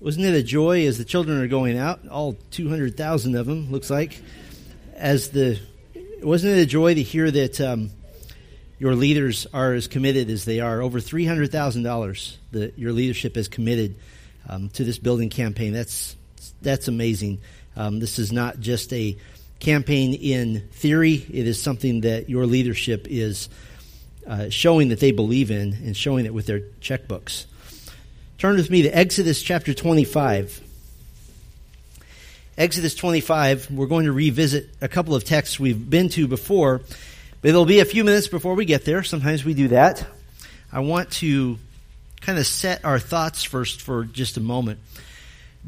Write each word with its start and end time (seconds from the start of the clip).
Wasn't 0.00 0.24
it 0.24 0.34
a 0.34 0.42
joy 0.42 0.86
as 0.86 0.96
the 0.96 1.04
children 1.04 1.38
are 1.42 1.46
going 1.46 1.76
out, 1.76 2.08
all 2.08 2.38
200,000 2.52 3.36
of 3.36 3.46
them, 3.46 3.70
looks 3.70 3.90
like, 3.90 4.18
as 4.94 5.28
the, 5.28 5.58
wasn't 6.22 6.56
it 6.56 6.62
a 6.62 6.66
joy 6.66 6.94
to 6.94 7.02
hear 7.02 7.30
that 7.30 7.60
um, 7.60 7.90
your 8.78 8.94
leaders 8.94 9.46
are 9.52 9.74
as 9.74 9.88
committed 9.88 10.30
as 10.30 10.46
they 10.46 10.60
are? 10.60 10.80
Over 10.80 11.00
$300,000 11.00 12.36
that 12.52 12.78
your 12.78 12.92
leadership 12.92 13.36
has 13.36 13.48
committed 13.48 13.94
um, 14.48 14.70
to 14.70 14.84
this 14.84 14.96
building 14.96 15.28
campaign. 15.28 15.74
That's, 15.74 16.16
that's 16.62 16.88
amazing. 16.88 17.42
Um, 17.76 18.00
this 18.00 18.18
is 18.18 18.32
not 18.32 18.58
just 18.58 18.94
a 18.94 19.18
campaign 19.58 20.14
in 20.14 20.66
theory, 20.72 21.26
it 21.30 21.46
is 21.46 21.60
something 21.60 22.00
that 22.00 22.30
your 22.30 22.46
leadership 22.46 23.06
is 23.10 23.50
uh, 24.26 24.48
showing 24.48 24.88
that 24.88 25.00
they 25.00 25.12
believe 25.12 25.50
in 25.50 25.74
and 25.74 25.94
showing 25.94 26.24
it 26.24 26.32
with 26.32 26.46
their 26.46 26.60
checkbooks. 26.80 27.44
Turn 28.40 28.56
with 28.56 28.70
me 28.70 28.80
to 28.80 28.88
Exodus 28.88 29.42
chapter 29.42 29.74
25. 29.74 30.62
Exodus 32.56 32.94
25, 32.94 33.70
we're 33.70 33.86
going 33.86 34.06
to 34.06 34.12
revisit 34.12 34.70
a 34.80 34.88
couple 34.88 35.14
of 35.14 35.24
texts 35.24 35.60
we've 35.60 35.90
been 35.90 36.08
to 36.08 36.26
before, 36.26 36.80
but 37.42 37.48
it'll 37.50 37.66
be 37.66 37.80
a 37.80 37.84
few 37.84 38.02
minutes 38.02 38.28
before 38.28 38.54
we 38.54 38.64
get 38.64 38.86
there. 38.86 39.02
Sometimes 39.02 39.44
we 39.44 39.52
do 39.52 39.68
that. 39.68 40.06
I 40.72 40.80
want 40.80 41.10
to 41.18 41.58
kind 42.22 42.38
of 42.38 42.46
set 42.46 42.82
our 42.82 42.98
thoughts 42.98 43.44
first 43.44 43.82
for 43.82 44.04
just 44.04 44.38
a 44.38 44.40
moment. 44.40 44.80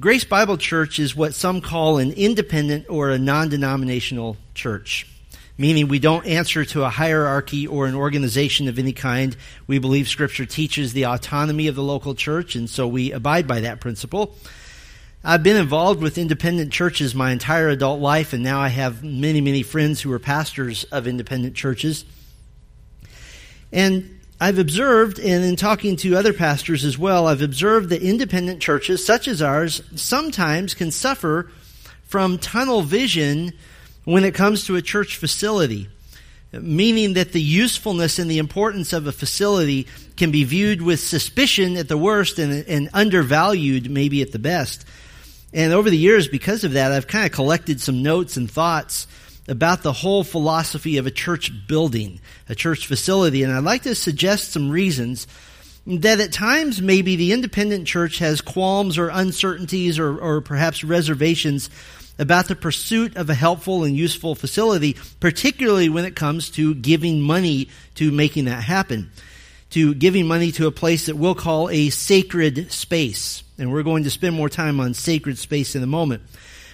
Grace 0.01 0.25
Bible 0.25 0.57
Church 0.57 0.99
is 0.99 1.15
what 1.15 1.35
some 1.35 1.61
call 1.61 1.99
an 1.99 2.13
independent 2.13 2.87
or 2.89 3.11
a 3.11 3.19
non 3.19 3.51
denominational 3.51 4.39
church 4.55 5.12
meaning 5.59 5.89
we 5.89 5.99
don't 5.99 6.27
answer 6.27 6.65
to 6.65 6.85
a 6.85 6.89
hierarchy 6.89 7.67
or 7.67 7.87
an 7.87 7.95
organization 7.95 8.69
of 8.69 8.79
any 8.79 8.93
kind. 8.93 9.37
We 9.67 9.79
believe 9.79 10.09
Scripture 10.09 10.47
teaches 10.47 10.93
the 10.93 11.07
autonomy 11.07 11.69
of 11.69 11.75
the 11.75 11.83
local 11.83 12.15
church, 12.15 12.55
and 12.57 12.69
so 12.69 12.87
we 12.89 13.13
abide 13.13 13.47
by 13.47 13.61
that 13.61 13.81
principle. 13.81 14.35
I've 15.25 15.43
been 15.45 15.57
involved 15.57 16.03
with 16.03 16.19
independent 16.19 16.73
churches 16.73 17.15
my 17.15 17.31
entire 17.31 17.69
adult 17.69 18.01
life, 18.01 18.33
and 18.33 18.43
now 18.43 18.61
I 18.61 18.69
have 18.69 19.05
many, 19.05 19.41
many 19.41 19.63
friends 19.63 20.01
who 20.01 20.11
are 20.13 20.19
pastors 20.19 20.85
of 20.85 21.07
independent 21.07 21.55
churches. 21.55 22.05
And 23.71 24.19
I've 24.41 24.59
observed, 24.59 25.21
and 25.21 25.45
in 25.45 25.55
talking 25.55 25.95
to 25.99 26.17
other 26.17 26.33
pastors 26.33 26.85
as 26.85 26.99
well, 26.99 27.29
I've 27.29 27.43
observed 27.43 27.91
that 27.91 28.03
independent 28.03 28.61
churches, 28.61 29.07
such 29.07 29.29
as 29.29 29.41
ours, 29.41 29.83
sometimes 29.95 30.75
can 30.75 30.91
suffer 30.91 31.53
from 32.03 32.39
tunnel 32.39 32.83
vision 32.83 33.53
when 34.05 34.25
it 34.25 34.35
comes 34.35 34.67
to 34.67 34.77
a 34.77 34.83
church 34.83 35.17
facility, 35.17 35.89
meaning 36.53 37.15
that 37.15 37.33
the 37.33 37.41
usefulness 37.41 38.19
and 38.19 38.31
the 38.31 38.39
importance 38.39 38.93
of 38.93 39.07
a 39.07 39.13
facility 39.13 39.87
can 40.17 40.31
be 40.31 40.45
viewed 40.45 40.83
with 40.83 41.01
suspicion 41.01 41.77
at 41.77 41.89
the 41.89 41.97
worst 41.97 42.39
and, 42.39 42.67
and 42.69 42.91
undervalued 42.93 43.91
maybe 43.91 44.23
at 44.23 44.33
the 44.33 44.39
best. 44.39 44.85
And 45.53 45.73
over 45.73 45.91
the 45.91 45.97
years, 45.97 46.29
because 46.29 46.65
of 46.65 46.73
that, 46.73 46.93
I've 46.93 47.07
kind 47.07 47.27
of 47.27 47.33
collected 47.33 47.81
some 47.81 48.03
notes 48.03 48.37
and 48.37 48.51
thoughts 48.51 49.07
about 49.49 49.83
the 49.83 49.93
whole 49.93 50.25
philosophy 50.25 50.99
of 50.99 51.07
a 51.07 51.11
church 51.11 51.51
building, 51.67 52.21
a 52.49 52.55
church 52.55 52.87
facility. 52.87 53.43
And 53.43 53.53
I'd 53.53 53.65
like 53.65 53.83
to 53.83 53.95
suggest 53.95 54.53
some 54.53 54.71
reasons 54.71 55.27
that 55.87 56.21
at 56.21 56.33
times 56.33 56.81
maybe 56.81 57.17
the 57.17 57.33
independent 57.33 57.87
church 57.87 58.19
has 58.19 58.41
qualms 58.41 58.99
or 58.99 59.09
uncertainties 59.09 59.99
or, 59.99 60.17
or 60.19 60.41
perhaps 60.41 60.85
reservations 60.85 61.71
about 62.19 62.49
the 62.49 62.57
pursuit 62.57 63.17
of 63.17 63.31
a 63.31 63.35
helpful 63.35 63.85
and 63.85 63.97
useful 63.97 64.35
facility, 64.35 64.97
particularly 65.21 65.89
when 65.89 66.05
it 66.05 66.17
comes 66.17 66.51
to 66.51 66.75
giving 66.75 67.21
money 67.21 67.69
to 67.95 68.11
making 68.11 68.45
that 68.47 68.63
happen, 68.63 69.11
to 69.71 69.95
giving 69.95 70.27
money 70.27 70.53
to 70.53 70.67
a 70.67 70.73
place 70.73 71.07
that 71.07 71.17
we'll 71.17 71.35
call 71.35 71.71
a 71.71 71.91
sacred 71.91 72.71
space. 72.71 73.43
And 73.59 73.73
we're 73.73 73.83
going 73.83 74.05
to 74.05 74.11
spend 74.11 74.35
more 74.35 74.49
time 74.49 74.81
on 74.81 74.95
sacred 74.95 75.39
space 75.39 75.75
in 75.75 75.83
a 75.83 75.87
moment. 75.87 76.23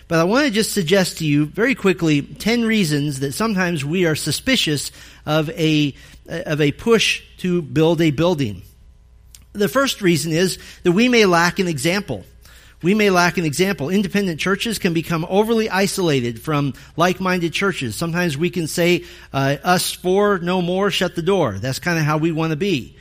But 0.09 0.21
I 0.21 0.25
want 0.25 0.47
to 0.47 0.51
just 0.51 0.73
suggest 0.73 1.19
to 1.19 1.27
you 1.27 1.45
very 1.45 1.75
quickly 1.75 2.23
10 2.23 2.65
reasons 2.65 3.21
that 3.21 3.33
sometimes 3.33 3.85
we 3.85 4.07
are 4.07 4.15
suspicious 4.15 4.91
of 5.27 5.51
a, 5.51 5.95
of 6.27 6.63
a 6.63 6.73
push 6.73 7.23
to 7.39 7.61
build 7.61 8.01
a 8.01 8.11
building. 8.11 8.63
The 9.53 9.69
first 9.69 10.01
reason 10.01 10.33
is 10.33 10.59
that 10.83 10.93
we 10.93 11.09
may 11.09 11.27
lack 11.27 11.59
an 11.59 11.69
example 11.69 12.25
we 12.83 12.95
may 12.95 13.11
lack 13.11 13.39
an 13.39 13.45
example. 13.45 13.91
Independent 13.91 14.39
churches 14.39 14.79
can 14.79 14.95
become 14.95 15.27
overly 15.29 15.69
isolated 15.69 16.41
from 16.41 16.75
like-minded 16.97 17.53
churches. 17.53 17.97
Sometimes 17.97 18.37
we 18.37 18.51
can 18.51 18.67
say, 18.67 19.05
uh, 19.33 19.57
us 19.65 19.93
four, 19.93 20.39
no 20.39 20.63
more, 20.63 20.91
shut 20.91 21.17
the 21.17 21.23
door. 21.23 21.59
That's 21.59 21.79
kind 21.79 21.99
of 21.99 22.05
how 22.05 22.19
we 22.19 22.31
want 22.31 22.53
to 22.53 22.57
be. 22.57 22.97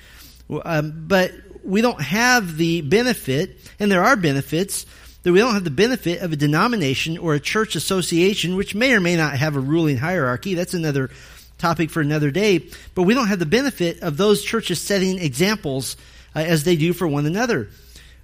Um, 0.50 1.06
but 1.08 1.32
we 1.64 1.82
don't 1.82 2.02
have 2.02 2.58
the 2.58 2.82
benefit, 2.82 3.58
and 3.80 3.92
there 3.92 4.04
are 4.04 4.16
benefits, 4.16 4.86
that 5.24 5.34
we 5.34 5.40
don't 5.40 5.54
have 5.54 5.66
the 5.66 5.70
benefit 5.70 6.22
of 6.22 6.32
a 6.32 6.38
denomination 6.38 7.18
or 7.18 7.34
a 7.34 7.40
church 7.40 7.76
association, 7.76 8.56
which 8.56 8.74
may 8.74 8.94
or 8.94 9.02
may 9.02 9.18
not 9.18 9.34
have 9.36 9.58
a 9.58 9.60
ruling 9.60 9.98
hierarchy. 9.98 10.54
That's 10.54 10.74
another 10.74 11.10
topic 11.58 11.90
for 11.90 12.02
another 12.02 12.32
day. 12.32 12.70
But 12.96 13.04
we 13.04 13.14
don't 13.14 13.28
have 13.28 13.40
the 13.40 13.46
benefit 13.46 14.02
of 14.02 14.16
those 14.16 14.44
churches 14.44 14.80
setting 14.80 15.20
examples 15.20 15.98
uh, 16.36 16.40
as 16.40 16.64
they 16.64 16.78
do 16.78 16.94
for 16.94 17.08
one 17.08 17.26
another. 17.26 17.70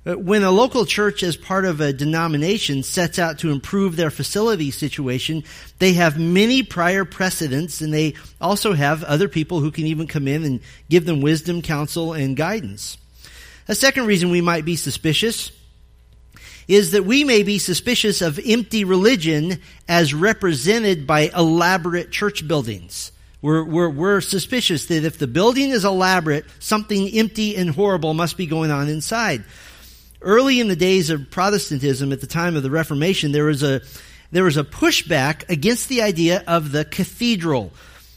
Uh, 0.05 0.15
when 0.15 0.43
a 0.43 0.51
local 0.51 0.85
church, 0.85 1.23
as 1.23 1.37
part 1.37 1.63
of 1.63 1.79
a 1.79 1.93
denomination, 1.93 2.83
sets 2.83 3.17
out 3.17 3.39
to 3.39 3.51
improve 3.51 3.95
their 3.95 4.11
facility 4.11 4.69
situation, 4.69 5.43
they 5.79 5.93
have 5.93 6.19
many 6.19 6.61
prior 6.61 7.05
precedents 7.05 7.79
and 7.79 7.93
they 7.93 8.13
also 8.41 8.73
have 8.73 9.03
other 9.03 9.29
people 9.29 9.61
who 9.61 9.71
can 9.71 9.85
even 9.85 10.05
come 10.05 10.27
in 10.27 10.43
and 10.43 10.59
give 10.89 11.05
them 11.05 11.21
wisdom, 11.21 11.61
counsel, 11.61 12.13
and 12.13 12.35
guidance. 12.35 12.97
A 13.67 13.75
second 13.75 14.07
reason 14.07 14.29
we 14.29 14.41
might 14.41 14.65
be 14.65 14.75
suspicious 14.75 15.51
is 16.67 16.91
that 16.91 17.05
we 17.05 17.23
may 17.23 17.43
be 17.43 17.57
suspicious 17.57 18.21
of 18.21 18.39
empty 18.45 18.83
religion 18.83 19.59
as 19.87 20.13
represented 20.13 21.07
by 21.07 21.31
elaborate 21.35 22.11
church 22.11 22.45
buildings. 22.47 23.11
We're, 23.41 23.63
we're, 23.63 23.89
we're 23.89 24.21
suspicious 24.21 24.85
that 24.85 25.03
if 25.03 25.17
the 25.17 25.27
building 25.27 25.71
is 25.71 25.83
elaborate, 25.83 26.45
something 26.59 27.09
empty 27.09 27.55
and 27.57 27.69
horrible 27.69 28.13
must 28.13 28.37
be 28.37 28.47
going 28.47 28.71
on 28.71 28.87
inside. 28.87 29.43
Early 30.23 30.61
in 30.61 30.69
the 30.69 30.75
days 30.75 31.09
of 31.09 31.29
Protestantism, 31.29 32.13
at 32.13 32.21
the 32.21 32.27
time 32.27 32.55
of 32.55 32.63
the 32.63 32.71
Reformation, 32.71 33.33
there 33.33 33.43
was 33.43 33.61
a, 33.61 33.81
there 34.31 34.45
was 34.45 34.55
a 34.55 34.63
pushback 34.63 35.49
against 35.49 35.89
the 35.89 36.01
idea 36.01 36.43
of 36.47 36.71
the 36.71 36.85
cathedral 36.85 37.73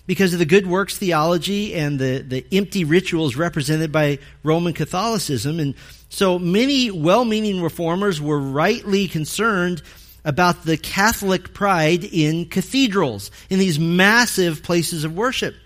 because 0.06 0.32
of 0.32 0.38
the 0.38 0.46
good 0.46 0.68
works 0.68 0.96
theology 0.96 1.74
and 1.74 1.98
the, 1.98 2.18
the 2.18 2.46
empty 2.52 2.84
rituals 2.84 3.34
represented 3.34 3.90
by 3.90 4.20
Roman 4.44 4.72
Catholicism. 4.72 5.58
And 5.58 5.74
so 6.08 6.38
many 6.38 6.92
well 6.92 7.24
meaning 7.24 7.60
reformers 7.60 8.20
were 8.20 8.38
rightly 8.38 9.08
concerned 9.08 9.82
about 10.24 10.64
the 10.64 10.76
Catholic 10.76 11.54
pride 11.54 12.04
in 12.04 12.46
cathedrals, 12.46 13.32
in 13.50 13.58
these 13.58 13.80
massive 13.80 14.62
places 14.62 15.02
of 15.02 15.16
worship. 15.16 15.56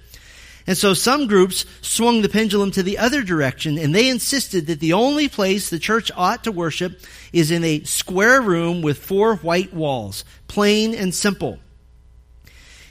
And 0.66 0.76
so 0.76 0.94
some 0.94 1.26
groups 1.26 1.64
swung 1.80 2.22
the 2.22 2.28
pendulum 2.28 2.70
to 2.72 2.82
the 2.82 2.98
other 2.98 3.22
direction 3.22 3.78
and 3.78 3.94
they 3.94 4.08
insisted 4.08 4.66
that 4.66 4.80
the 4.80 4.92
only 4.92 5.28
place 5.28 5.70
the 5.70 5.78
church 5.78 6.10
ought 6.16 6.44
to 6.44 6.52
worship 6.52 7.00
is 7.32 7.50
in 7.50 7.64
a 7.64 7.82
square 7.84 8.40
room 8.40 8.82
with 8.82 8.98
four 8.98 9.36
white 9.36 9.72
walls, 9.72 10.24
plain 10.48 10.94
and 10.94 11.14
simple. 11.14 11.58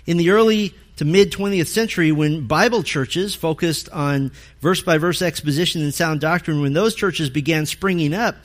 In 0.06 0.18
the 0.18 0.32
early 0.32 0.74
to 0.98 1.06
mid 1.06 1.32
20th 1.32 1.68
century, 1.68 2.12
when 2.12 2.46
Bible 2.48 2.84
churches 2.84 3.34
focused 3.34 3.88
on 3.90 4.32
verse 4.60 4.82
by 4.82 4.98
verse 4.98 5.22
exposition 5.22 5.82
and 5.82 5.94
sound 5.94 6.20
doctrine, 6.20 6.62
when 6.62 6.74
those 6.74 6.94
churches 6.94 7.30
began 7.30 7.66
springing 7.66 8.14
up, 8.14 8.36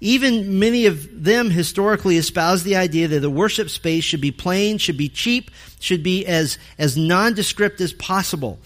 even 0.00 0.58
many 0.58 0.86
of 0.86 1.24
them 1.24 1.50
historically 1.50 2.16
espoused 2.16 2.64
the 2.64 2.76
idea 2.76 3.08
that 3.08 3.20
the 3.20 3.28
worship 3.28 3.68
space 3.68 4.04
should 4.04 4.20
be 4.20 4.30
plain, 4.30 4.78
should 4.78 4.96
be 4.96 5.08
cheap, 5.08 5.50
should 5.80 6.02
be 6.02 6.26
as, 6.26 6.58
as 6.78 6.96
nondescript 6.96 7.80
as 7.80 7.92
possible. 7.92 8.58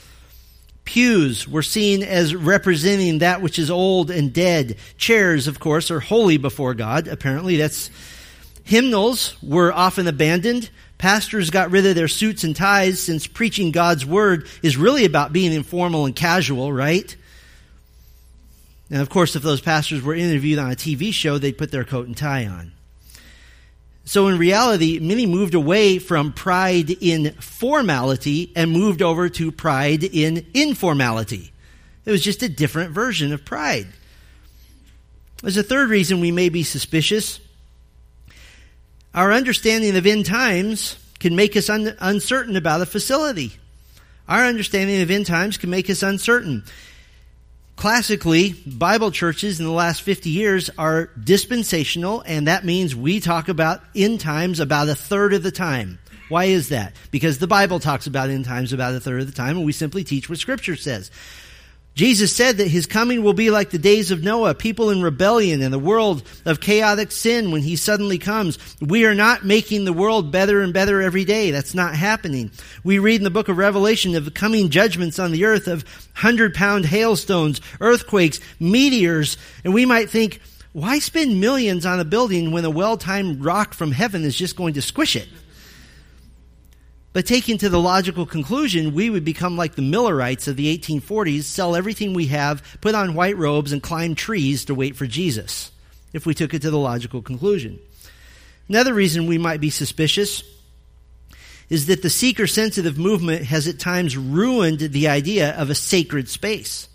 Pews 0.85 1.47
were 1.47 1.63
seen 1.63 2.03
as 2.03 2.35
representing 2.35 3.19
that 3.19 3.41
which 3.41 3.59
is 3.59 3.71
old 3.71 4.11
and 4.11 4.33
dead. 4.33 4.77
Chairs, 4.97 5.47
of 5.47 5.61
course, 5.61 5.91
are 5.91 6.01
holy 6.01 6.39
before 6.39 6.75
God. 6.75 7.07
Apparently, 7.07 7.57
that's 7.57 7.91
hymnals 8.65 9.37
were 9.43 9.73
often 9.73 10.09
abandoned. 10.09 10.71
Pastors 10.99 11.51
got 11.51 11.71
rid 11.71 11.87
of 11.87 11.95
their 11.95 12.09
suits 12.09 12.45
and 12.45 12.55
ties 12.55 13.01
since 13.01 13.27
preaching 13.27 13.73
God's 13.73 14.05
word 14.05 14.47
is 14.63 14.77
really 14.77 15.05
about 15.05 15.33
being 15.33 15.53
informal 15.53 16.07
and 16.07 16.15
casual, 16.15 16.73
right? 16.73 17.17
And 18.91 19.01
of 19.01 19.09
course, 19.09 19.35
if 19.37 19.43
those 19.43 19.61
pastors 19.61 20.03
were 20.03 20.15
interviewed 20.15 20.59
on 20.59 20.71
a 20.71 20.77
TV 20.77 21.13
show, 21.13 21.39
they'd 21.39 21.57
put 21.57 21.71
their 21.71 21.85
coat 21.85 22.07
and 22.07 22.17
tie 22.17 22.47
on. 22.47 22.73
So 24.05 24.29
in 24.29 24.39
reality, 24.39 24.99
many 24.99 25.27
moved 25.27 25.55
away 25.55 25.99
from 25.99 26.33
pride 26.33 26.91
in 26.91 27.33
formality 27.35 28.53
and 28.57 28.71
moved 28.71 29.01
over 29.01 29.29
to 29.29 29.53
pride 29.53 30.03
in 30.03 30.47
informality. 30.55 31.53
It 32.05 32.11
was 32.11 32.23
just 32.23 32.43
a 32.43 32.49
different 32.49 32.91
version 32.91 33.33
of 33.33 33.45
pride. 33.45 33.87
There's 35.41 35.57
a 35.57 35.63
third 35.63 35.89
reason 35.89 36.21
we 36.21 36.33
may 36.33 36.49
be 36.49 36.63
suspicious. 36.63 37.41
Our 39.15 39.33
understanding 39.33 39.97
of 39.97 40.07
end 40.07 40.27
times 40.27 40.97
can 41.21 41.37
make 41.37 41.57
us 41.57 41.69
un- 41.69 41.97
uncertain 42.01 42.57
about 42.57 42.81
a 42.81 42.87
facility. 42.87 43.53
Our 44.29 44.45
understanding 44.45 45.03
of 45.03 45.11
end 45.11 45.27
times 45.27 45.59
can 45.59 45.71
make 45.71 45.91
us 45.91 46.03
uncertain. 46.03 46.65
Classically, 47.77 48.53
Bible 48.67 49.11
churches 49.11 49.59
in 49.59 49.67
the 49.67 49.73
last 49.73 50.03
50 50.03 50.31
years 50.31 50.71
are 50.79 51.11
dispensational, 51.23 52.23
and 52.25 52.47
that 52.47 52.65
means 52.65 52.95
we 52.95 53.19
talk 53.19 53.49
about 53.49 53.83
end 53.95 54.21
times 54.21 54.61
about 54.61 54.89
a 54.89 54.95
third 54.95 55.33
of 55.33 55.43
the 55.43 55.51
time. 55.51 55.99
Why 56.29 56.45
is 56.45 56.69
that? 56.69 56.95
Because 57.11 57.39
the 57.39 57.47
Bible 57.47 57.81
talks 57.81 58.07
about 58.07 58.31
end 58.31 58.45
times 58.45 58.73
about 58.73 58.95
a 58.95 59.01
third 59.01 59.21
of 59.21 59.27
the 59.27 59.33
time, 59.33 59.57
and 59.57 59.67
we 59.67 59.73
simply 59.73 60.05
teach 60.05 60.29
what 60.29 60.39
Scripture 60.39 60.77
says. 60.77 61.11
Jesus 61.95 62.35
said 62.35 62.57
that 62.57 62.69
his 62.69 62.87
coming 62.87 63.23
will 63.23 63.35
be 63.35 63.51
like 63.51 63.69
the 63.69 63.79
days 63.79 64.11
of 64.11 64.23
Noah, 64.23 64.55
people 64.55 64.89
in 64.89 65.03
rebellion 65.03 65.61
and 65.61 65.73
the 65.73 65.79
world 65.79 66.23
of 66.47 66.61
chaotic 66.61 67.13
sin 67.13 67.51
when 67.51 67.61
he 67.61 67.77
suddenly 67.77 68.17
comes. 68.17 68.59
We 68.81 69.05
are 69.05 69.15
not 69.15 69.45
making 69.45 69.85
the 69.85 69.93
world 69.93 70.33
better 70.33 70.63
and 70.63 70.73
better 70.73 71.03
every 71.03 71.27
day. 71.27 71.51
That's 71.51 71.75
not 71.75 71.95
happening. 71.95 72.51
We 72.83 72.99
read 72.99 73.17
in 73.17 73.25
the 73.25 73.31
book 73.31 73.49
of 73.49 73.59
Revelation 73.59 74.15
of 74.15 74.25
the 74.25 74.31
coming 74.31 74.71
judgments 74.71 75.19
on 75.19 75.33
the 75.33 75.45
earth 75.45 75.69
of 75.69 75.85
hundred 76.15 76.55
pound 76.55 76.87
hailstones, 76.87 77.61
earthquakes, 77.81 78.41
meteors, 78.59 79.37
and 79.63 79.75
we 79.75 79.85
might 79.85 80.09
think, 80.09 80.41
why 80.73 80.99
spend 80.99 81.39
millions 81.39 81.85
on 81.85 82.01
a 82.01 82.05
building 82.07 82.53
when 82.53 82.65
a 82.65 82.71
well-timed 82.71 83.45
rock 83.45 83.75
from 83.75 83.93
heaven 83.93 84.25
is 84.25 84.35
just 84.35 84.57
going 84.57 84.73
to 84.75 84.83
squish 84.83 85.15
it? 85.15 85.29
But 87.13 87.27
taken 87.27 87.59
to 87.59 87.69
the 87.69 87.81
logical 87.81 88.25
conclusion, 88.25 88.95
we 88.95 89.11
would 89.11 89.25
become 89.25 89.57
like 89.57 89.75
the 89.75 89.83
Millerites 89.83 90.49
of 90.49 90.57
the 90.57 90.77
1840s, 90.79 91.43
sell 91.43 91.77
everything 91.77 92.15
we 92.15 92.27
have, 92.29 92.63
put 92.81 92.95
on 92.95 93.15
white 93.15 93.37
robes, 93.37 93.73
and 93.73 93.83
climb 93.83 94.15
trees 94.15 94.65
to 94.65 94.75
wait 94.75 94.97
for 94.97 95.07
Jesus, 95.07 95.71
if 96.13 96.25
we 96.25 96.35
took 96.35 96.55
it 96.55 96.63
to 96.63 96.71
the 96.71 96.79
logical 96.79 97.21
conclusion. 97.21 97.79
Another 98.69 98.95
reason 98.95 99.27
we 99.27 99.37
might 99.37 99.61
be 99.61 99.71
suspicious 99.71 100.43
is 101.69 101.87
that 101.87 102.03
the 102.03 102.11
seeker 102.11 102.47
sensitive 102.47 102.99
movement 102.99 103.45
has 103.45 103.69
at 103.69 103.79
times 103.79 104.17
ruined 104.17 104.81
the 104.81 105.09
idea 105.09 105.53
of 105.57 105.69
a 105.69 105.75
sacred 105.75 106.29
space. 106.29 106.89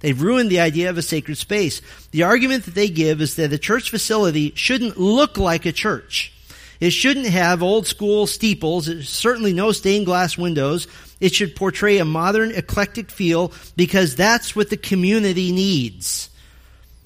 They've 0.00 0.20
ruined 0.20 0.50
the 0.50 0.60
idea 0.60 0.88
of 0.88 0.96
a 0.96 1.02
sacred 1.02 1.36
space. 1.36 1.82
The 2.10 2.22
argument 2.22 2.64
that 2.64 2.74
they 2.74 2.88
give 2.88 3.20
is 3.20 3.36
that 3.36 3.52
a 3.52 3.58
church 3.58 3.90
facility 3.90 4.52
shouldn't 4.54 4.98
look 4.98 5.36
like 5.36 5.66
a 5.66 5.72
church. 5.72 6.32
It 6.80 6.90
shouldn't 6.90 7.26
have 7.26 7.62
old 7.62 7.86
school 7.86 8.26
steeples, 8.26 9.06
certainly 9.06 9.52
no 9.52 9.70
stained 9.70 10.06
glass 10.06 10.38
windows. 10.38 10.88
It 11.20 11.34
should 11.34 11.54
portray 11.54 11.98
a 11.98 12.06
modern, 12.06 12.52
eclectic 12.52 13.10
feel 13.10 13.52
because 13.76 14.16
that's 14.16 14.56
what 14.56 14.70
the 14.70 14.78
community 14.78 15.52
needs. 15.52 16.30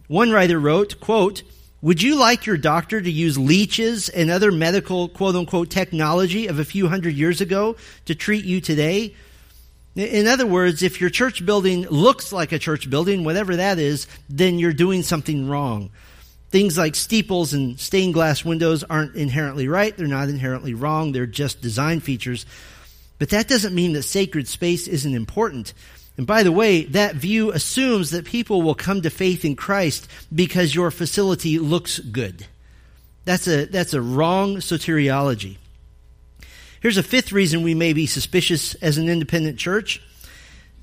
One 0.07 0.31
writer 0.31 0.61
wrote, 0.61 1.01
quote, 1.01 1.43
would 1.83 2.01
you 2.01 2.15
like 2.15 2.47
your 2.47 2.57
doctor 2.57 3.01
to 3.01 3.11
use 3.11 3.37
leeches 3.37 4.09
and 4.09 4.31
other 4.31 4.51
medical 4.51 5.09
quote 5.09 5.35
unquote 5.35 5.69
technology 5.71 6.47
of 6.47 6.59
a 6.59 6.65
few 6.65 6.89
hundred 6.89 7.15
years 7.15 7.41
ago 7.43 7.77
to 8.07 8.15
treat 8.15 8.45
you 8.45 8.61
today? 8.61 9.15
In 9.95 10.27
other 10.27 10.47
words, 10.47 10.83
if 10.83 11.01
your 11.01 11.11
church 11.11 11.45
building 11.45 11.83
looks 11.89 12.33
like 12.33 12.53
a 12.53 12.59
church 12.59 12.89
building, 12.89 13.23
whatever 13.23 13.57
that 13.57 13.79
is, 13.79 14.07
then 14.31 14.59
you're 14.59 14.73
doing 14.73 15.03
something 15.03 15.49
wrong. 15.49 15.91
Things 16.55 16.79
like 16.79 16.95
steeples 16.95 17.53
and 17.53 17.81
stained 17.81 18.15
glass 18.15 18.45
windows 18.45 18.85
aren't 18.85 19.17
inherently 19.17 19.67
right. 19.67 19.97
They're 19.97 20.07
not 20.07 20.29
inherently 20.29 20.73
wrong. 20.73 21.11
They're 21.11 21.27
just 21.27 21.61
design 21.61 21.99
features. 21.99 22.47
But 23.19 23.31
that 23.31 23.49
doesn't 23.49 23.75
mean 23.75 23.93
that 23.95 24.05
sacred 24.05 24.47
space 24.47 24.87
isn't 24.87 25.17
important. 25.17 25.75
And 26.17 26.29
by 26.29 26.45
the 26.45 26.53
way, 26.53 26.85
that 26.85 27.17
view 27.17 27.51
assumes 27.51 28.11
that 28.11 28.25
people 28.25 28.63
will 28.63 28.77
come 28.77 29.03
to 29.03 29.11
faith 29.11 29.45
in 29.45 29.57
Christ 29.57 30.09
because 30.33 30.77
your 30.77 30.93
facility 30.93 31.59
looks 31.59 31.99
good. 31.99 32.47
That's 33.25 33.49
a, 33.49 33.65
that's 33.65 33.93
a 33.93 34.01
wrong 34.01 34.59
soteriology. 34.59 35.57
Here's 36.81 36.99
a 36.99 37.03
fifth 37.03 37.33
reason 37.33 37.65
we 37.65 37.75
may 37.75 37.95
be 37.95 38.07
suspicious 38.07 38.77
as 38.77 38.97
an 38.97 39.09
independent 39.09 39.59
church. 39.59 40.01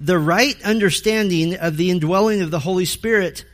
The 0.02 0.20
right 0.20 0.62
understanding 0.66 1.56
of 1.56 1.78
the 1.78 1.92
indwelling 1.92 2.42
of 2.42 2.52
the 2.52 2.60
Holy 2.60 2.84
Spirit 2.84 3.46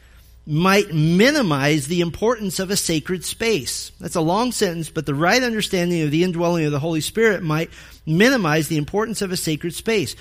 might 0.47 0.93
minimize 0.93 1.87
the 1.87 1.99
importance 1.99 2.59
of 2.59 2.71
a 2.71 2.77
sacred 2.77 3.25
space. 3.25 3.91
That's 3.99 4.15
a 4.15 4.21
long 4.21 4.53
sentence, 4.53 4.89
but 4.89 5.05
the 5.05 5.13
right 5.13 5.43
understanding 5.43 6.03
of 6.03 6.11
the 6.11 6.23
indwelling 6.23 6.65
of 6.65 6.71
the 6.71 6.79
Holy 6.79 7.01
Spirit 7.01 7.43
might 7.43 7.69
minimize 8.05 8.69
the 8.69 8.77
importance 8.77 9.21
of 9.21 9.33
a 9.33 9.37
sacred 9.37 9.73
space. 9.73 10.15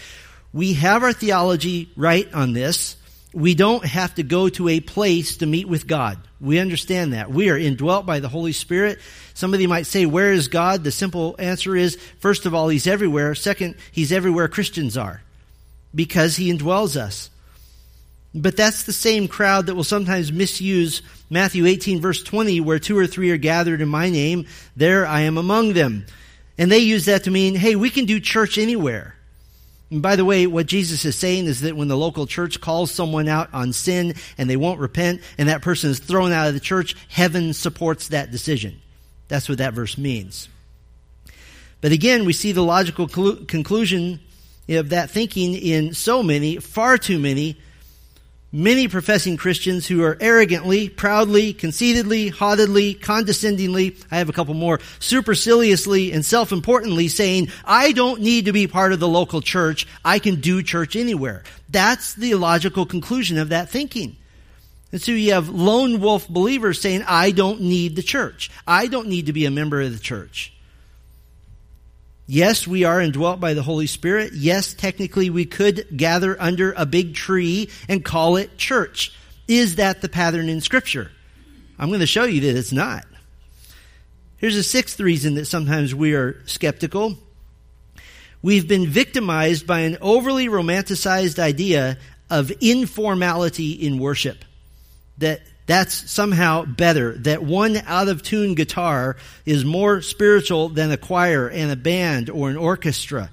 We 0.52 0.72
have 0.72 1.04
our 1.04 1.12
theology 1.12 1.90
right 1.96 2.32
on 2.34 2.54
this. 2.54 2.96
We 3.32 3.54
don't 3.54 3.84
have 3.84 4.16
to 4.16 4.24
go 4.24 4.48
to 4.48 4.68
a 4.68 4.80
place 4.80 5.36
to 5.36 5.46
meet 5.46 5.68
with 5.68 5.86
God. 5.86 6.18
We 6.40 6.58
understand 6.58 7.12
that. 7.12 7.30
We 7.30 7.48
are 7.50 7.56
indwelt 7.56 8.04
by 8.04 8.18
the 8.18 8.28
Holy 8.28 8.52
Spirit. 8.52 8.98
Somebody 9.32 9.68
might 9.68 9.86
say, 9.86 10.06
where 10.06 10.32
is 10.32 10.48
God? 10.48 10.82
The 10.82 10.90
simple 10.90 11.36
answer 11.38 11.76
is, 11.76 11.96
first 12.18 12.46
of 12.46 12.54
all, 12.54 12.68
He's 12.68 12.88
everywhere. 12.88 13.36
Second, 13.36 13.76
He's 13.92 14.10
everywhere 14.10 14.48
Christians 14.48 14.96
are. 14.96 15.22
Because 15.94 16.34
He 16.34 16.52
indwells 16.52 16.96
us. 16.96 17.30
But 18.36 18.54
that's 18.54 18.82
the 18.82 18.92
same 18.92 19.28
crowd 19.28 19.66
that 19.66 19.74
will 19.74 19.84
sometimes 19.84 20.30
misuse 20.30 21.00
Matthew 21.30 21.64
18 21.64 22.02
verse 22.02 22.22
20 22.22 22.60
where 22.60 22.78
two 22.78 22.96
or 22.96 23.06
three 23.06 23.30
are 23.30 23.38
gathered 23.38 23.80
in 23.80 23.88
my 23.88 24.10
name, 24.10 24.46
there 24.76 25.06
I 25.06 25.22
am 25.22 25.38
among 25.38 25.72
them. 25.72 26.04
And 26.58 26.70
they 26.70 26.78
use 26.78 27.06
that 27.06 27.24
to 27.24 27.30
mean, 27.30 27.54
hey, 27.54 27.76
we 27.76 27.88
can 27.88 28.04
do 28.04 28.20
church 28.20 28.58
anywhere. 28.58 29.16
And 29.90 30.02
by 30.02 30.16
the 30.16 30.24
way, 30.24 30.46
what 30.46 30.66
Jesus 30.66 31.06
is 31.06 31.16
saying 31.16 31.46
is 31.46 31.62
that 31.62 31.76
when 31.76 31.88
the 31.88 31.96
local 31.96 32.26
church 32.26 32.60
calls 32.60 32.90
someone 32.90 33.26
out 33.26 33.54
on 33.54 33.72
sin 33.72 34.14
and 34.36 34.50
they 34.50 34.56
won't 34.56 34.80
repent 34.80 35.22
and 35.38 35.48
that 35.48 35.62
person 35.62 35.90
is 35.90 35.98
thrown 35.98 36.32
out 36.32 36.48
of 36.48 36.54
the 36.54 36.60
church, 36.60 36.94
heaven 37.08 37.54
supports 37.54 38.08
that 38.08 38.30
decision. 38.30 38.82
That's 39.28 39.48
what 39.48 39.58
that 39.58 39.72
verse 39.72 39.96
means. 39.96 40.48
But 41.80 41.92
again, 41.92 42.26
we 42.26 42.34
see 42.34 42.52
the 42.52 42.62
logical 42.62 43.08
conclusion 43.08 44.20
of 44.68 44.90
that 44.90 45.10
thinking 45.10 45.54
in 45.54 45.94
so 45.94 46.22
many, 46.22 46.56
far 46.56 46.98
too 46.98 47.18
many 47.18 47.56
many 48.56 48.88
professing 48.88 49.36
Christians 49.36 49.86
who 49.86 50.02
are 50.02 50.16
arrogantly, 50.18 50.88
proudly, 50.88 51.52
conceitedly, 51.52 52.28
haughtily, 52.28 52.94
condescendingly, 52.94 53.96
I 54.10 54.16
have 54.16 54.30
a 54.30 54.32
couple 54.32 54.54
more, 54.54 54.80
superciliously 54.98 56.10
and 56.12 56.24
self-importantly 56.24 57.08
saying, 57.08 57.50
I 57.66 57.92
don't 57.92 58.22
need 58.22 58.46
to 58.46 58.52
be 58.52 58.66
part 58.66 58.94
of 58.94 59.00
the 59.00 59.08
local 59.08 59.42
church. 59.42 59.86
I 60.04 60.18
can 60.18 60.40
do 60.40 60.62
church 60.62 60.96
anywhere. 60.96 61.44
That's 61.68 62.14
the 62.14 62.34
logical 62.36 62.86
conclusion 62.86 63.36
of 63.36 63.50
that 63.50 63.68
thinking. 63.68 64.16
And 64.90 65.02
so 65.02 65.12
you 65.12 65.34
have 65.34 65.50
lone 65.50 66.00
wolf 66.00 66.26
believers 66.26 66.80
saying, 66.80 67.04
I 67.06 67.32
don't 67.32 67.60
need 67.60 67.94
the 67.94 68.02
church. 68.02 68.50
I 68.66 68.86
don't 68.86 69.08
need 69.08 69.26
to 69.26 69.34
be 69.34 69.44
a 69.44 69.50
member 69.50 69.82
of 69.82 69.92
the 69.92 70.02
church. 70.02 70.55
Yes, 72.26 72.66
we 72.66 72.82
are 72.82 73.00
indwelt 73.00 73.38
by 73.38 73.54
the 73.54 73.62
Holy 73.62 73.86
Spirit. 73.86 74.32
Yes, 74.32 74.74
technically 74.74 75.30
we 75.30 75.44
could 75.44 75.86
gather 75.96 76.40
under 76.40 76.72
a 76.72 76.84
big 76.84 77.14
tree 77.14 77.70
and 77.88 78.04
call 78.04 78.36
it 78.36 78.58
church. 78.58 79.14
Is 79.46 79.76
that 79.76 80.02
the 80.02 80.08
pattern 80.08 80.48
in 80.48 80.60
Scripture? 80.60 81.12
I'm 81.78 81.88
going 81.88 82.00
to 82.00 82.06
show 82.06 82.24
you 82.24 82.40
that 82.40 82.58
it's 82.58 82.72
not. 82.72 83.04
Here's 84.38 84.56
a 84.56 84.62
sixth 84.62 84.98
reason 84.98 85.34
that 85.34 85.46
sometimes 85.46 85.94
we 85.94 86.14
are 86.14 86.42
skeptical. 86.46 87.16
We've 88.42 88.66
been 88.66 88.86
victimized 88.86 89.66
by 89.66 89.80
an 89.80 89.96
overly 90.00 90.48
romanticized 90.48 91.38
idea 91.38 91.96
of 92.28 92.50
informality 92.60 93.70
in 93.72 93.98
worship. 93.98 94.44
That 95.18 95.42
that's 95.66 96.10
somehow 96.10 96.64
better. 96.64 97.12
That 97.18 97.42
one 97.42 97.76
out 97.76 98.08
of 98.08 98.22
tune 98.22 98.54
guitar 98.54 99.16
is 99.44 99.64
more 99.64 100.00
spiritual 100.00 100.68
than 100.68 100.92
a 100.92 100.96
choir 100.96 101.48
and 101.48 101.70
a 101.70 101.76
band 101.76 102.30
or 102.30 102.50
an 102.50 102.56
orchestra. 102.56 103.30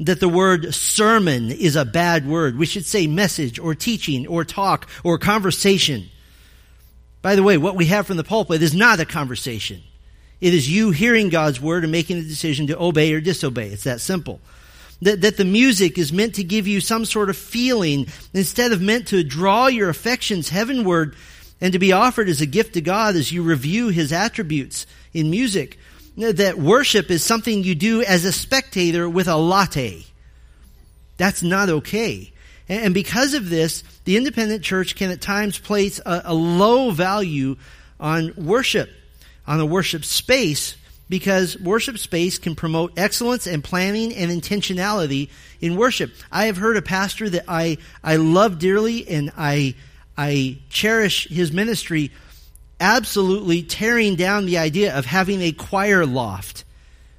That 0.00 0.20
the 0.20 0.28
word 0.28 0.72
sermon 0.72 1.50
is 1.50 1.74
a 1.74 1.84
bad 1.84 2.26
word. 2.26 2.56
We 2.56 2.66
should 2.66 2.86
say 2.86 3.08
message 3.08 3.58
or 3.58 3.74
teaching 3.74 4.28
or 4.28 4.44
talk 4.44 4.88
or 5.02 5.18
conversation. 5.18 6.08
By 7.20 7.34
the 7.34 7.42
way, 7.42 7.58
what 7.58 7.74
we 7.74 7.86
have 7.86 8.06
from 8.06 8.16
the 8.16 8.24
pulpit 8.24 8.62
is 8.62 8.74
not 8.74 9.00
a 9.00 9.04
conversation. 9.04 9.82
It 10.40 10.54
is 10.54 10.70
you 10.70 10.92
hearing 10.92 11.30
God's 11.30 11.60
word 11.60 11.82
and 11.82 11.90
making 11.90 12.18
a 12.18 12.22
decision 12.22 12.68
to 12.68 12.80
obey 12.80 13.12
or 13.12 13.20
disobey. 13.20 13.70
It's 13.70 13.82
that 13.82 14.00
simple. 14.00 14.40
That, 15.02 15.20
that 15.22 15.36
the 15.36 15.44
music 15.44 15.98
is 15.98 16.12
meant 16.12 16.36
to 16.36 16.44
give 16.44 16.68
you 16.68 16.80
some 16.80 17.04
sort 17.04 17.28
of 17.28 17.36
feeling 17.36 18.06
instead 18.32 18.70
of 18.70 18.80
meant 18.80 19.08
to 19.08 19.24
draw 19.24 19.66
your 19.66 19.88
affections 19.88 20.48
heavenward 20.48 21.16
and 21.60 21.72
to 21.72 21.78
be 21.78 21.92
offered 21.92 22.28
as 22.28 22.40
a 22.40 22.46
gift 22.46 22.74
to 22.74 22.80
God 22.80 23.16
as 23.16 23.32
you 23.32 23.42
review 23.42 23.88
his 23.88 24.12
attributes 24.12 24.86
in 25.12 25.30
music. 25.30 25.78
That 26.16 26.58
worship 26.58 27.10
is 27.10 27.22
something 27.22 27.62
you 27.62 27.74
do 27.74 28.02
as 28.02 28.24
a 28.24 28.32
spectator 28.32 29.08
with 29.08 29.28
a 29.28 29.36
latte. 29.36 30.04
That's 31.16 31.42
not 31.42 31.68
okay. 31.68 32.32
And 32.68 32.92
because 32.92 33.34
of 33.34 33.48
this, 33.48 33.82
the 34.04 34.16
independent 34.16 34.62
church 34.62 34.96
can 34.96 35.10
at 35.10 35.20
times 35.20 35.58
place 35.58 36.00
a, 36.04 36.22
a 36.26 36.34
low 36.34 36.90
value 36.90 37.56
on 38.00 38.34
worship, 38.36 38.90
on 39.46 39.60
a 39.60 39.66
worship 39.66 40.04
space, 40.04 40.76
because 41.08 41.58
worship 41.58 41.98
space 41.98 42.38
can 42.38 42.54
promote 42.54 42.98
excellence 42.98 43.46
and 43.46 43.64
planning 43.64 44.14
and 44.14 44.30
intentionality 44.30 45.30
in 45.60 45.76
worship. 45.76 46.12
I 46.30 46.46
have 46.46 46.58
heard 46.58 46.76
a 46.76 46.82
pastor 46.82 47.30
that 47.30 47.44
I, 47.48 47.78
I 48.04 48.16
love 48.16 48.58
dearly 48.58 49.08
and 49.08 49.32
I 49.36 49.74
I 50.18 50.58
cherish 50.68 51.28
his 51.28 51.52
ministry 51.52 52.10
absolutely 52.80 53.62
tearing 53.62 54.16
down 54.16 54.46
the 54.46 54.58
idea 54.58 54.96
of 54.96 55.06
having 55.06 55.40
a 55.40 55.52
choir 55.52 56.04
loft. 56.04 56.64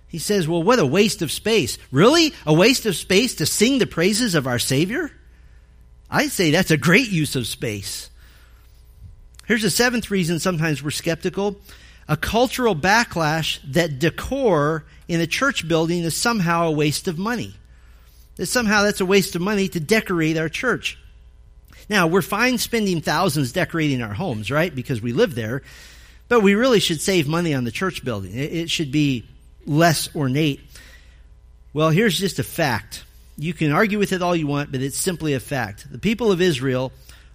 He 0.10 0.18
says, 0.18 0.48
well, 0.48 0.62
what 0.62 0.80
a 0.80 0.86
waste 0.86 1.22
of 1.22 1.32
space. 1.32 1.78
Really? 1.92 2.34
A 2.46 2.54
waste 2.54 2.86
of 2.86 2.96
space 2.96 3.36
to 3.36 3.46
sing 3.46 3.80
the 3.80 3.88
praises 3.88 4.36
of 4.36 4.48
our 4.48 4.60
Savior? 4.60 5.12
I 6.12 6.28
say 6.28 6.52
that's 6.52 6.72
a 6.72 6.78
great 6.78 7.10
use 7.10 7.36
of 7.36 7.48
space. 7.48 8.10
Here's 9.46 9.64
a 9.64 9.70
seventh 9.70 10.12
reason 10.12 10.40
sometimes 10.40 10.84
we're 10.84 10.92
skeptical 10.92 11.56
a 12.10 12.18
cultural 12.18 12.76
backlash 12.76 13.60
that 13.72 14.00
decor 14.00 14.84
in 15.08 15.22
a 15.22 15.28
church 15.28 15.68
building 15.68 16.04
is 16.04 16.16
somehow 16.16 16.66
a 16.66 16.72
waste 16.72 17.08
of 17.08 17.20
money. 17.20 17.54
That 18.38 18.48
somehow 18.48 18.82
that's 18.82 19.00
a 19.00 19.06
waste 19.06 19.36
of 19.36 19.44
money 19.44 19.68
to 19.70 19.80
decorate 19.80 20.36
our 20.36 20.50
church. 20.50 20.98
Now, 21.90 22.08
we're 22.08 22.22
fine 22.22 22.60
spending 22.60 23.02
thousands 23.02 23.52
decorating 23.52 24.02
our 24.02 24.14
homes, 24.14 24.52
right? 24.52 24.74
Because 24.74 25.02
we 25.02 25.12
live 25.12 25.36
there. 25.36 25.64
But 26.28 26.42
we 26.42 26.54
really 26.54 26.80
should 26.80 27.02
save 27.02 27.28
money 27.28 27.56
on 27.56 27.64
the 27.64 27.72
church 27.72 28.06
building. 28.06 28.38
It 28.38 28.70
should 28.70 28.92
be 28.92 29.26
less 29.66 30.16
ornate. 30.16 30.62
Well, 31.74 31.90
here's 31.90 32.20
just 32.20 32.38
a 32.38 32.44
fact. 32.44 33.04
You 33.36 33.54
can 33.54 33.72
argue 33.72 33.98
with 33.98 34.14
it 34.14 34.22
all 34.22 34.36
you 34.36 34.46
want, 34.46 34.72
but 34.72 34.82
it's 34.82 34.98
simply 34.98 35.34
a 35.34 35.40
fact. 35.40 35.92
The 35.92 35.98
people 35.98 36.32
of 36.32 36.40
Israel 36.40 36.92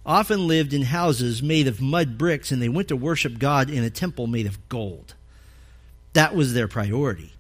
often 0.07 0.47
lived 0.47 0.73
in 0.73 0.83
houses 0.83 1.43
made 1.43 1.67
of 1.67 1.81
mud 1.81 2.17
bricks, 2.17 2.53
and 2.53 2.63
they 2.63 2.69
went 2.69 2.89
to 2.89 2.97
worship 2.97 3.39
God 3.39 3.69
in 3.71 3.83
a 3.83 3.91
temple 3.91 4.29
made 4.29 4.47
of 4.47 4.69
gold. 4.69 5.15
That 6.13 6.37
was 6.37 6.55
their 6.55 6.69
priority. 6.69 7.33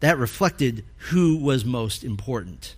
That 0.00 0.18
reflected 0.18 0.84
who 1.10 1.36
was 1.36 1.64
most 1.64 2.04
important. 2.04 2.76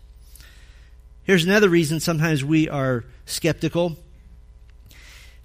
Here's 1.28 1.44
another 1.44 1.68
reason 1.68 2.00
sometimes 2.00 2.42
we 2.42 2.70
are 2.70 3.04
skeptical 3.26 3.98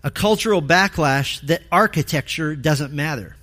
a 0.01 0.09
cultural 0.09 0.61
backlash 0.61 1.41
that 1.47 1.61
architecture 1.73 2.55
doesn't 2.55 2.93
matter 2.93 3.35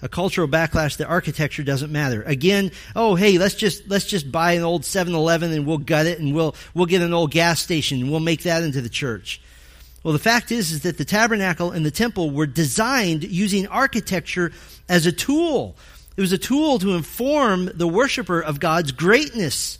a 0.00 0.08
cultural 0.08 0.46
backlash 0.46 0.98
that 0.98 1.08
architecture 1.08 1.64
doesn't 1.64 1.90
matter. 1.90 2.22
Again, 2.22 2.70
oh 2.94 3.16
hey, 3.16 3.36
let's 3.36 3.56
just 3.56 3.88
let's 3.88 4.04
just 4.04 4.30
buy 4.30 4.52
an 4.52 4.62
old 4.62 4.82
7-Eleven 4.82 5.50
and 5.50 5.66
we'll 5.66 5.78
gut 5.78 6.06
it 6.06 6.20
and 6.20 6.32
we'll 6.32 6.54
we'll 6.72 6.86
get 6.86 7.02
an 7.02 7.12
old 7.12 7.32
gas 7.32 7.60
station 7.60 8.00
and 8.00 8.12
we'll 8.12 8.20
make 8.20 8.44
that 8.44 8.62
into 8.62 8.80
the 8.80 8.88
church. 8.88 9.40
Well, 10.04 10.12
the 10.12 10.20
fact 10.20 10.52
is 10.52 10.70
is 10.70 10.82
that 10.82 10.98
the 10.98 11.04
tabernacle 11.04 11.72
and 11.72 11.84
the 11.84 11.90
temple 11.90 12.30
were 12.30 12.46
designed 12.46 13.24
using 13.24 13.66
architecture 13.66 14.52
as 14.88 15.06
a 15.06 15.12
tool. 15.12 15.76
It 16.16 16.20
was 16.20 16.32
a 16.32 16.38
tool 16.38 16.78
to 16.78 16.94
inform 16.94 17.70
the 17.74 17.88
worshiper 17.88 18.40
of 18.40 18.60
God's 18.60 18.92
greatness 18.92 19.78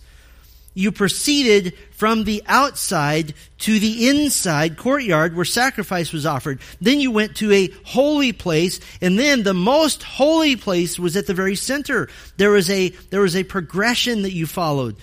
you 0.75 0.93
proceeded 0.93 1.75
from 1.91 2.25
the 2.25 2.43
outside 2.47 3.35
to 3.59 3.79
the 3.79 4.09
inside 4.09 4.77
courtyard 4.77 5.37
where 5.37 5.45
sacrifice 5.45 6.13
was 6.13 6.27
offered. 6.27 6.61
Then 6.81 7.01
you 7.01 7.11
went 7.11 7.37
to 7.37 7.53
a 7.53 7.69
holy 7.85 8.33
place, 8.33 8.81
and 9.01 9.19
then 9.19 9.43
the 9.43 9.55
most 9.55 10.03
holy 10.03 10.57
place 10.57 10.99
was 10.99 11.17
at 11.17 11.27
the 11.27 11.35
very 11.35 11.57
center. 11.57 12.09
There 12.39 12.51
was 12.51 12.71
a, 12.71 12.89
there 13.11 13.21
was 13.21 13.37
a 13.37 13.45
progression 13.45 14.23
that 14.23 14.33
you 14.33 14.47
followed. 14.47 14.97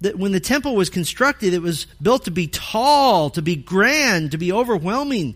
That 0.00 0.16
when 0.16 0.30
the 0.30 0.40
temple 0.40 0.76
was 0.76 0.90
constructed, 0.90 1.52
it 1.54 1.62
was 1.62 1.86
built 2.00 2.26
to 2.26 2.30
be 2.30 2.46
tall, 2.46 3.30
to 3.30 3.42
be 3.42 3.56
grand, 3.56 4.30
to 4.30 4.38
be 4.38 4.52
overwhelming. 4.52 5.34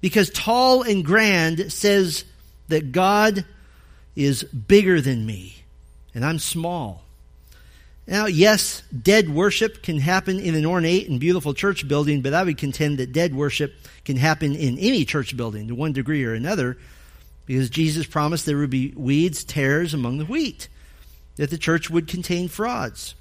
Because 0.00 0.30
tall 0.30 0.82
and 0.82 1.04
grand 1.04 1.70
says 1.70 2.24
that 2.68 2.92
God 2.92 3.44
is 4.16 4.42
bigger 4.44 5.02
than 5.02 5.26
me, 5.26 5.62
and 6.14 6.24
I'm 6.24 6.38
small. 6.38 7.04
Now, 8.10 8.26
yes, 8.26 8.82
dead 8.90 9.30
worship 9.30 9.84
can 9.84 10.00
happen 10.00 10.40
in 10.40 10.56
an 10.56 10.66
ornate 10.66 11.08
and 11.08 11.20
beautiful 11.20 11.54
church 11.54 11.86
building, 11.86 12.22
but 12.22 12.34
I 12.34 12.42
would 12.42 12.58
contend 12.58 12.98
that 12.98 13.12
dead 13.12 13.36
worship 13.36 13.72
can 14.04 14.16
happen 14.16 14.56
in 14.56 14.80
any 14.80 15.04
church 15.04 15.36
building 15.36 15.68
to 15.68 15.76
one 15.76 15.92
degree 15.92 16.24
or 16.24 16.34
another, 16.34 16.76
because 17.46 17.70
Jesus 17.70 18.06
promised 18.06 18.46
there 18.46 18.58
would 18.58 18.68
be 18.68 18.92
weeds, 18.96 19.44
tares 19.44 19.94
among 19.94 20.18
the 20.18 20.24
wheat, 20.24 20.68
that 21.36 21.50
the 21.50 21.56
church 21.56 21.88
would 21.88 22.08
contain 22.08 22.48
frauds. 22.48 23.14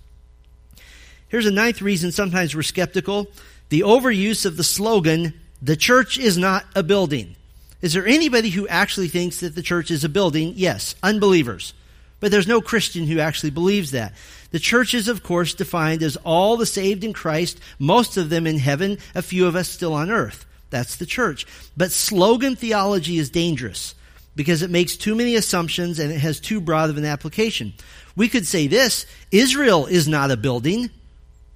Here's 1.27 1.45
a 1.45 1.51
ninth 1.51 1.83
reason 1.83 2.11
sometimes 2.11 2.55
we're 2.55 2.63
skeptical 2.63 3.27
the 3.69 3.81
overuse 3.81 4.47
of 4.47 4.57
the 4.57 4.63
slogan, 4.63 5.39
the 5.61 5.75
church 5.75 6.17
is 6.17 6.35
not 6.35 6.65
a 6.73 6.81
building. 6.81 7.35
Is 7.83 7.93
there 7.93 8.07
anybody 8.07 8.49
who 8.49 8.67
actually 8.67 9.09
thinks 9.09 9.41
that 9.41 9.53
the 9.53 9.61
church 9.61 9.91
is 9.91 10.03
a 10.03 10.09
building? 10.09 10.53
Yes, 10.55 10.95
unbelievers. 11.03 11.75
But 12.19 12.31
there's 12.31 12.47
no 12.47 12.61
Christian 12.61 13.07
who 13.07 13.19
actually 13.19 13.51
believes 13.51 13.91
that. 13.91 14.13
The 14.51 14.59
church 14.59 14.93
is, 14.93 15.07
of 15.07 15.23
course, 15.23 15.53
defined 15.53 16.03
as 16.03 16.17
all 16.17 16.57
the 16.57 16.65
saved 16.65 17.03
in 17.03 17.13
Christ, 17.13 17.59
most 17.77 18.17
of 18.17 18.29
them 18.29 18.47
in 18.47 18.57
heaven, 18.57 18.97
a 19.15 19.21
few 19.21 19.47
of 19.47 19.55
us 19.55 19.69
still 19.69 19.93
on 19.93 20.09
earth. 20.09 20.45
That's 20.69 20.97
the 20.97 21.05
church. 21.05 21.45
But 21.77 21.91
slogan 21.91 22.55
theology 22.55 23.17
is 23.17 23.29
dangerous 23.29 23.95
because 24.35 24.61
it 24.61 24.69
makes 24.69 24.95
too 24.95 25.15
many 25.15 25.35
assumptions 25.35 25.99
and 25.99 26.11
it 26.11 26.19
has 26.19 26.39
too 26.39 26.61
broad 26.61 26.89
of 26.89 26.97
an 26.97 27.05
application. 27.05 27.73
We 28.15 28.27
could 28.27 28.45
say 28.45 28.67
this 28.67 29.05
Israel 29.31 29.85
is 29.85 30.07
not 30.07 30.31
a 30.31 30.37
building. 30.37 30.89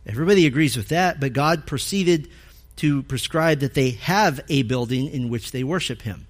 Everybody 0.06 0.46
agrees 0.46 0.76
with 0.76 0.90
that, 0.90 1.20
but 1.20 1.34
God 1.34 1.66
proceeded 1.66 2.28
to 2.78 3.04
prescribe 3.04 3.60
that 3.60 3.74
they 3.74 3.92
have 3.92 4.42
a 4.50 4.64
building 4.64 5.08
in 5.08 5.30
which 5.30 5.52
they 5.52 5.64
worship 5.64 6.02
Him. 6.02 6.28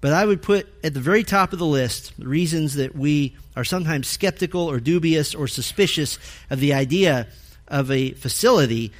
But 0.00 0.12
I 0.12 0.24
would 0.24 0.42
put 0.42 0.68
at 0.84 0.94
the 0.94 1.00
very 1.00 1.24
top 1.24 1.52
of 1.52 1.58
the 1.58 1.66
list 1.66 2.12
the 2.18 2.28
reasons 2.28 2.74
that 2.74 2.94
we 2.94 3.36
are 3.56 3.64
sometimes 3.64 4.06
skeptical 4.06 4.70
or 4.70 4.78
dubious 4.78 5.34
or 5.34 5.48
suspicious 5.48 6.18
of 6.50 6.60
the 6.60 6.74
idea 6.74 7.26
of 7.66 7.90
a 7.90 8.12
facility 8.12 8.92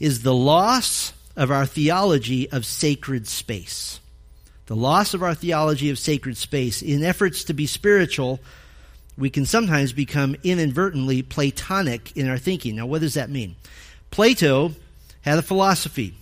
is 0.00 0.22
the 0.22 0.34
loss 0.34 1.12
of 1.36 1.50
our 1.50 1.66
theology 1.66 2.50
of 2.50 2.66
sacred 2.66 3.28
space. 3.28 4.00
The 4.66 4.76
loss 4.76 5.14
of 5.14 5.22
our 5.22 5.34
theology 5.34 5.90
of 5.90 5.98
sacred 5.98 6.36
space. 6.36 6.82
In 6.82 7.04
efforts 7.04 7.44
to 7.44 7.54
be 7.54 7.66
spiritual, 7.66 8.40
we 9.16 9.30
can 9.30 9.46
sometimes 9.46 9.92
become 9.92 10.34
inadvertently 10.42 11.22
Platonic 11.22 12.16
in 12.16 12.28
our 12.28 12.38
thinking. 12.38 12.76
Now, 12.76 12.86
what 12.86 13.00
does 13.00 13.14
that 13.14 13.30
mean? 13.30 13.54
Plato 14.10 14.72
had 15.22 15.38
a 15.38 15.42
philosophy 15.42 16.14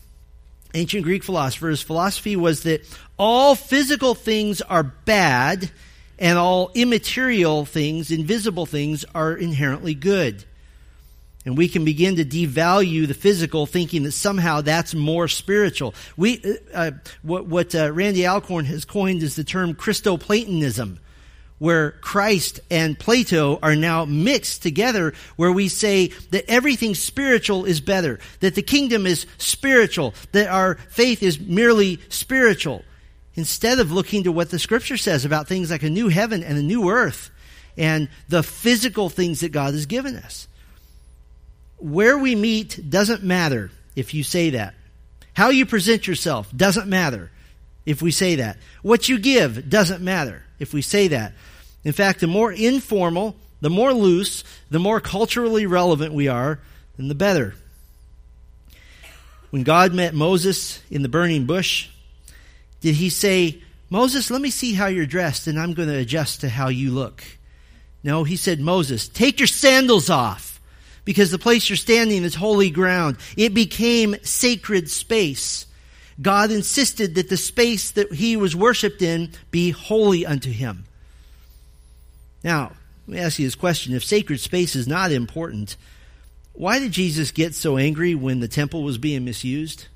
ancient 0.74 1.04
Greek 1.04 1.24
philosophers, 1.24 1.80
philosophy 1.82 2.36
was 2.36 2.64
that 2.64 2.82
all 3.18 3.54
physical 3.54 4.14
things 4.14 4.60
are 4.60 4.82
bad 4.82 5.70
and 6.18 6.38
all 6.38 6.70
immaterial 6.74 7.64
things, 7.64 8.10
invisible 8.10 8.66
things, 8.66 9.04
are 9.14 9.34
inherently 9.34 9.94
good. 9.94 10.44
And 11.46 11.58
we 11.58 11.68
can 11.68 11.84
begin 11.84 12.16
to 12.16 12.24
devalue 12.24 13.06
the 13.06 13.14
physical, 13.14 13.66
thinking 13.66 14.04
that 14.04 14.12
somehow 14.12 14.62
that's 14.62 14.94
more 14.94 15.28
spiritual. 15.28 15.94
We, 16.16 16.42
uh, 16.42 16.76
uh 16.76 16.90
what, 17.22 17.46
what 17.46 17.74
uh, 17.74 17.92
Randy 17.92 18.26
Alcorn 18.26 18.64
has 18.66 18.84
coined 18.84 19.22
is 19.22 19.36
the 19.36 19.44
term 19.44 19.74
Christoplatonism 19.74 20.98
where 21.58 21.92
Christ 21.92 22.60
and 22.70 22.98
Plato 22.98 23.58
are 23.62 23.76
now 23.76 24.04
mixed 24.04 24.62
together, 24.62 25.14
where 25.36 25.52
we 25.52 25.68
say 25.68 26.08
that 26.30 26.50
everything 26.50 26.94
spiritual 26.94 27.64
is 27.64 27.80
better, 27.80 28.18
that 28.40 28.54
the 28.54 28.62
kingdom 28.62 29.06
is 29.06 29.26
spiritual, 29.38 30.14
that 30.32 30.48
our 30.48 30.74
faith 30.74 31.22
is 31.22 31.38
merely 31.38 32.00
spiritual, 32.08 32.84
instead 33.34 33.78
of 33.78 33.92
looking 33.92 34.24
to 34.24 34.32
what 34.32 34.50
the 34.50 34.58
scripture 34.58 34.96
says 34.96 35.24
about 35.24 35.48
things 35.48 35.70
like 35.70 35.82
a 35.82 35.90
new 35.90 36.08
heaven 36.08 36.42
and 36.42 36.58
a 36.58 36.62
new 36.62 36.90
earth 36.90 37.30
and 37.76 38.08
the 38.28 38.42
physical 38.42 39.08
things 39.08 39.40
that 39.40 39.50
God 39.50 39.74
has 39.74 39.86
given 39.86 40.16
us. 40.16 40.46
Where 41.78 42.16
we 42.16 42.34
meet 42.34 42.88
doesn't 42.88 43.24
matter 43.24 43.70
if 43.96 44.14
you 44.14 44.22
say 44.22 44.50
that. 44.50 44.74
How 45.34 45.50
you 45.50 45.66
present 45.66 46.06
yourself 46.06 46.48
doesn't 46.56 46.88
matter 46.88 47.30
if 47.84 48.00
we 48.00 48.12
say 48.12 48.36
that. 48.36 48.56
What 48.82 49.08
you 49.08 49.18
give 49.18 49.68
doesn't 49.68 50.00
matter 50.00 50.43
if 50.58 50.72
we 50.72 50.82
say 50.82 51.08
that. 51.08 51.32
In 51.84 51.92
fact, 51.92 52.20
the 52.20 52.26
more 52.26 52.52
informal, 52.52 53.36
the 53.60 53.70
more 53.70 53.92
loose, 53.92 54.44
the 54.70 54.78
more 54.78 55.00
culturally 55.00 55.66
relevant 55.66 56.12
we 56.12 56.28
are, 56.28 56.60
then 56.96 57.08
the 57.08 57.14
better. 57.14 57.54
When 59.50 59.62
God 59.62 59.94
met 59.94 60.14
Moses 60.14 60.82
in 60.90 61.02
the 61.02 61.08
burning 61.08 61.46
bush, 61.46 61.88
did 62.80 62.96
he 62.96 63.08
say, 63.08 63.62
Moses, 63.88 64.30
let 64.30 64.40
me 64.40 64.50
see 64.50 64.72
how 64.72 64.86
you're 64.86 65.06
dressed 65.06 65.46
and 65.46 65.58
I'm 65.58 65.74
going 65.74 65.88
to 65.88 65.96
adjust 65.96 66.40
to 66.40 66.48
how 66.48 66.68
you 66.68 66.90
look? 66.90 67.22
No, 68.02 68.24
he 68.24 68.36
said, 68.36 68.60
Moses, 68.60 69.08
take 69.08 69.40
your 69.40 69.46
sandals 69.46 70.10
off 70.10 70.60
because 71.04 71.30
the 71.30 71.38
place 71.38 71.68
you're 71.68 71.76
standing 71.76 72.24
is 72.24 72.34
holy 72.34 72.70
ground. 72.70 73.16
It 73.36 73.54
became 73.54 74.16
sacred 74.22 74.90
space. 74.90 75.66
God 76.20 76.50
insisted 76.50 77.16
that 77.16 77.28
the 77.28 77.36
space 77.36 77.90
that 77.92 78.12
he 78.12 78.36
was 78.36 78.54
worshiped 78.54 79.02
in 79.02 79.32
be 79.50 79.70
holy 79.70 80.24
unto 80.24 80.50
him. 80.50 80.84
Now, 82.42 82.72
let 83.06 83.14
me 83.14 83.20
ask 83.20 83.38
you 83.38 83.46
this 83.46 83.54
question. 83.54 83.94
If 83.94 84.04
sacred 84.04 84.40
space 84.40 84.76
is 84.76 84.86
not 84.86 85.12
important, 85.12 85.76
why 86.52 86.78
did 86.78 86.92
Jesus 86.92 87.32
get 87.32 87.54
so 87.54 87.76
angry 87.76 88.14
when 88.14 88.40
the 88.40 88.48
temple 88.48 88.82
was 88.82 88.98
being 88.98 89.24
misused? 89.24 89.88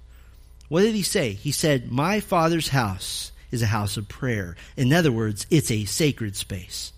What 0.68 0.82
did 0.82 0.94
he 0.94 1.02
say? 1.02 1.32
He 1.32 1.52
said, 1.52 1.90
My 1.90 2.20
Father's 2.20 2.68
house 2.68 3.32
is 3.50 3.62
a 3.62 3.66
house 3.66 3.96
of 3.96 4.08
prayer. 4.08 4.56
In 4.76 4.92
other 4.92 5.12
words, 5.12 5.46
it's 5.50 5.70
a 5.70 5.84
sacred 5.84 6.36
space. 6.36 6.92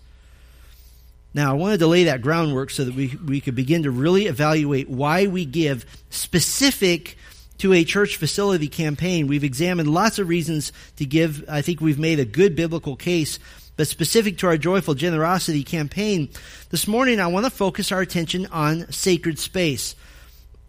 Now, 1.33 1.51
I 1.51 1.53
wanted 1.53 1.79
to 1.79 1.87
lay 1.87 2.05
that 2.05 2.21
groundwork 2.21 2.71
so 2.71 2.83
that 2.83 2.93
we, 2.93 3.17
we 3.25 3.39
could 3.39 3.55
begin 3.55 3.83
to 3.83 3.91
really 3.91 4.25
evaluate 4.25 4.89
why 4.89 5.27
we 5.27 5.45
give 5.45 5.85
specific 6.09 7.17
to 7.61 7.73
a 7.73 7.83
church 7.83 8.17
facility 8.17 8.67
campaign. 8.67 9.27
We've 9.27 9.43
examined 9.43 9.87
lots 9.87 10.17
of 10.17 10.27
reasons 10.27 10.73
to 10.95 11.05
give. 11.05 11.45
I 11.47 11.61
think 11.61 11.79
we've 11.79 11.99
made 11.99 12.19
a 12.19 12.25
good 12.25 12.55
biblical 12.55 12.95
case, 12.95 13.37
but 13.77 13.87
specific 13.87 14.39
to 14.39 14.47
our 14.47 14.57
joyful 14.57 14.95
generosity 14.95 15.63
campaign, 15.63 16.29
this 16.71 16.87
morning 16.87 17.19
I 17.19 17.27
want 17.27 17.45
to 17.45 17.51
focus 17.51 17.91
our 17.91 18.01
attention 18.01 18.47
on 18.47 18.91
sacred 18.91 19.37
space. 19.37 19.93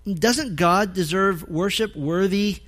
doesn't 0.06 0.56
God 0.56 0.92
deserve 0.92 1.48
worship 1.48 1.96
worthy? 1.96 2.60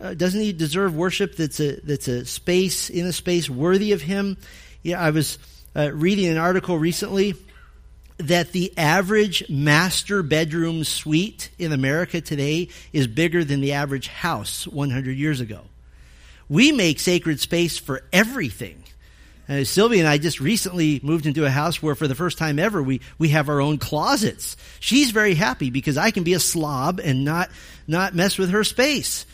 Uh, 0.00 0.14
doesn't 0.14 0.40
he 0.40 0.52
deserve 0.52 0.96
worship 0.96 1.36
that's 1.36 1.60
a 1.60 1.78
that's 1.82 2.08
a 2.08 2.24
space 2.24 2.90
in 2.90 3.06
a 3.06 3.12
space 3.12 3.48
worthy 3.48 3.92
of 3.92 4.02
him? 4.02 4.38
Yeah, 4.82 5.00
I 5.00 5.10
was 5.10 5.38
uh, 5.76 5.92
reading 5.92 6.26
an 6.26 6.36
article 6.36 6.78
recently 6.78 7.36
that 8.22 8.52
the 8.52 8.72
average 8.76 9.48
master 9.48 10.22
bedroom 10.22 10.84
suite 10.84 11.50
in 11.58 11.72
America 11.72 12.20
today 12.20 12.68
is 12.92 13.06
bigger 13.06 13.44
than 13.44 13.60
the 13.60 13.72
average 13.72 14.08
house 14.08 14.66
100 14.66 15.16
years 15.16 15.40
ago. 15.40 15.62
We 16.48 16.72
make 16.72 16.98
sacred 16.98 17.40
space 17.40 17.78
for 17.78 18.02
everything. 18.12 18.82
Uh, 19.48 19.64
Sylvia 19.64 20.00
and 20.00 20.08
I 20.08 20.18
just 20.18 20.40
recently 20.40 21.00
moved 21.02 21.26
into 21.26 21.44
a 21.44 21.50
house 21.50 21.82
where 21.82 21.96
for 21.96 22.06
the 22.06 22.14
first 22.14 22.38
time 22.38 22.58
ever 22.58 22.82
we, 22.82 23.00
we 23.18 23.30
have 23.30 23.48
our 23.48 23.60
own 23.60 23.78
closets. 23.78 24.56
She's 24.78 25.10
very 25.10 25.34
happy 25.34 25.70
because 25.70 25.96
I 25.96 26.12
can 26.12 26.22
be 26.22 26.34
a 26.34 26.40
slob 26.40 27.00
and 27.02 27.24
not, 27.24 27.50
not 27.88 28.14
mess 28.14 28.38
with 28.38 28.50
her 28.50 28.62
space. 28.62 29.26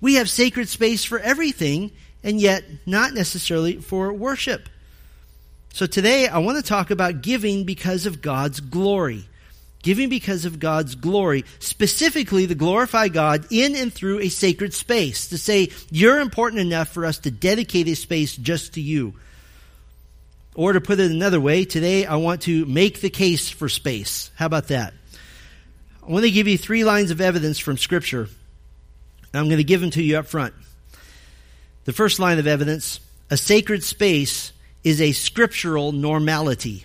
We 0.00 0.14
have 0.14 0.28
sacred 0.28 0.68
space 0.68 1.04
for 1.04 1.18
everything 1.18 1.90
and 2.22 2.40
yet 2.40 2.64
not 2.84 3.14
necessarily 3.14 3.76
for 3.76 4.12
worship. 4.12 4.68
So 5.72 5.86
today 5.86 6.28
I 6.28 6.38
want 6.38 6.58
to 6.58 6.62
talk 6.62 6.90
about 6.90 7.22
giving 7.22 7.64
because 7.64 8.04
of 8.04 8.20
God's 8.20 8.60
glory. 8.60 9.24
Giving 9.82 10.10
because 10.10 10.44
of 10.44 10.60
God's 10.60 10.94
glory, 10.94 11.44
specifically 11.58 12.46
to 12.46 12.54
glorify 12.54 13.08
God 13.08 13.46
in 13.50 13.74
and 13.74 13.92
through 13.92 14.20
a 14.20 14.28
sacred 14.28 14.74
space. 14.74 15.28
To 15.28 15.38
say, 15.38 15.70
you're 15.90 16.20
important 16.20 16.60
enough 16.60 16.88
for 16.88 17.04
us 17.04 17.18
to 17.20 17.30
dedicate 17.30 17.88
a 17.88 17.96
space 17.96 18.36
just 18.36 18.74
to 18.74 18.80
you. 18.80 19.14
Or 20.54 20.74
to 20.74 20.80
put 20.80 21.00
it 21.00 21.10
another 21.10 21.40
way, 21.40 21.64
today 21.64 22.04
I 22.04 22.16
want 22.16 22.42
to 22.42 22.66
make 22.66 23.00
the 23.00 23.10
case 23.10 23.48
for 23.48 23.68
space. 23.70 24.30
How 24.36 24.46
about 24.46 24.68
that? 24.68 24.92
I 26.06 26.10
want 26.10 26.24
to 26.26 26.30
give 26.30 26.46
you 26.46 26.58
three 26.58 26.84
lines 26.84 27.10
of 27.10 27.20
evidence 27.20 27.58
from 27.58 27.78
Scripture. 27.78 28.28
I'm 29.32 29.46
going 29.46 29.56
to 29.56 29.64
give 29.64 29.80
them 29.80 29.90
to 29.92 30.02
you 30.02 30.18
up 30.18 30.26
front. 30.26 30.52
The 31.86 31.94
first 31.94 32.20
line 32.20 32.38
of 32.38 32.46
evidence 32.46 33.00
a 33.30 33.36
sacred 33.38 33.82
space 33.82 34.51
is 34.84 35.00
a 35.00 35.12
scriptural 35.12 35.92
normality. 35.92 36.84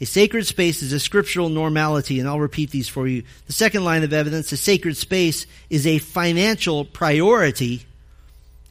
A 0.00 0.06
sacred 0.06 0.46
space 0.46 0.82
is 0.82 0.94
a 0.94 1.00
scriptural 1.00 1.50
normality, 1.50 2.20
and 2.20 2.28
I'll 2.28 2.40
repeat 2.40 2.70
these 2.70 2.88
for 2.88 3.06
you. 3.06 3.22
The 3.46 3.52
second 3.52 3.84
line 3.84 4.02
of 4.02 4.14
evidence, 4.14 4.50
a 4.52 4.56
sacred 4.56 4.96
space 4.96 5.46
is 5.68 5.86
a 5.86 5.98
financial 5.98 6.86
priority. 6.86 7.84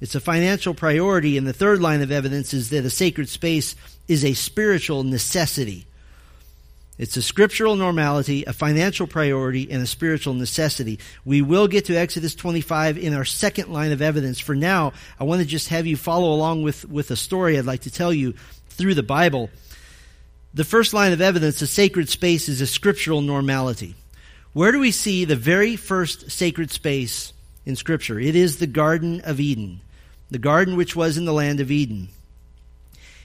It's 0.02 0.16
a 0.16 0.20
financial 0.20 0.74
priority, 0.74 1.38
and 1.38 1.46
the 1.46 1.54
third 1.54 1.82
line 1.82 2.02
of 2.02 2.12
evidence 2.12 2.54
is 2.54 2.72
that 2.72 2.86
a 2.86 2.90
sacred 2.90 3.30
space 3.30 3.76
is 4.08 4.26
a 4.26 4.34
spiritual 4.34 5.04
necessity. 5.04 5.86
It's 7.00 7.16
a 7.16 7.22
scriptural 7.22 7.78
normality, 7.78 8.44
a 8.44 8.52
financial 8.52 9.08
priority, 9.08 9.72
and 9.72 9.82
a 9.82 9.88
spiritual 9.88 10.34
necessity. 10.34 11.00
We 11.24 11.42
will 11.42 11.70
get 11.70 11.86
to 11.86 11.96
Exodus 11.96 12.36
25 12.36 12.98
in 12.98 13.14
our 13.14 13.24
second 13.24 13.72
line 13.72 13.94
of 13.94 14.02
evidence. 14.02 14.38
For 14.38 14.54
now, 14.54 14.92
I 15.18 15.24
want 15.24 15.42
to 15.42 15.48
just 15.48 15.70
have 15.70 15.88
you 15.88 15.96
follow 15.96 16.34
along 16.34 16.64
with, 16.64 16.84
with 16.90 17.10
a 17.10 17.16
story 17.16 17.58
I'd 17.58 17.64
like 17.64 17.84
to 17.84 17.92
tell 17.92 18.14
you 18.14 18.34
through 18.68 18.96
the 18.96 19.04
Bible. 19.04 19.50
The 20.54 20.66
first 20.66 20.94
line 20.94 21.14
of 21.14 21.22
evidence, 21.22 21.62
a 21.62 21.68
sacred 21.68 22.10
space, 22.10 22.50
is 22.50 22.60
a 22.60 22.68
scriptural 22.68 23.22
normality. 23.22 23.96
Where 24.52 24.74
do 24.74 24.80
we 24.80 24.92
see 24.92 25.24
the 25.24 25.38
very 25.38 25.78
first 25.78 26.32
sacred 26.32 26.70
space 26.70 27.32
in 27.66 27.78
Scripture? 27.78 28.20
It 28.20 28.36
is 28.36 28.58
the 28.58 28.68
Garden 28.68 29.22
of 29.22 29.40
Eden, 29.40 29.80
the 30.32 30.38
garden 30.38 30.76
which 30.76 30.98
was 30.98 31.18
in 31.18 31.24
the 31.24 31.34
land 31.34 31.62
of 31.62 31.72
Eden. 31.72 32.10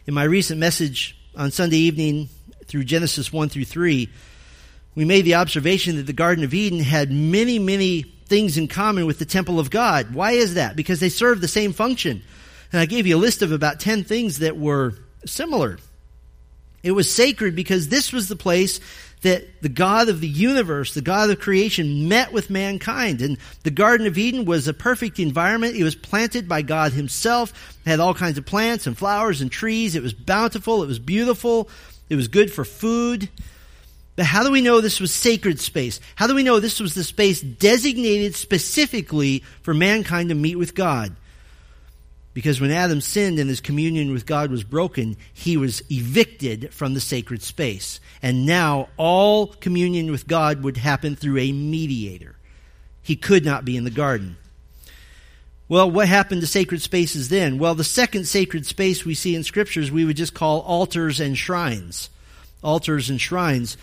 In 0.07 0.14
my 0.14 0.25
recent 0.25 0.61
message 0.61 1.19
on 1.35 1.50
Sunday 1.50 1.78
evening, 1.78 2.28
through 2.66 2.85
Genesis 2.85 3.33
1 3.33 3.49
through 3.49 3.64
3, 3.64 4.09
we 4.94 5.04
made 5.04 5.23
the 5.23 5.35
observation 5.35 5.97
that 5.97 6.06
the 6.06 6.12
Garden 6.12 6.44
of 6.44 6.54
Eden 6.54 6.80
had 6.80 7.11
many, 7.11 7.59
many 7.59 8.02
things 8.26 8.56
in 8.56 8.68
common 8.68 9.06
with 9.06 9.18
the 9.18 9.25
temple 9.25 9.59
of 9.59 9.71
God. 9.71 10.14
Why 10.14 10.33
is 10.33 10.54
that? 10.54 10.76
Because 10.76 11.00
they 11.00 11.09
serve 11.09 11.40
the 11.40 11.49
same 11.49 11.73
function. 11.73 12.23
And 12.73 12.80
I 12.80 12.87
gave 12.87 13.06
you 13.06 13.16
a 13.16 13.18
list 13.18 13.42
of 13.42 13.52
about 13.52 13.80
10 13.80 14.04
things 14.04 14.38
that 14.38 14.56
were 14.56 14.94
similar. 15.26 15.78
It 16.82 16.93
was 16.93 17.10
sacred 17.10 17.56
because 17.56 17.88
this 17.88 18.12
was 18.12 18.28
the 18.28 18.36
place 18.36 18.80
that 19.23 19.62
the 19.62 19.71
God 19.71 20.10
of 20.10 20.21
the 20.21 20.28
universe, 20.28 20.93
the 20.93 21.00
God 21.00 21.30
of 21.30 21.41
creation, 21.41 22.08
met 22.08 22.32
with 22.32 22.50
mankind. 22.50 23.23
And 23.23 23.38
the 23.62 23.71
Garden 23.71 24.06
of 24.06 24.19
Eden 24.19 24.45
was 24.45 24.69
a 24.69 24.75
perfect 24.75 25.19
environment. 25.19 25.76
It 25.76 25.82
was 25.82 25.95
planted 25.95 26.47
by 26.47 26.60
God 26.60 26.93
Himself, 26.93 27.78
it 27.84 27.91
had 27.91 28.00
all 28.00 28.15
kinds 28.15 28.38
of 28.38 28.45
plants 28.45 28.86
and 28.86 28.97
flowers 28.97 29.41
and 29.41 29.50
trees. 29.50 29.97
It 29.97 30.02
was 30.02 30.12
bountiful, 30.12 30.82
it 30.82 30.86
was 30.86 30.99
beautiful. 30.99 31.71
It 32.14 32.16
was 32.16 32.28
good 32.28 32.52
for 32.52 32.64
food. 32.64 33.28
But 34.14 34.26
how 34.26 34.44
do 34.44 34.52
we 34.52 34.62
know 34.62 34.80
this 34.80 35.00
was 35.00 35.12
sacred 35.12 35.58
space? 35.58 35.98
How 36.14 36.28
do 36.28 36.34
we 36.36 36.44
know 36.44 36.60
this 36.60 36.78
was 36.78 36.94
the 36.94 37.02
space 37.02 37.40
designated 37.40 38.36
specifically 38.36 39.42
for 39.62 39.74
mankind 39.74 40.28
to 40.28 40.36
meet 40.36 40.54
with 40.54 40.76
God? 40.76 41.16
Because 42.32 42.60
when 42.60 42.70
Adam 42.70 43.00
sinned 43.00 43.40
and 43.40 43.50
his 43.50 43.60
communion 43.60 44.12
with 44.12 44.26
God 44.26 44.52
was 44.52 44.62
broken, 44.62 45.16
he 45.32 45.56
was 45.56 45.82
evicted 45.90 46.72
from 46.72 46.94
the 46.94 47.00
sacred 47.00 47.42
space. 47.42 47.98
And 48.22 48.46
now 48.46 48.90
all 48.96 49.48
communion 49.48 50.12
with 50.12 50.28
God 50.28 50.62
would 50.62 50.76
happen 50.76 51.16
through 51.16 51.38
a 51.38 51.50
mediator. 51.50 52.36
He 53.02 53.16
could 53.16 53.44
not 53.44 53.64
be 53.64 53.76
in 53.76 53.82
the 53.82 53.90
garden. 53.90 54.36
Well, 55.68 55.90
what 55.90 56.08
happened 56.08 56.42
to 56.42 56.46
sacred 56.46 56.82
spaces 56.82 57.30
then? 57.30 57.58
Well, 57.58 57.74
the 57.74 57.84
second 57.84 58.26
sacred 58.26 58.66
space 58.66 59.04
we 59.04 59.14
see 59.14 59.34
in 59.34 59.44
scriptures 59.44 59.90
we 59.90 60.04
would 60.04 60.16
just 60.16 60.34
call 60.34 60.60
altars 60.60 61.20
and 61.20 61.38
shrines. 61.38 62.10
Altars 62.62 63.08
and 63.08 63.20
shrines. 63.20 63.78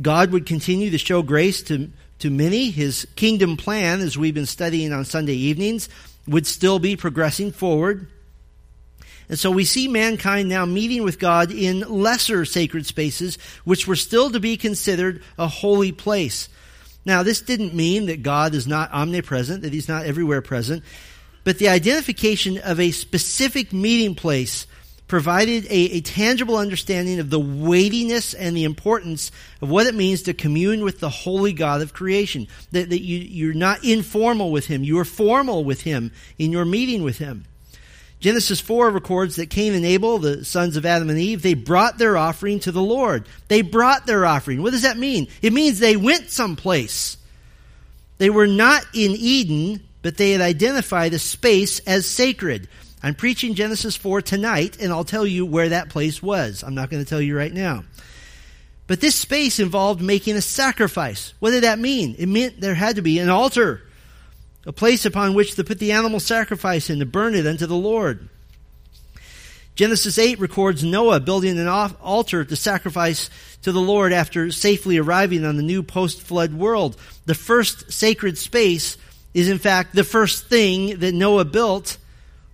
God 0.00 0.30
would 0.30 0.44
continue 0.44 0.90
to 0.90 0.98
show 0.98 1.22
grace 1.22 1.62
to, 1.62 1.90
to 2.18 2.30
many. 2.30 2.70
His 2.70 3.06
kingdom 3.16 3.56
plan, 3.56 4.00
as 4.00 4.18
we've 4.18 4.34
been 4.34 4.44
studying 4.44 4.92
on 4.92 5.06
Sunday 5.06 5.34
evenings, 5.34 5.88
would 6.26 6.46
still 6.46 6.78
be 6.78 6.96
progressing 6.96 7.50
forward. 7.50 8.08
And 9.28 9.38
so 9.38 9.50
we 9.50 9.64
see 9.64 9.88
mankind 9.88 10.48
now 10.48 10.66
meeting 10.66 11.02
with 11.02 11.18
God 11.18 11.50
in 11.50 11.80
lesser 11.80 12.44
sacred 12.44 12.86
spaces, 12.86 13.38
which 13.64 13.86
were 13.86 13.96
still 13.96 14.30
to 14.30 14.38
be 14.38 14.56
considered 14.56 15.22
a 15.38 15.48
holy 15.48 15.92
place. 15.92 16.48
Now, 17.06 17.22
this 17.22 17.40
didn't 17.40 17.72
mean 17.72 18.06
that 18.06 18.24
God 18.24 18.52
is 18.54 18.66
not 18.66 18.92
omnipresent, 18.92 19.62
that 19.62 19.72
He's 19.72 19.88
not 19.88 20.04
everywhere 20.04 20.42
present, 20.42 20.82
but 21.44 21.58
the 21.58 21.68
identification 21.68 22.58
of 22.58 22.80
a 22.80 22.90
specific 22.90 23.72
meeting 23.72 24.16
place 24.16 24.66
provided 25.06 25.64
a, 25.66 25.68
a, 25.70 26.00
tangible 26.00 26.56
understanding 26.56 27.20
of 27.20 27.30
the 27.30 27.38
weightiness 27.38 28.34
and 28.34 28.56
the 28.56 28.64
importance 28.64 29.30
of 29.62 29.70
what 29.70 29.86
it 29.86 29.94
means 29.94 30.22
to 30.22 30.34
commune 30.34 30.82
with 30.82 30.98
the 30.98 31.08
holy 31.08 31.52
God 31.52 31.80
of 31.80 31.92
creation. 31.92 32.48
That, 32.72 32.90
that 32.90 33.02
you, 33.02 33.18
you're 33.18 33.54
not 33.54 33.84
informal 33.84 34.50
with 34.50 34.66
Him, 34.66 34.82
you 34.82 34.98
are 34.98 35.04
formal 35.04 35.62
with 35.62 35.82
Him 35.82 36.10
in 36.38 36.50
your 36.50 36.64
meeting 36.64 37.04
with 37.04 37.18
Him. 37.18 37.44
Genesis 38.20 38.60
4 38.60 38.90
records 38.90 39.36
that 39.36 39.50
Cain 39.50 39.74
and 39.74 39.84
Abel, 39.84 40.18
the 40.18 40.44
sons 40.44 40.76
of 40.76 40.86
Adam 40.86 41.10
and 41.10 41.18
Eve, 41.18 41.42
they 41.42 41.54
brought 41.54 41.98
their 41.98 42.16
offering 42.16 42.60
to 42.60 42.72
the 42.72 42.82
Lord. 42.82 43.26
They 43.48 43.60
brought 43.62 44.06
their 44.06 44.24
offering. 44.24 44.62
What 44.62 44.72
does 44.72 44.82
that 44.82 44.96
mean? 44.96 45.28
It 45.42 45.52
means 45.52 45.78
they 45.78 45.96
went 45.96 46.30
someplace. 46.30 47.18
They 48.18 48.30
were 48.30 48.46
not 48.46 48.84
in 48.94 49.12
Eden, 49.12 49.82
but 50.00 50.16
they 50.16 50.30
had 50.30 50.40
identified 50.40 51.12
a 51.12 51.18
space 51.18 51.80
as 51.80 52.06
sacred. 52.06 52.68
I'm 53.02 53.14
preaching 53.14 53.54
Genesis 53.54 53.96
4 53.96 54.22
tonight, 54.22 54.78
and 54.80 54.92
I'll 54.92 55.04
tell 55.04 55.26
you 55.26 55.44
where 55.44 55.68
that 55.68 55.90
place 55.90 56.22
was. 56.22 56.64
I'm 56.64 56.74
not 56.74 56.88
going 56.88 57.04
to 57.04 57.08
tell 57.08 57.20
you 57.20 57.36
right 57.36 57.52
now. 57.52 57.84
But 58.86 59.00
this 59.00 59.14
space 59.14 59.60
involved 59.60 60.00
making 60.00 60.36
a 60.36 60.40
sacrifice. 60.40 61.34
What 61.38 61.50
did 61.50 61.64
that 61.64 61.78
mean? 61.78 62.14
It 62.18 62.28
meant 62.28 62.60
there 62.60 62.74
had 62.74 62.96
to 62.96 63.02
be 63.02 63.18
an 63.18 63.28
altar 63.28 63.82
a 64.66 64.72
place 64.72 65.06
upon 65.06 65.34
which 65.34 65.54
to 65.54 65.64
put 65.64 65.78
the 65.78 65.92
animal 65.92 66.20
sacrifice 66.20 66.90
and 66.90 67.00
to 67.00 67.06
burn 67.06 67.34
it 67.34 67.46
unto 67.46 67.66
the 67.66 67.76
Lord. 67.76 68.28
Genesis 69.76 70.18
8 70.18 70.40
records 70.40 70.82
Noah 70.82 71.20
building 71.20 71.58
an 71.58 71.68
altar 71.68 72.44
to 72.44 72.56
sacrifice 72.56 73.30
to 73.62 73.72
the 73.72 73.80
Lord 73.80 74.12
after 74.12 74.50
safely 74.50 74.98
arriving 74.98 75.44
on 75.44 75.56
the 75.56 75.62
new 75.62 75.82
post 75.82 76.20
flood 76.20 76.52
world. 76.52 76.96
The 77.26 77.34
first 77.34 77.92
sacred 77.92 78.38
space 78.38 78.96
is, 79.34 79.48
in 79.48 79.58
fact, 79.58 79.94
the 79.94 80.04
first 80.04 80.48
thing 80.48 80.98
that 80.98 81.14
Noah 81.14 81.44
built 81.44 81.98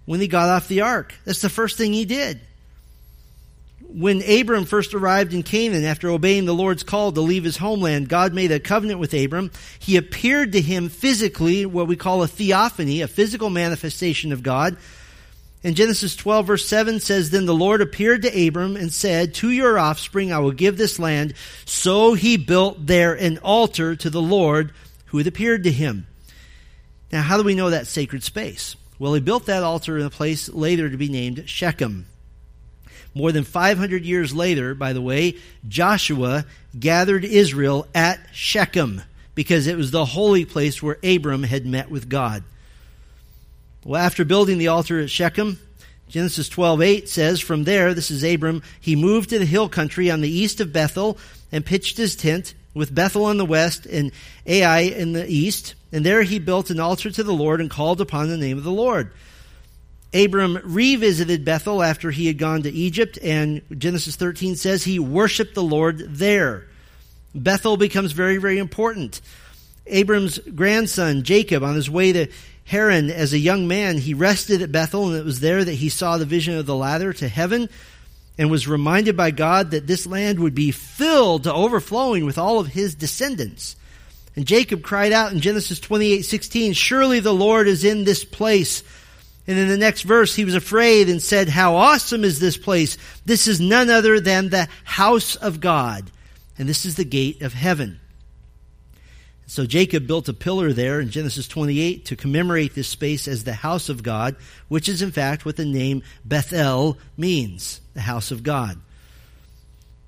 when 0.04 0.20
he 0.20 0.28
got 0.28 0.48
off 0.48 0.68
the 0.68 0.80
ark. 0.82 1.14
That's 1.24 1.42
the 1.42 1.48
first 1.48 1.78
thing 1.78 1.92
he 1.92 2.04
did 2.04 2.40
when 3.94 4.22
Abram 4.22 4.64
first 4.64 4.94
arrived 4.94 5.34
in 5.34 5.42
Canaan 5.42 5.84
after 5.84 6.08
obeying 6.10 6.44
the 6.44 6.54
Lord's 6.54 6.82
call 6.82 7.12
to 7.12 7.20
leave 7.20 7.44
his 7.44 7.56
homeland, 7.56 8.08
God 8.08 8.32
made 8.32 8.50
a 8.50 8.60
covenant 8.60 9.00
with 9.00 9.14
Abram. 9.14 9.50
He 9.78 9.96
appeared 9.96 10.52
to 10.52 10.60
him 10.60 10.88
physically, 10.88 11.66
what 11.66 11.86
we 11.86 11.96
call 11.96 12.22
a 12.22 12.28
theophany, 12.28 13.02
a 13.02 13.08
physical 13.08 13.50
manifestation 13.50 14.32
of 14.32 14.42
God. 14.42 14.76
And 15.64 15.76
Genesis 15.76 16.16
12 16.16 16.46
verse 16.46 16.68
7 16.68 17.00
says, 17.00 17.30
Then 17.30 17.46
the 17.46 17.54
Lord 17.54 17.80
appeared 17.80 18.22
to 18.22 18.48
Abram 18.48 18.76
and 18.76 18.92
said, 18.92 19.34
To 19.34 19.50
your 19.50 19.78
offspring 19.78 20.32
I 20.32 20.40
will 20.40 20.52
give 20.52 20.76
this 20.76 20.98
land. 20.98 21.34
So 21.64 22.14
he 22.14 22.36
built 22.36 22.86
there 22.86 23.14
an 23.14 23.38
altar 23.38 23.94
to 23.96 24.10
the 24.10 24.22
Lord 24.22 24.72
who 25.06 25.18
had 25.18 25.26
appeared 25.26 25.64
to 25.64 25.70
him. 25.70 26.06
Now, 27.12 27.22
how 27.22 27.36
do 27.36 27.44
we 27.44 27.54
know 27.54 27.70
that 27.70 27.86
sacred 27.86 28.22
space? 28.22 28.74
Well, 28.98 29.14
he 29.14 29.20
built 29.20 29.46
that 29.46 29.62
altar 29.62 29.98
in 29.98 30.06
a 30.06 30.10
place 30.10 30.48
later 30.48 30.88
to 30.88 30.96
be 30.96 31.08
named 31.08 31.44
Shechem. 31.46 32.06
More 33.14 33.32
than 33.32 33.44
500 33.44 34.04
years 34.04 34.34
later, 34.34 34.74
by 34.74 34.92
the 34.92 35.02
way, 35.02 35.36
Joshua 35.68 36.46
gathered 36.78 37.24
Israel 37.24 37.86
at 37.94 38.20
Shechem. 38.32 39.02
because 39.34 39.66
it 39.66 39.76
was 39.76 39.90
the 39.90 40.04
holy 40.04 40.44
place 40.44 40.82
where 40.82 40.98
Abram 41.02 41.42
had 41.44 41.66
met 41.66 41.90
with 41.90 42.08
God. 42.08 42.44
Well, 43.84 44.00
after 44.00 44.24
building 44.24 44.58
the 44.58 44.68
altar 44.68 45.00
at 45.00 45.10
Shechem, 45.10 45.58
Genesis 46.08 46.48
12:8 46.48 47.08
says, 47.08 47.40
"From 47.40 47.64
there, 47.64 47.94
this 47.94 48.10
is 48.10 48.22
Abram, 48.22 48.62
he 48.78 48.94
moved 48.94 49.30
to 49.30 49.38
the 49.38 49.46
hill 49.46 49.68
country 49.68 50.10
on 50.10 50.20
the 50.20 50.30
east 50.30 50.60
of 50.60 50.72
Bethel 50.72 51.18
and 51.50 51.64
pitched 51.64 51.96
his 51.96 52.14
tent 52.14 52.54
with 52.74 52.94
Bethel 52.94 53.24
on 53.24 53.38
the 53.38 53.46
west 53.46 53.86
and 53.86 54.12
Ai 54.46 54.80
in 54.80 55.12
the 55.12 55.26
east, 55.30 55.74
and 55.90 56.04
there 56.04 56.22
he 56.22 56.38
built 56.38 56.70
an 56.70 56.80
altar 56.80 57.10
to 57.10 57.22
the 57.22 57.32
Lord 57.32 57.60
and 57.60 57.70
called 57.70 58.00
upon 58.00 58.28
the 58.28 58.36
name 58.36 58.58
of 58.58 58.64
the 58.64 58.70
Lord." 58.70 59.10
Abram 60.14 60.58
revisited 60.64 61.44
Bethel 61.44 61.82
after 61.82 62.10
he 62.10 62.26
had 62.26 62.38
gone 62.38 62.62
to 62.62 62.70
Egypt, 62.70 63.18
and 63.22 63.62
Genesis 63.76 64.16
13 64.16 64.56
says 64.56 64.84
he 64.84 64.98
worshiped 64.98 65.54
the 65.54 65.62
Lord 65.62 65.98
there. 66.16 66.68
Bethel 67.34 67.76
becomes 67.76 68.12
very, 68.12 68.36
very 68.36 68.58
important. 68.58 69.22
Abram's 69.86 70.38
grandson, 70.38 71.22
Jacob, 71.22 71.62
on 71.62 71.74
his 71.74 71.90
way 71.90 72.12
to 72.12 72.26
Haran 72.64 73.10
as 73.10 73.32
a 73.32 73.38
young 73.38 73.66
man, 73.66 73.98
he 73.98 74.14
rested 74.14 74.62
at 74.62 74.70
Bethel, 74.70 75.08
and 75.08 75.16
it 75.16 75.24
was 75.24 75.40
there 75.40 75.64
that 75.64 75.72
he 75.72 75.88
saw 75.88 76.18
the 76.18 76.24
vision 76.24 76.56
of 76.56 76.66
the 76.66 76.76
ladder 76.76 77.12
to 77.14 77.28
heaven 77.28 77.68
and 78.38 78.50
was 78.50 78.68
reminded 78.68 79.16
by 79.16 79.30
God 79.30 79.72
that 79.72 79.86
this 79.86 80.06
land 80.06 80.38
would 80.40 80.54
be 80.54 80.70
filled 80.70 81.44
to 81.44 81.52
overflowing 81.52 82.24
with 82.24 82.38
all 82.38 82.60
of 82.60 82.68
his 82.68 82.94
descendants. 82.94 83.76
And 84.36 84.46
Jacob 84.46 84.82
cried 84.82 85.12
out 85.12 85.32
in 85.32 85.40
Genesis 85.40 85.80
28:16, 85.80 86.72
"Surely 86.72 87.20
the 87.20 87.34
Lord 87.34 87.68
is 87.68 87.84
in 87.84 88.04
this 88.04 88.24
place." 88.24 88.82
And 89.46 89.58
in 89.58 89.68
the 89.68 89.76
next 89.76 90.02
verse, 90.02 90.34
he 90.34 90.44
was 90.44 90.54
afraid 90.54 91.08
and 91.08 91.20
said, 91.20 91.48
How 91.48 91.74
awesome 91.74 92.24
is 92.24 92.38
this 92.38 92.56
place! 92.56 92.96
This 93.24 93.48
is 93.48 93.60
none 93.60 93.90
other 93.90 94.20
than 94.20 94.48
the 94.48 94.68
house 94.84 95.34
of 95.36 95.60
God, 95.60 96.10
and 96.58 96.68
this 96.68 96.84
is 96.84 96.94
the 96.94 97.04
gate 97.04 97.42
of 97.42 97.52
heaven. 97.52 97.98
So 99.46 99.66
Jacob 99.66 100.06
built 100.06 100.28
a 100.28 100.32
pillar 100.32 100.72
there 100.72 101.00
in 101.00 101.10
Genesis 101.10 101.46
28 101.46 102.06
to 102.06 102.16
commemorate 102.16 102.74
this 102.74 102.88
space 102.88 103.28
as 103.28 103.44
the 103.44 103.52
house 103.52 103.88
of 103.88 104.02
God, 104.02 104.36
which 104.68 104.88
is 104.88 105.02
in 105.02 105.10
fact 105.10 105.44
what 105.44 105.56
the 105.56 105.66
name 105.66 106.02
Bethel 106.24 106.96
means, 107.18 107.80
the 107.92 108.00
house 108.00 108.30
of 108.30 108.42
God. 108.42 108.80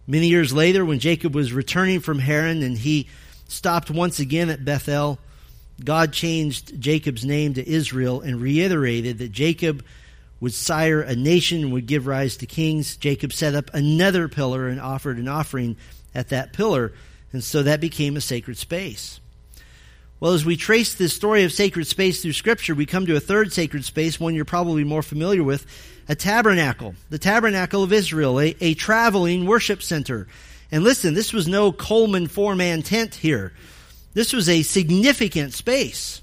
Many 0.06 0.28
years 0.28 0.52
later, 0.52 0.84
when 0.84 0.98
Jacob 0.98 1.34
was 1.34 1.52
returning 1.52 2.00
from 2.00 2.20
Haran 2.20 2.62
and 2.62 2.78
he 2.78 3.08
stopped 3.48 3.90
once 3.90 4.18
again 4.18 4.48
at 4.48 4.64
Bethel, 4.64 5.18
God 5.82 6.12
changed 6.12 6.80
Jacob's 6.80 7.24
name 7.24 7.54
to 7.54 7.68
Israel 7.68 8.20
and 8.20 8.40
reiterated 8.40 9.18
that 9.18 9.32
Jacob 9.32 9.84
would 10.40 10.54
sire 10.54 11.00
a 11.00 11.16
nation 11.16 11.62
and 11.62 11.72
would 11.72 11.86
give 11.86 12.06
rise 12.06 12.36
to 12.36 12.46
kings. 12.46 12.96
Jacob 12.96 13.32
set 13.32 13.54
up 13.54 13.70
another 13.72 14.28
pillar 14.28 14.68
and 14.68 14.80
offered 14.80 15.16
an 15.16 15.28
offering 15.28 15.76
at 16.14 16.28
that 16.28 16.52
pillar, 16.52 16.92
and 17.32 17.42
so 17.42 17.62
that 17.62 17.80
became 17.80 18.16
a 18.16 18.20
sacred 18.20 18.56
space. 18.56 19.20
Well, 20.20 20.32
as 20.32 20.44
we 20.44 20.56
trace 20.56 20.94
this 20.94 21.12
story 21.12 21.44
of 21.44 21.52
sacred 21.52 21.86
space 21.86 22.22
through 22.22 22.34
Scripture, 22.34 22.74
we 22.74 22.86
come 22.86 23.06
to 23.06 23.16
a 23.16 23.20
third 23.20 23.52
sacred 23.52 23.84
space, 23.84 24.20
one 24.20 24.34
you're 24.34 24.44
probably 24.44 24.84
more 24.84 25.02
familiar 25.02 25.42
with 25.42 25.66
a 26.08 26.14
tabernacle, 26.14 26.94
the 27.10 27.18
tabernacle 27.18 27.82
of 27.82 27.92
Israel, 27.92 28.40
a, 28.40 28.54
a 28.60 28.74
traveling 28.74 29.46
worship 29.46 29.82
center. 29.82 30.26
And 30.70 30.84
listen, 30.84 31.14
this 31.14 31.32
was 31.32 31.48
no 31.48 31.72
Coleman 31.72 32.26
four 32.26 32.54
man 32.54 32.82
tent 32.82 33.16
here. 33.16 33.52
This 34.14 34.32
was 34.32 34.48
a 34.48 34.62
significant 34.62 35.54
space. 35.54 36.22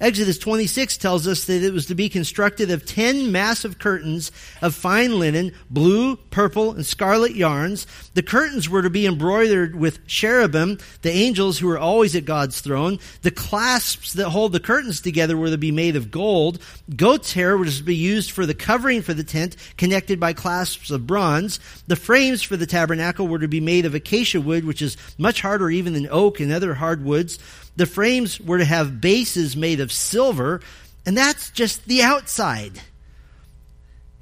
Exodus 0.00 0.38
26 0.38 0.96
tells 0.96 1.26
us 1.26 1.44
that 1.44 1.62
it 1.62 1.74
was 1.74 1.84
to 1.86 1.94
be 1.94 2.08
constructed 2.08 2.70
of 2.70 2.86
10 2.86 3.30
massive 3.30 3.78
curtains 3.78 4.32
of 4.62 4.74
fine 4.74 5.18
linen, 5.18 5.52
blue, 5.68 6.16
purple, 6.16 6.72
and 6.72 6.86
scarlet 6.86 7.34
yarns. 7.34 7.86
The 8.14 8.22
curtains 8.22 8.66
were 8.66 8.80
to 8.80 8.88
be 8.88 9.06
embroidered 9.06 9.76
with 9.76 10.06
cherubim, 10.06 10.78
the 11.02 11.10
angels 11.10 11.58
who 11.58 11.68
are 11.68 11.78
always 11.78 12.16
at 12.16 12.24
God's 12.24 12.62
throne. 12.62 12.98
The 13.20 13.30
clasps 13.30 14.14
that 14.14 14.30
hold 14.30 14.52
the 14.52 14.60
curtains 14.60 15.02
together 15.02 15.36
were 15.36 15.50
to 15.50 15.58
be 15.58 15.70
made 15.70 15.96
of 15.96 16.10
gold. 16.10 16.62
Goat's 16.96 17.34
hair 17.34 17.58
was 17.58 17.76
to 17.76 17.84
be 17.84 17.94
used 17.94 18.30
for 18.30 18.46
the 18.46 18.54
covering 18.54 19.02
for 19.02 19.12
the 19.12 19.22
tent, 19.22 19.54
connected 19.76 20.18
by 20.18 20.32
clasps 20.32 20.90
of 20.90 21.06
bronze. 21.06 21.60
The 21.88 21.96
frames 21.96 22.42
for 22.42 22.56
the 22.56 22.66
tabernacle 22.66 23.28
were 23.28 23.38
to 23.38 23.48
be 23.48 23.60
made 23.60 23.84
of 23.84 23.94
acacia 23.94 24.40
wood, 24.40 24.64
which 24.64 24.80
is 24.80 24.96
much 25.18 25.42
harder 25.42 25.70
even 25.70 25.92
than 25.92 26.08
oak 26.10 26.40
and 26.40 26.50
other 26.50 26.72
hardwoods. 26.72 27.38
The 27.80 27.86
frames 27.86 28.38
were 28.38 28.58
to 28.58 28.64
have 28.66 29.00
bases 29.00 29.56
made 29.56 29.80
of 29.80 29.90
silver, 29.90 30.60
and 31.06 31.16
that's 31.16 31.50
just 31.50 31.86
the 31.86 32.02
outside. 32.02 32.78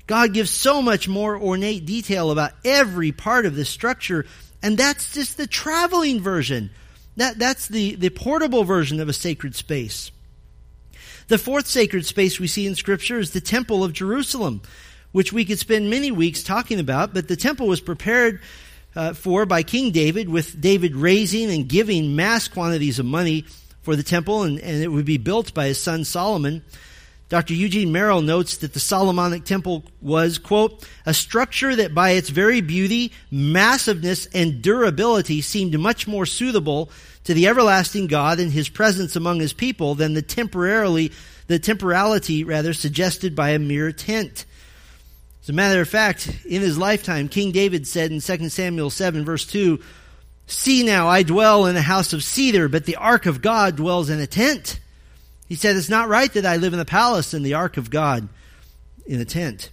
God 0.07 0.33
gives 0.33 0.53
so 0.53 0.81
much 0.81 1.09
more 1.09 1.37
ornate 1.37 1.85
detail 1.85 2.31
about 2.31 2.53
every 2.65 3.11
part 3.11 3.47
of 3.47 3.57
this 3.57 3.69
structure, 3.69 4.27
and 4.63 4.79
that's 4.79 5.13
just 5.13 5.37
the 5.37 5.49
traveling 5.49 6.21
version. 6.21 6.71
That, 7.17 7.41
that's 7.41 7.67
the, 7.67 7.97
the 7.97 8.11
portable 8.11 8.63
version 8.63 9.01
of 9.01 9.09
a 9.09 9.13
sacred 9.13 9.57
space. 9.57 10.13
The 11.27 11.37
fourth 11.37 11.67
sacred 11.67 12.07
space 12.07 12.39
we 12.39 12.47
see 12.47 12.65
in 12.65 12.77
Scripture 12.77 13.19
is 13.19 13.33
the 13.33 13.41
Temple 13.41 13.83
of 13.83 13.93
Jerusalem, 13.93 14.63
which 15.11 15.33
we 15.33 15.45
could 15.45 15.59
spend 15.59 15.91
many 15.91 16.13
weeks 16.13 16.45
talking 16.45 16.79
about, 16.79 17.13
but 17.13 17.27
the 17.27 17.35
temple 17.35 17.67
was 17.67 17.81
prepared 17.81 18.41
uh, 18.95 19.15
for 19.15 19.47
by 19.47 19.63
King 19.63 19.91
David, 19.91 20.29
with 20.29 20.61
David 20.61 20.97
raising 20.97 21.51
and 21.51 21.69
giving 21.69 22.17
mass 22.17 22.49
quantities 22.49 22.99
of 22.99 23.07
money 23.07 23.45
for 23.83 23.97
the 23.97 24.03
temple, 24.03 24.43
and, 24.43 24.59
and 24.59 24.83
it 24.83 24.89
would 24.89 25.05
be 25.05 25.19
built 25.19 25.55
by 25.55 25.67
his 25.67 25.81
son 25.81 26.05
Solomon. 26.05 26.63
Dr. 27.29 27.53
Eugene 27.53 27.93
Merrill 27.93 28.23
notes 28.23 28.59
that 28.59 28.73
the 28.73 28.81
Solomonic 28.81 29.45
temple 29.45 29.85
was, 30.01 30.39
quote, 30.39 30.89
a 31.05 31.13
structure 31.13 31.77
that 31.77 31.95
by 31.95 32.11
its 32.11 32.31
very 32.31 32.63
beauty, 32.63 33.13
massiveness, 33.31 34.27
and 34.33 34.63
durability 34.63 35.43
seemed 35.43 35.79
much 35.79 36.07
more 36.07 36.25
suitable 36.25 36.91
to 37.25 37.35
the 37.35 37.47
everlasting 37.47 38.07
God 38.07 38.41
and 38.41 38.51
his 38.51 38.71
presence 38.71 39.15
among 39.15 39.41
his 39.41 39.53
people 39.53 39.95
than 39.95 40.15
the 40.15 40.23
temporarily, 40.23 41.13
the 41.49 41.59
temporality 41.59 42.45
rather 42.45 42.73
suggested 42.73 43.37
by 43.37 43.51
a 43.51 43.59
mere 43.59 43.93
tent. 43.93 44.47
As 45.49 45.51
a 45.51 45.55
matter 45.55 45.81
of 45.81 45.89
fact, 45.89 46.29
in 46.45 46.61
his 46.61 46.77
lifetime, 46.77 47.27
King 47.27 47.53
David 47.53 47.87
said 47.87 48.13
in 48.13 48.21
2 48.21 48.51
Samuel 48.51 48.91
7, 48.91 49.25
verse 49.25 49.47
2, 49.47 49.81
See 50.47 50.85
now, 50.85 51.09
I 51.09 51.23
dwell 51.23 51.65
in 51.65 51.75
a 51.75 51.81
house 51.81 52.13
of 52.13 52.23
cedar, 52.23 52.69
but 52.69 52.85
the 52.85 52.97
ark 52.97 53.25
of 53.25 53.41
God 53.41 53.75
dwells 53.75 54.11
in 54.11 54.21
a 54.21 54.27
tent. 54.27 54.79
He 55.47 55.55
said, 55.55 55.75
It's 55.77 55.89
not 55.89 56.11
right 56.11 56.31
that 56.35 56.45
I 56.45 56.59
live 56.59 56.75
in 56.75 56.81
a 56.81 56.85
palace 56.85 57.33
and 57.33 57.47
the 57.47 57.55
ark 57.55 57.79
of 57.79 57.89
God 57.89 58.29
in 59.07 59.23
a 59.23 59.25
tent. 59.25 59.71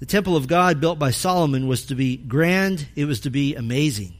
The 0.00 0.06
temple 0.06 0.34
of 0.34 0.48
God 0.48 0.80
built 0.80 0.98
by 0.98 1.12
Solomon 1.12 1.68
was 1.68 1.86
to 1.86 1.94
be 1.94 2.16
grand, 2.16 2.88
it 2.96 3.04
was 3.04 3.20
to 3.20 3.30
be 3.30 3.54
amazing. 3.54 4.14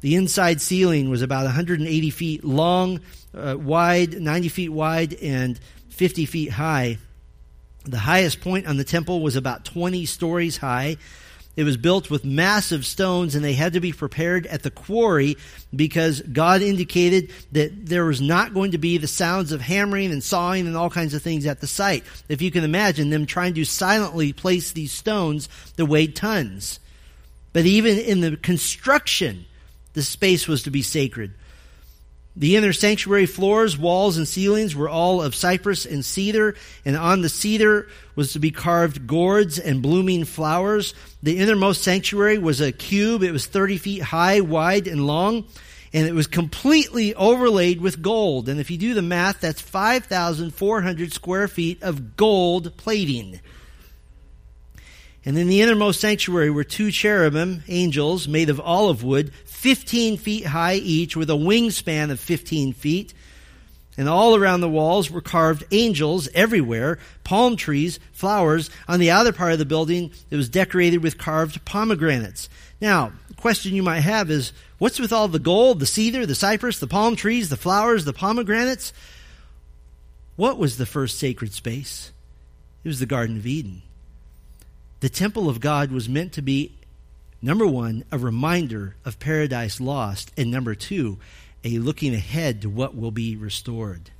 The 0.00 0.16
inside 0.16 0.60
ceiling 0.60 1.08
was 1.08 1.22
about 1.22 1.44
180 1.44 2.10
feet 2.10 2.42
long, 2.42 2.98
uh, 3.32 3.54
wide, 3.56 4.20
90 4.20 4.48
feet 4.48 4.70
wide, 4.70 5.14
and 5.14 5.56
50 5.90 6.26
feet 6.26 6.50
high. 6.50 6.98
The 7.88 7.98
highest 7.98 8.42
point 8.42 8.66
on 8.66 8.76
the 8.76 8.84
temple 8.84 9.22
was 9.22 9.34
about 9.34 9.64
20 9.64 10.04
stories 10.04 10.58
high. 10.58 10.98
It 11.56 11.64
was 11.64 11.78
built 11.78 12.10
with 12.10 12.22
massive 12.22 12.84
stones 12.84 13.34
and 13.34 13.42
they 13.42 13.54
had 13.54 13.72
to 13.72 13.80
be 13.80 13.92
prepared 13.92 14.46
at 14.46 14.62
the 14.62 14.70
quarry 14.70 15.36
because 15.74 16.20
God 16.20 16.60
indicated 16.60 17.32
that 17.52 17.86
there 17.86 18.04
was 18.04 18.20
not 18.20 18.52
going 18.52 18.72
to 18.72 18.78
be 18.78 18.98
the 18.98 19.08
sounds 19.08 19.52
of 19.52 19.62
hammering 19.62 20.12
and 20.12 20.22
sawing 20.22 20.66
and 20.66 20.76
all 20.76 20.90
kinds 20.90 21.14
of 21.14 21.22
things 21.22 21.46
at 21.46 21.60
the 21.60 21.66
site. 21.66 22.04
If 22.28 22.42
you 22.42 22.50
can 22.50 22.62
imagine 22.62 23.08
them 23.08 23.24
trying 23.24 23.54
to 23.54 23.64
silently 23.64 24.34
place 24.34 24.72
these 24.72 24.92
stones 24.92 25.48
that 25.76 25.86
weighed 25.86 26.14
tons. 26.14 26.78
But 27.54 27.64
even 27.64 27.98
in 27.98 28.20
the 28.20 28.36
construction, 28.36 29.46
the 29.94 30.02
space 30.02 30.46
was 30.46 30.64
to 30.64 30.70
be 30.70 30.82
sacred. 30.82 31.32
The 32.38 32.54
inner 32.54 32.72
sanctuary 32.72 33.26
floors, 33.26 33.76
walls, 33.76 34.16
and 34.16 34.26
ceilings 34.26 34.76
were 34.76 34.88
all 34.88 35.20
of 35.20 35.34
cypress 35.34 35.84
and 35.84 36.04
cedar, 36.04 36.54
and 36.84 36.96
on 36.96 37.20
the 37.20 37.28
cedar 37.28 37.88
was 38.14 38.32
to 38.34 38.38
be 38.38 38.52
carved 38.52 39.08
gourds 39.08 39.58
and 39.58 39.82
blooming 39.82 40.24
flowers. 40.24 40.94
The 41.20 41.38
innermost 41.38 41.82
sanctuary 41.82 42.38
was 42.38 42.60
a 42.60 42.70
cube. 42.70 43.24
It 43.24 43.32
was 43.32 43.46
30 43.46 43.78
feet 43.78 44.02
high, 44.02 44.40
wide, 44.40 44.86
and 44.86 45.04
long, 45.04 45.46
and 45.92 46.06
it 46.06 46.14
was 46.14 46.28
completely 46.28 47.12
overlaid 47.16 47.80
with 47.80 48.02
gold. 48.02 48.48
And 48.48 48.60
if 48.60 48.70
you 48.70 48.78
do 48.78 48.94
the 48.94 49.02
math, 49.02 49.40
that's 49.40 49.60
5,400 49.60 51.12
square 51.12 51.48
feet 51.48 51.82
of 51.82 52.16
gold 52.16 52.76
plating. 52.76 53.40
And 55.28 55.36
in 55.36 55.46
the 55.46 55.60
innermost 55.60 56.00
sanctuary 56.00 56.48
were 56.48 56.64
two 56.64 56.90
cherubim, 56.90 57.62
angels, 57.68 58.26
made 58.26 58.48
of 58.48 58.58
olive 58.60 59.04
wood, 59.04 59.30
15 59.44 60.16
feet 60.16 60.46
high 60.46 60.76
each, 60.76 61.18
with 61.18 61.28
a 61.28 61.34
wingspan 61.34 62.10
of 62.10 62.18
15 62.18 62.72
feet. 62.72 63.12
And 63.98 64.08
all 64.08 64.36
around 64.36 64.62
the 64.62 64.70
walls 64.70 65.10
were 65.10 65.20
carved 65.20 65.64
angels 65.70 66.30
everywhere, 66.32 66.98
palm 67.24 67.56
trees, 67.56 68.00
flowers. 68.10 68.70
On 68.88 69.00
the 69.00 69.10
outer 69.10 69.34
part 69.34 69.52
of 69.52 69.58
the 69.58 69.66
building, 69.66 70.12
it 70.30 70.36
was 70.36 70.48
decorated 70.48 71.02
with 71.02 71.18
carved 71.18 71.62
pomegranates. 71.66 72.48
Now, 72.80 73.12
the 73.28 73.34
question 73.34 73.74
you 73.74 73.82
might 73.82 74.00
have 74.00 74.30
is, 74.30 74.54
what's 74.78 74.98
with 74.98 75.12
all 75.12 75.28
the 75.28 75.38
gold, 75.38 75.78
the 75.78 75.84
cedar, 75.84 76.24
the 76.24 76.34
cypress, 76.34 76.78
the 76.78 76.86
palm 76.86 77.16
trees, 77.16 77.50
the 77.50 77.58
flowers, 77.58 78.06
the 78.06 78.14
pomegranates? 78.14 78.94
What 80.36 80.56
was 80.56 80.78
the 80.78 80.86
first 80.86 81.18
sacred 81.18 81.52
space? 81.52 82.12
It 82.82 82.88
was 82.88 82.98
the 82.98 83.04
Garden 83.04 83.36
of 83.36 83.46
Eden. 83.46 83.82
The 85.00 85.08
temple 85.08 85.48
of 85.48 85.60
God 85.60 85.92
was 85.92 86.08
meant 86.08 86.32
to 86.34 86.42
be 86.42 86.78
Number 87.40 87.66
one, 87.66 88.04
a 88.10 88.18
reminder 88.18 88.96
of 89.04 89.20
paradise 89.20 89.80
lost. 89.80 90.32
And 90.36 90.50
number 90.50 90.74
two, 90.74 91.18
a 91.62 91.78
looking 91.78 92.14
ahead 92.14 92.62
to 92.62 92.68
what 92.68 92.96
will 92.96 93.10
be 93.10 93.36
restored. 93.36 94.10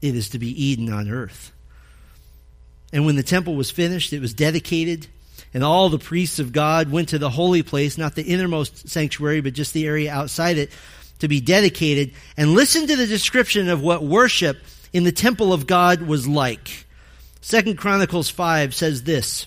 It 0.00 0.14
is 0.14 0.30
to 0.30 0.38
be 0.38 0.64
Eden 0.64 0.92
on 0.92 1.10
earth. 1.10 1.52
And 2.92 3.06
when 3.06 3.16
the 3.16 3.22
temple 3.22 3.56
was 3.56 3.70
finished, 3.70 4.12
it 4.12 4.20
was 4.20 4.34
dedicated, 4.34 5.08
and 5.52 5.64
all 5.64 5.88
the 5.88 5.98
priests 5.98 6.38
of 6.38 6.52
God 6.52 6.90
went 6.90 7.08
to 7.08 7.18
the 7.18 7.30
holy 7.30 7.62
place, 7.62 7.98
not 7.98 8.14
the 8.14 8.22
innermost 8.22 8.88
sanctuary, 8.88 9.40
but 9.40 9.52
just 9.52 9.72
the 9.72 9.86
area 9.86 10.12
outside 10.12 10.58
it, 10.58 10.70
to 11.18 11.28
be 11.28 11.40
dedicated. 11.40 12.12
And 12.36 12.54
listen 12.54 12.86
to 12.86 12.96
the 12.96 13.06
description 13.06 13.68
of 13.68 13.82
what 13.82 14.04
worship 14.04 14.58
in 14.92 15.04
the 15.04 15.12
temple 15.12 15.52
of 15.52 15.66
God 15.66 16.02
was 16.02 16.28
like. 16.28 16.86
Second 17.40 17.76
Chronicles 17.78 18.30
5 18.30 18.74
says 18.74 19.02
this. 19.02 19.46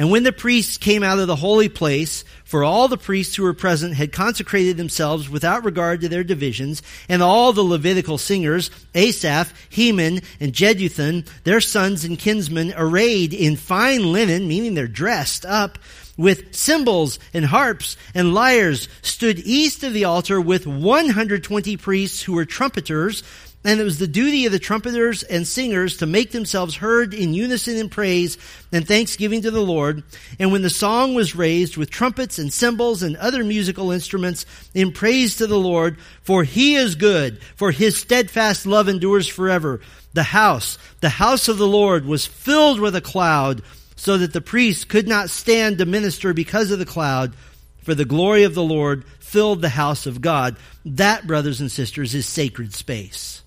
And 0.00 0.10
when 0.10 0.22
the 0.22 0.32
priests 0.32 0.78
came 0.78 1.02
out 1.02 1.18
of 1.18 1.26
the 1.26 1.36
holy 1.36 1.68
place, 1.68 2.24
for 2.44 2.64
all 2.64 2.88
the 2.88 2.96
priests 2.96 3.34
who 3.36 3.42
were 3.42 3.52
present 3.52 3.92
had 3.92 4.12
consecrated 4.12 4.78
themselves 4.78 5.28
without 5.28 5.66
regard 5.66 6.00
to 6.00 6.08
their 6.08 6.24
divisions, 6.24 6.80
and 7.10 7.22
all 7.22 7.52
the 7.52 7.60
Levitical 7.60 8.16
singers, 8.16 8.70
Asaph, 8.94 9.52
Heman, 9.68 10.22
and 10.40 10.54
Jeduthun, 10.54 11.28
their 11.44 11.60
sons 11.60 12.06
and 12.06 12.18
kinsmen, 12.18 12.72
arrayed 12.78 13.34
in 13.34 13.56
fine 13.56 14.10
linen, 14.10 14.48
meaning 14.48 14.72
they're 14.72 14.88
dressed 14.88 15.44
up, 15.44 15.78
with 16.16 16.54
cymbals 16.54 17.18
and 17.34 17.44
harps 17.44 17.98
and 18.14 18.32
lyres, 18.32 18.88
stood 19.02 19.38
east 19.40 19.84
of 19.84 19.92
the 19.92 20.04
altar 20.04 20.40
with 20.40 20.66
120 20.66 21.76
priests 21.76 22.22
who 22.22 22.32
were 22.32 22.46
trumpeters, 22.46 23.22
and 23.62 23.78
it 23.78 23.84
was 23.84 23.98
the 23.98 24.06
duty 24.06 24.46
of 24.46 24.52
the 24.52 24.58
trumpeters 24.58 25.22
and 25.22 25.46
singers 25.46 25.98
to 25.98 26.06
make 26.06 26.30
themselves 26.30 26.76
heard 26.76 27.12
in 27.12 27.34
unison 27.34 27.76
in 27.76 27.90
praise 27.90 28.38
and 28.72 28.88
thanksgiving 28.88 29.42
to 29.42 29.50
the 29.50 29.60
Lord. 29.60 30.02
And 30.38 30.50
when 30.50 30.62
the 30.62 30.70
song 30.70 31.14
was 31.14 31.36
raised 31.36 31.76
with 31.76 31.90
trumpets 31.90 32.38
and 32.38 32.50
cymbals 32.50 33.02
and 33.02 33.16
other 33.18 33.44
musical 33.44 33.90
instruments 33.90 34.46
in 34.72 34.92
praise 34.92 35.36
to 35.36 35.46
the 35.46 35.58
Lord, 35.58 35.98
for 36.22 36.42
he 36.42 36.74
is 36.76 36.94
good, 36.94 37.42
for 37.56 37.70
his 37.70 37.98
steadfast 37.98 38.64
love 38.64 38.88
endures 38.88 39.28
forever. 39.28 39.80
The 40.14 40.22
house, 40.22 40.78
the 41.00 41.10
house 41.10 41.48
of 41.48 41.58
the 41.58 41.68
Lord 41.68 42.06
was 42.06 42.26
filled 42.26 42.80
with 42.80 42.96
a 42.96 43.02
cloud 43.02 43.62
so 43.94 44.16
that 44.16 44.32
the 44.32 44.40
priests 44.40 44.84
could 44.84 45.06
not 45.06 45.28
stand 45.28 45.76
to 45.78 45.84
minister 45.84 46.32
because 46.32 46.70
of 46.70 46.78
the 46.78 46.86
cloud, 46.86 47.34
for 47.82 47.94
the 47.94 48.06
glory 48.06 48.44
of 48.44 48.54
the 48.54 48.62
Lord 48.62 49.04
filled 49.18 49.60
the 49.60 49.68
house 49.68 50.06
of 50.06 50.22
God. 50.22 50.56
That, 50.86 51.26
brothers 51.26 51.60
and 51.60 51.70
sisters, 51.70 52.14
is 52.14 52.24
sacred 52.24 52.74
space. 52.74 53.42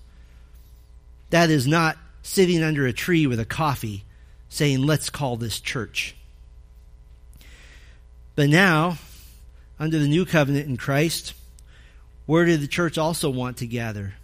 That 1.34 1.50
is 1.50 1.66
not 1.66 1.98
sitting 2.22 2.62
under 2.62 2.86
a 2.86 2.92
tree 2.92 3.26
with 3.26 3.40
a 3.40 3.44
coffee 3.44 4.04
saying, 4.50 4.86
let's 4.86 5.10
call 5.10 5.34
this 5.34 5.58
church. 5.58 6.14
But 8.36 8.50
now, 8.50 8.98
under 9.80 9.98
the 9.98 10.06
new 10.06 10.26
covenant 10.26 10.68
in 10.68 10.76
Christ, 10.76 11.34
where 12.26 12.44
did 12.44 12.60
the 12.60 12.68
church 12.68 12.98
also 12.98 13.30
want 13.30 13.56
to 13.56 13.66
gather? 13.66 14.14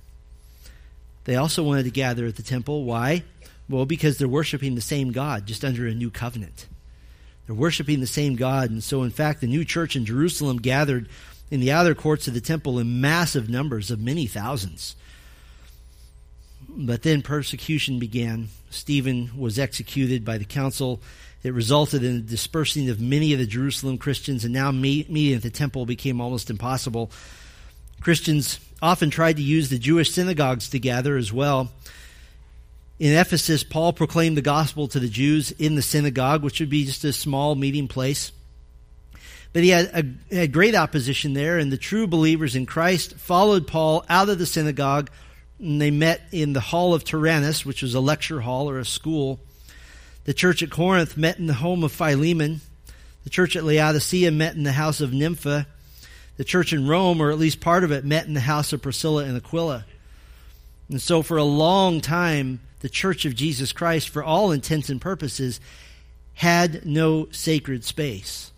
They 1.24 1.34
also 1.34 1.64
wanted 1.64 1.82
to 1.82 1.90
gather 1.90 2.26
at 2.26 2.36
the 2.36 2.44
temple. 2.44 2.84
Why? 2.84 3.24
Well, 3.68 3.86
because 3.86 4.16
they're 4.16 4.28
worshiping 4.28 4.76
the 4.76 4.80
same 4.80 5.10
God, 5.10 5.46
just 5.46 5.64
under 5.64 5.88
a 5.88 5.94
new 5.94 6.10
covenant. 6.10 6.68
They're 7.46 7.56
worshiping 7.56 7.98
the 7.98 8.06
same 8.06 8.36
God. 8.36 8.70
And 8.70 8.84
so, 8.84 9.02
in 9.02 9.10
fact, 9.10 9.40
the 9.40 9.48
new 9.48 9.64
church 9.64 9.96
in 9.96 10.04
Jerusalem 10.04 10.58
gathered 10.58 11.08
in 11.50 11.58
the 11.58 11.72
outer 11.72 11.96
courts 11.96 12.28
of 12.28 12.34
the 12.34 12.40
temple 12.40 12.78
in 12.78 13.00
massive 13.00 13.50
numbers 13.50 13.90
of 13.90 13.98
many 13.98 14.28
thousands. 14.28 14.94
But 16.76 17.02
then 17.02 17.22
persecution 17.22 17.98
began. 17.98 18.48
Stephen 18.70 19.30
was 19.36 19.58
executed 19.58 20.24
by 20.24 20.38
the 20.38 20.44
council. 20.44 21.00
It 21.42 21.52
resulted 21.52 22.04
in 22.04 22.16
the 22.16 22.22
dispersing 22.22 22.88
of 22.90 23.00
many 23.00 23.32
of 23.32 23.38
the 23.38 23.46
Jerusalem 23.46 23.98
Christians, 23.98 24.44
and 24.44 24.54
now 24.54 24.70
meeting 24.70 25.32
at 25.32 25.42
the 25.42 25.50
temple 25.50 25.86
became 25.86 26.20
almost 26.20 26.50
impossible. 26.50 27.10
Christians 28.00 28.60
often 28.80 29.10
tried 29.10 29.36
to 29.36 29.42
use 29.42 29.68
the 29.68 29.78
Jewish 29.78 30.12
synagogues 30.12 30.70
to 30.70 30.78
gather 30.78 31.16
as 31.16 31.32
well. 31.32 31.70
In 32.98 33.16
Ephesus, 33.16 33.64
Paul 33.64 33.92
proclaimed 33.92 34.36
the 34.36 34.42
gospel 34.42 34.86
to 34.88 35.00
the 35.00 35.08
Jews 35.08 35.52
in 35.52 35.74
the 35.74 35.82
synagogue, 35.82 36.42
which 36.42 36.60
would 36.60 36.70
be 36.70 36.84
just 36.84 37.04
a 37.04 37.12
small 37.12 37.54
meeting 37.54 37.88
place. 37.88 38.32
But 39.52 39.62
he 39.62 39.70
had, 39.70 39.90
a, 40.30 40.34
had 40.34 40.52
great 40.52 40.74
opposition 40.74 41.32
there, 41.32 41.58
and 41.58 41.72
the 41.72 41.78
true 41.78 42.06
believers 42.06 42.54
in 42.54 42.66
Christ 42.66 43.14
followed 43.14 43.66
Paul 43.66 44.04
out 44.08 44.28
of 44.28 44.38
the 44.38 44.46
synagogue 44.46 45.10
and 45.60 45.80
they 45.80 45.90
met 45.90 46.22
in 46.32 46.52
the 46.52 46.60
hall 46.60 46.94
of 46.94 47.04
Tyrannus, 47.04 47.66
which 47.66 47.82
was 47.82 47.94
a 47.94 48.00
lecture 48.00 48.40
hall 48.40 48.68
or 48.70 48.78
a 48.78 48.84
school. 48.84 49.38
The 50.24 50.34
church 50.34 50.62
at 50.62 50.70
Corinth 50.70 51.16
met 51.16 51.38
in 51.38 51.46
the 51.46 51.54
home 51.54 51.84
of 51.84 51.92
Philemon. 51.92 52.60
The 53.24 53.30
church 53.30 53.56
at 53.56 53.64
Laodicea 53.64 54.30
met 54.30 54.54
in 54.54 54.62
the 54.62 54.72
house 54.72 55.00
of 55.00 55.12
Nympha. 55.12 55.66
The 56.38 56.44
church 56.44 56.72
in 56.72 56.88
Rome, 56.88 57.20
or 57.20 57.30
at 57.30 57.38
least 57.38 57.60
part 57.60 57.84
of 57.84 57.92
it, 57.92 58.04
met 58.04 58.26
in 58.26 58.34
the 58.34 58.40
house 58.40 58.72
of 58.72 58.80
Priscilla 58.80 59.24
and 59.24 59.36
Aquila. 59.36 59.84
And 60.88 61.00
so, 61.00 61.22
for 61.22 61.36
a 61.36 61.44
long 61.44 62.00
time, 62.00 62.60
the 62.80 62.88
church 62.88 63.26
of 63.26 63.34
Jesus 63.34 63.72
Christ, 63.72 64.08
for 64.08 64.24
all 64.24 64.52
intents 64.52 64.88
and 64.88 65.00
purposes, 65.00 65.60
had 66.34 66.86
no 66.86 67.28
sacred 67.30 67.84
space. 67.84 68.50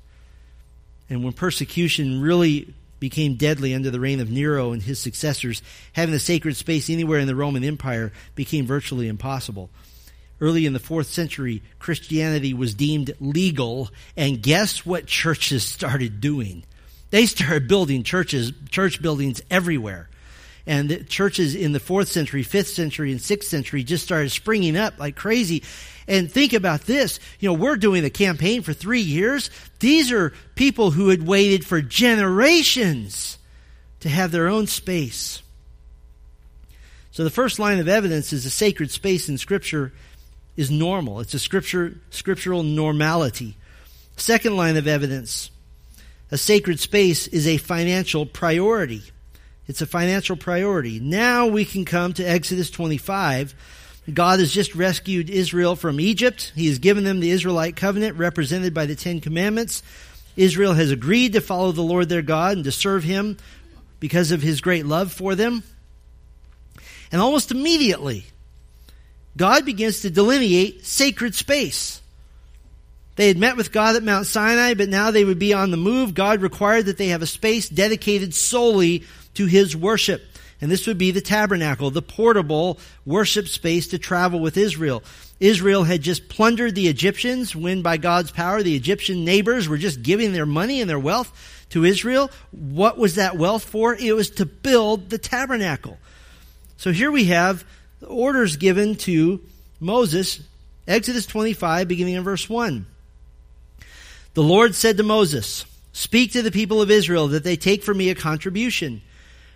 And 1.10 1.24
when 1.24 1.32
persecution 1.32 2.20
really 2.20 2.72
became 3.02 3.34
deadly 3.34 3.74
under 3.74 3.90
the 3.90 3.98
reign 3.98 4.20
of 4.20 4.30
Nero 4.30 4.70
and 4.70 4.80
his 4.80 4.96
successors, 5.00 5.60
having 5.92 6.14
a 6.14 6.20
sacred 6.20 6.56
space 6.56 6.88
anywhere 6.88 7.18
in 7.18 7.26
the 7.26 7.34
Roman 7.34 7.64
Empire 7.64 8.12
became 8.36 8.64
virtually 8.64 9.08
impossible. 9.08 9.70
Early 10.40 10.66
in 10.66 10.72
the 10.72 10.78
fourth 10.78 11.08
century, 11.08 11.64
Christianity 11.80 12.54
was 12.54 12.76
deemed 12.76 13.12
legal, 13.18 13.90
and 14.16 14.40
guess 14.40 14.86
what 14.86 15.08
churches 15.08 15.64
started 15.64 16.20
doing? 16.20 16.62
They 17.10 17.26
started 17.26 17.66
building 17.66 18.04
churches, 18.04 18.52
church 18.70 19.02
buildings 19.02 19.42
everywhere. 19.50 20.08
And 20.66 21.08
churches 21.08 21.54
in 21.54 21.72
the 21.72 21.80
fourth 21.80 22.08
century, 22.08 22.42
fifth 22.42 22.68
century, 22.68 23.10
and 23.10 23.20
sixth 23.20 23.48
century 23.48 23.82
just 23.82 24.04
started 24.04 24.30
springing 24.30 24.76
up 24.76 24.98
like 24.98 25.16
crazy. 25.16 25.64
And 26.06 26.30
think 26.30 26.52
about 26.52 26.82
this. 26.82 27.18
You 27.40 27.48
know, 27.48 27.54
we're 27.54 27.76
doing 27.76 28.04
a 28.04 28.10
campaign 28.10 28.62
for 28.62 28.72
three 28.72 29.00
years. 29.00 29.50
These 29.80 30.12
are 30.12 30.32
people 30.54 30.92
who 30.92 31.08
had 31.08 31.26
waited 31.26 31.66
for 31.66 31.82
generations 31.82 33.38
to 34.00 34.08
have 34.08 34.30
their 34.30 34.48
own 34.48 34.66
space. 34.66 35.42
So 37.10 37.24
the 37.24 37.30
first 37.30 37.58
line 37.58 37.78
of 37.78 37.88
evidence 37.88 38.32
is 38.32 38.46
a 38.46 38.50
sacred 38.50 38.90
space 38.90 39.28
in 39.28 39.38
Scripture 39.38 39.92
is 40.56 40.70
normal. 40.70 41.20
It's 41.20 41.34
a 41.34 41.38
scripture, 41.38 41.98
scriptural 42.10 42.62
normality. 42.62 43.56
Second 44.16 44.56
line 44.56 44.76
of 44.76 44.86
evidence, 44.86 45.50
a 46.30 46.38
sacred 46.38 46.78
space 46.80 47.26
is 47.26 47.46
a 47.46 47.56
financial 47.56 48.26
priority. 48.26 49.02
It's 49.68 49.80
a 49.80 49.86
financial 49.86 50.36
priority. 50.36 51.00
Now 51.00 51.46
we 51.46 51.64
can 51.64 51.84
come 51.84 52.12
to 52.14 52.24
Exodus 52.24 52.70
25 52.70 53.54
God 54.12 54.40
has 54.40 54.52
just 54.52 54.74
rescued 54.74 55.30
Israel 55.30 55.76
from 55.76 56.00
Egypt. 56.00 56.52
He 56.56 56.66
has 56.66 56.80
given 56.80 57.04
them 57.04 57.20
the 57.20 57.30
Israelite 57.30 57.76
covenant 57.76 58.16
represented 58.16 58.74
by 58.74 58.86
the 58.86 58.96
Ten 58.96 59.20
Commandments. 59.20 59.82
Israel 60.36 60.74
has 60.74 60.90
agreed 60.90 61.34
to 61.34 61.40
follow 61.40 61.70
the 61.70 61.82
Lord 61.82 62.08
their 62.08 62.22
God 62.22 62.56
and 62.56 62.64
to 62.64 62.72
serve 62.72 63.04
him 63.04 63.36
because 64.00 64.32
of 64.32 64.42
his 64.42 64.60
great 64.60 64.86
love 64.86 65.12
for 65.12 65.36
them. 65.36 65.62
And 67.12 67.20
almost 67.20 67.52
immediately, 67.52 68.26
God 69.36 69.64
begins 69.64 70.00
to 70.00 70.10
delineate 70.10 70.84
sacred 70.84 71.36
space. 71.36 72.00
They 73.14 73.28
had 73.28 73.38
met 73.38 73.56
with 73.56 73.72
God 73.72 73.94
at 73.94 74.02
Mount 74.02 74.26
Sinai, 74.26 74.74
but 74.74 74.88
now 74.88 75.10
they 75.10 75.24
would 75.24 75.38
be 75.38 75.52
on 75.52 75.70
the 75.70 75.76
move. 75.76 76.14
God 76.14 76.40
required 76.40 76.86
that 76.86 76.96
they 76.96 77.08
have 77.08 77.22
a 77.22 77.26
space 77.26 77.68
dedicated 77.68 78.34
solely 78.34 79.04
to 79.34 79.46
his 79.46 79.76
worship. 79.76 80.22
And 80.60 80.70
this 80.70 80.86
would 80.86 80.98
be 80.98 81.10
the 81.10 81.20
tabernacle, 81.20 81.90
the 81.90 82.02
portable 82.02 82.78
worship 83.04 83.48
space 83.48 83.88
to 83.88 83.98
travel 83.98 84.38
with 84.38 84.56
Israel. 84.56 85.02
Israel 85.40 85.82
had 85.82 86.02
just 86.02 86.28
plundered 86.28 86.76
the 86.76 86.86
Egyptians 86.86 87.56
when, 87.56 87.82
by 87.82 87.96
God's 87.96 88.30
power, 88.30 88.62
the 88.62 88.76
Egyptian 88.76 89.24
neighbors 89.24 89.68
were 89.68 89.76
just 89.76 90.02
giving 90.02 90.32
their 90.32 90.46
money 90.46 90.80
and 90.80 90.88
their 90.88 91.00
wealth 91.00 91.66
to 91.70 91.84
Israel. 91.84 92.30
What 92.52 92.96
was 92.96 93.16
that 93.16 93.36
wealth 93.36 93.64
for? 93.64 93.96
It 93.96 94.14
was 94.14 94.30
to 94.30 94.46
build 94.46 95.10
the 95.10 95.18
tabernacle. 95.18 95.98
So 96.76 96.92
here 96.92 97.10
we 97.10 97.24
have 97.24 97.64
the 97.98 98.06
orders 98.06 98.56
given 98.56 98.94
to 98.96 99.40
Moses, 99.80 100.40
Exodus 100.86 101.26
25, 101.26 101.88
beginning 101.88 102.14
in 102.14 102.22
verse 102.22 102.48
1. 102.48 102.86
The 104.34 104.42
Lord 104.42 104.76
said 104.76 104.96
to 104.96 105.02
Moses, 105.02 105.64
Speak 105.92 106.32
to 106.32 106.42
the 106.42 106.52
people 106.52 106.80
of 106.80 106.90
Israel 106.90 107.28
that 107.28 107.42
they 107.42 107.56
take 107.56 107.82
for 107.82 107.92
me 107.92 108.10
a 108.10 108.14
contribution. 108.14 109.02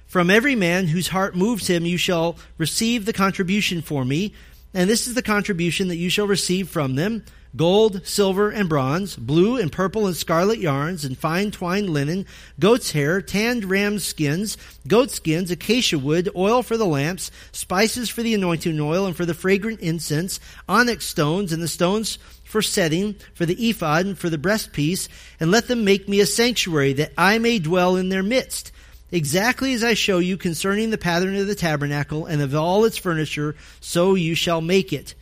From 0.07 0.31
every 0.31 0.55
man 0.55 0.89
whose 0.89 1.09
heart 1.09 1.37
moves 1.37 1.67
him, 1.67 1.85
you 1.85 1.97
shall 1.97 2.37
receive 2.59 3.05
the 3.05 3.13
contribution 3.13 3.83
for 3.83 4.05
me. 4.05 4.33
And 4.73 4.89
this 4.89 5.07
is 5.07 5.15
the 5.15 5.23
contribution 5.23 5.89
that 5.89 5.97
you 5.97 6.11
shall 6.11 6.27
receive 6.27 6.69
from 6.69 6.95
them 6.95 7.25
gold, 7.57 8.07
silver, 8.07 8.51
and 8.51 8.69
bronze, 8.69 9.17
blue 9.17 9.57
and 9.57 9.73
purple 9.73 10.07
and 10.07 10.17
scarlet 10.17 10.59
yarns, 10.59 11.05
and 11.05 11.17
fine 11.17 11.51
twined 11.51 11.89
linen, 11.89 12.27
goat's 12.61 12.93
hair, 12.93 13.23
tanned 13.23 13.65
ram 13.65 13.99
skins, 13.99 14.59
goat 14.87 15.11
skins, 15.11 15.51
acacia 15.51 15.99
wood, 15.99 16.29
oil 16.37 16.63
for 16.63 16.77
the 16.77 16.87
lamps, 16.87 17.31
spices 17.53 18.11
for 18.11 18.23
the 18.23 18.35
anointing 18.35 18.79
oil 18.79 19.07
and 19.07 19.17
for 19.17 19.25
the 19.25 19.35
fragrant 19.35 19.81
incense, 19.81 20.39
onyx 20.69 21.07
stones, 21.07 21.53
and 21.53 21.63
the 21.63 21.69
stones 21.69 22.19
for 22.45 22.61
setting, 22.61 23.15
for 23.35 23.47
the 23.47 23.71
ephod, 23.71 24.05
and 24.05 24.19
for 24.19 24.29
the 24.29 24.39
breastpiece, 24.39 25.09
and 25.41 25.51
let 25.51 25.67
them 25.67 25.85
make 25.85 26.09
me 26.09 26.21
a 26.21 26.27
sanctuary, 26.27 26.93
that 26.93 27.13
I 27.17 27.39
may 27.39 27.59
dwell 27.59 27.97
in 27.97 28.11
their 28.11 28.23
midst. 28.23 28.71
Exactly 29.11 29.73
as 29.73 29.85
I 29.85 29.95
show 29.95 30.19
you 30.19 30.37
concerning 30.37 30.91
the 30.91 30.99
pattern 30.99 31.37
of 31.37 31.47
the 31.47 31.55
tabernacle 31.55 32.27
and 32.27 32.43
of 32.43 32.55
all 32.55 32.85
its 32.85 32.97
furniture, 32.97 33.57
so 33.81 34.15
you 34.15 34.35
shall 34.35 34.61
make 34.61 34.93
it. 34.93 35.15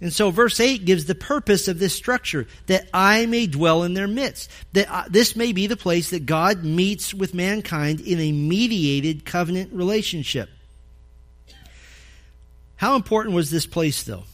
And 0.00 0.12
so 0.12 0.30
verse 0.30 0.60
8 0.60 0.84
gives 0.84 1.06
the 1.06 1.14
purpose 1.14 1.68
of 1.68 1.78
this 1.78 1.94
structure, 1.94 2.46
that 2.66 2.86
I 2.92 3.24
may 3.26 3.46
dwell 3.46 3.82
in 3.82 3.94
their 3.94 4.06
midst. 4.06 4.50
That 4.74 4.90
uh, 4.90 5.04
this 5.08 5.34
may 5.34 5.52
be 5.52 5.66
the 5.66 5.76
place 5.76 6.10
that 6.10 6.26
God 6.26 6.64
meets 6.64 7.14
with 7.14 7.32
mankind 7.32 8.00
in 8.00 8.20
a 8.20 8.32
mediated 8.32 9.24
covenant 9.24 9.72
relationship. 9.72 10.50
How 12.76 12.94
important 12.94 13.34
was 13.34 13.50
this 13.50 13.64
place, 13.64 14.02
though? 14.02 14.24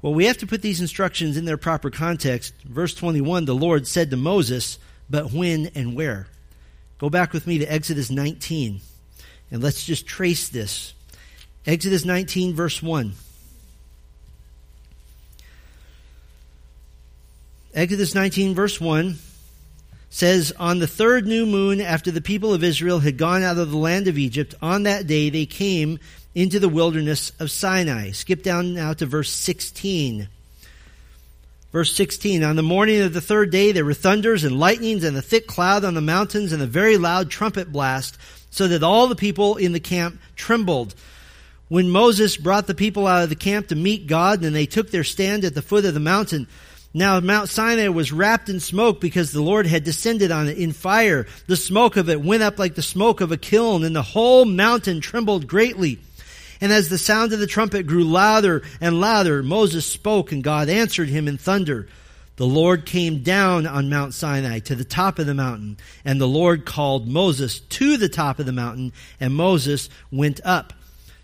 Well, 0.00 0.14
we 0.14 0.26
have 0.26 0.38
to 0.38 0.46
put 0.46 0.62
these 0.62 0.80
instructions 0.80 1.36
in 1.36 1.44
their 1.44 1.56
proper 1.56 1.90
context. 1.90 2.54
Verse 2.62 2.94
21 2.94 3.44
the 3.46 3.54
Lord 3.54 3.86
said 3.88 4.10
to 4.10 4.16
Moses, 4.16 4.78
But 5.10 5.32
when 5.32 5.72
and 5.74 5.96
where? 5.96 6.28
Go 7.00 7.08
back 7.08 7.32
with 7.32 7.46
me 7.46 7.56
to 7.56 7.64
Exodus 7.64 8.10
19, 8.10 8.78
and 9.50 9.62
let's 9.62 9.86
just 9.86 10.06
trace 10.06 10.50
this. 10.50 10.92
Exodus 11.66 12.04
19, 12.04 12.54
verse 12.54 12.82
1. 12.82 13.14
Exodus 17.72 18.14
19, 18.14 18.54
verse 18.54 18.78
1 18.78 19.16
says, 20.10 20.52
On 20.58 20.78
the 20.78 20.86
third 20.86 21.26
new 21.26 21.46
moon, 21.46 21.80
after 21.80 22.10
the 22.10 22.20
people 22.20 22.52
of 22.52 22.62
Israel 22.62 22.98
had 22.98 23.16
gone 23.16 23.42
out 23.42 23.56
of 23.56 23.70
the 23.70 23.78
land 23.78 24.06
of 24.06 24.18
Egypt, 24.18 24.54
on 24.60 24.82
that 24.82 25.06
day 25.06 25.30
they 25.30 25.46
came 25.46 25.98
into 26.34 26.60
the 26.60 26.68
wilderness 26.68 27.32
of 27.40 27.50
Sinai. 27.50 28.10
Skip 28.10 28.42
down 28.42 28.74
now 28.74 28.92
to 28.92 29.06
verse 29.06 29.30
16. 29.30 30.28
Verse 31.72 31.94
16, 31.94 32.42
on 32.42 32.56
the 32.56 32.62
morning 32.62 33.00
of 33.00 33.12
the 33.12 33.20
third 33.20 33.52
day 33.52 33.70
there 33.70 33.84
were 33.84 33.94
thunders 33.94 34.42
and 34.42 34.58
lightnings 34.58 35.04
and 35.04 35.16
a 35.16 35.22
thick 35.22 35.46
cloud 35.46 35.84
on 35.84 35.94
the 35.94 36.00
mountains 36.00 36.52
and 36.52 36.60
a 36.60 36.66
very 36.66 36.96
loud 36.96 37.30
trumpet 37.30 37.70
blast, 37.70 38.18
so 38.50 38.66
that 38.66 38.82
all 38.82 39.06
the 39.06 39.14
people 39.14 39.56
in 39.56 39.70
the 39.70 39.78
camp 39.78 40.20
trembled. 40.34 40.96
When 41.68 41.88
Moses 41.88 42.36
brought 42.36 42.66
the 42.66 42.74
people 42.74 43.06
out 43.06 43.22
of 43.22 43.28
the 43.28 43.36
camp 43.36 43.68
to 43.68 43.76
meet 43.76 44.08
God, 44.08 44.42
and 44.42 44.56
they 44.56 44.66
took 44.66 44.90
their 44.90 45.04
stand 45.04 45.44
at 45.44 45.54
the 45.54 45.62
foot 45.62 45.84
of 45.84 45.94
the 45.94 46.00
mountain, 46.00 46.48
now 46.92 47.20
Mount 47.20 47.48
Sinai 47.48 47.86
was 47.86 48.10
wrapped 48.10 48.48
in 48.48 48.58
smoke 48.58 49.00
because 49.00 49.30
the 49.30 49.40
Lord 49.40 49.68
had 49.68 49.84
descended 49.84 50.32
on 50.32 50.48
it 50.48 50.58
in 50.58 50.72
fire. 50.72 51.28
The 51.46 51.54
smoke 51.54 51.96
of 51.96 52.08
it 52.08 52.20
went 52.20 52.42
up 52.42 52.58
like 52.58 52.74
the 52.74 52.82
smoke 52.82 53.20
of 53.20 53.30
a 53.30 53.36
kiln, 53.36 53.84
and 53.84 53.94
the 53.94 54.02
whole 54.02 54.44
mountain 54.44 55.00
trembled 55.00 55.46
greatly. 55.46 56.00
And 56.60 56.72
as 56.72 56.88
the 56.88 56.98
sound 56.98 57.32
of 57.32 57.38
the 57.38 57.46
trumpet 57.46 57.86
grew 57.86 58.04
louder 58.04 58.62
and 58.80 59.00
louder, 59.00 59.42
Moses 59.42 59.86
spoke, 59.86 60.32
and 60.32 60.44
God 60.44 60.68
answered 60.68 61.08
him 61.08 61.26
in 61.26 61.38
thunder. 61.38 61.88
The 62.36 62.46
Lord 62.46 62.86
came 62.86 63.22
down 63.22 63.66
on 63.66 63.90
Mount 63.90 64.14
Sinai 64.14 64.60
to 64.60 64.74
the 64.74 64.84
top 64.84 65.18
of 65.18 65.26
the 65.26 65.34
mountain, 65.34 65.76
and 66.04 66.20
the 66.20 66.28
Lord 66.28 66.64
called 66.64 67.06
Moses 67.06 67.60
to 67.60 67.96
the 67.96 68.08
top 68.08 68.38
of 68.38 68.46
the 68.46 68.52
mountain, 68.52 68.92
and 69.20 69.34
Moses 69.34 69.90
went 70.10 70.40
up. 70.44 70.72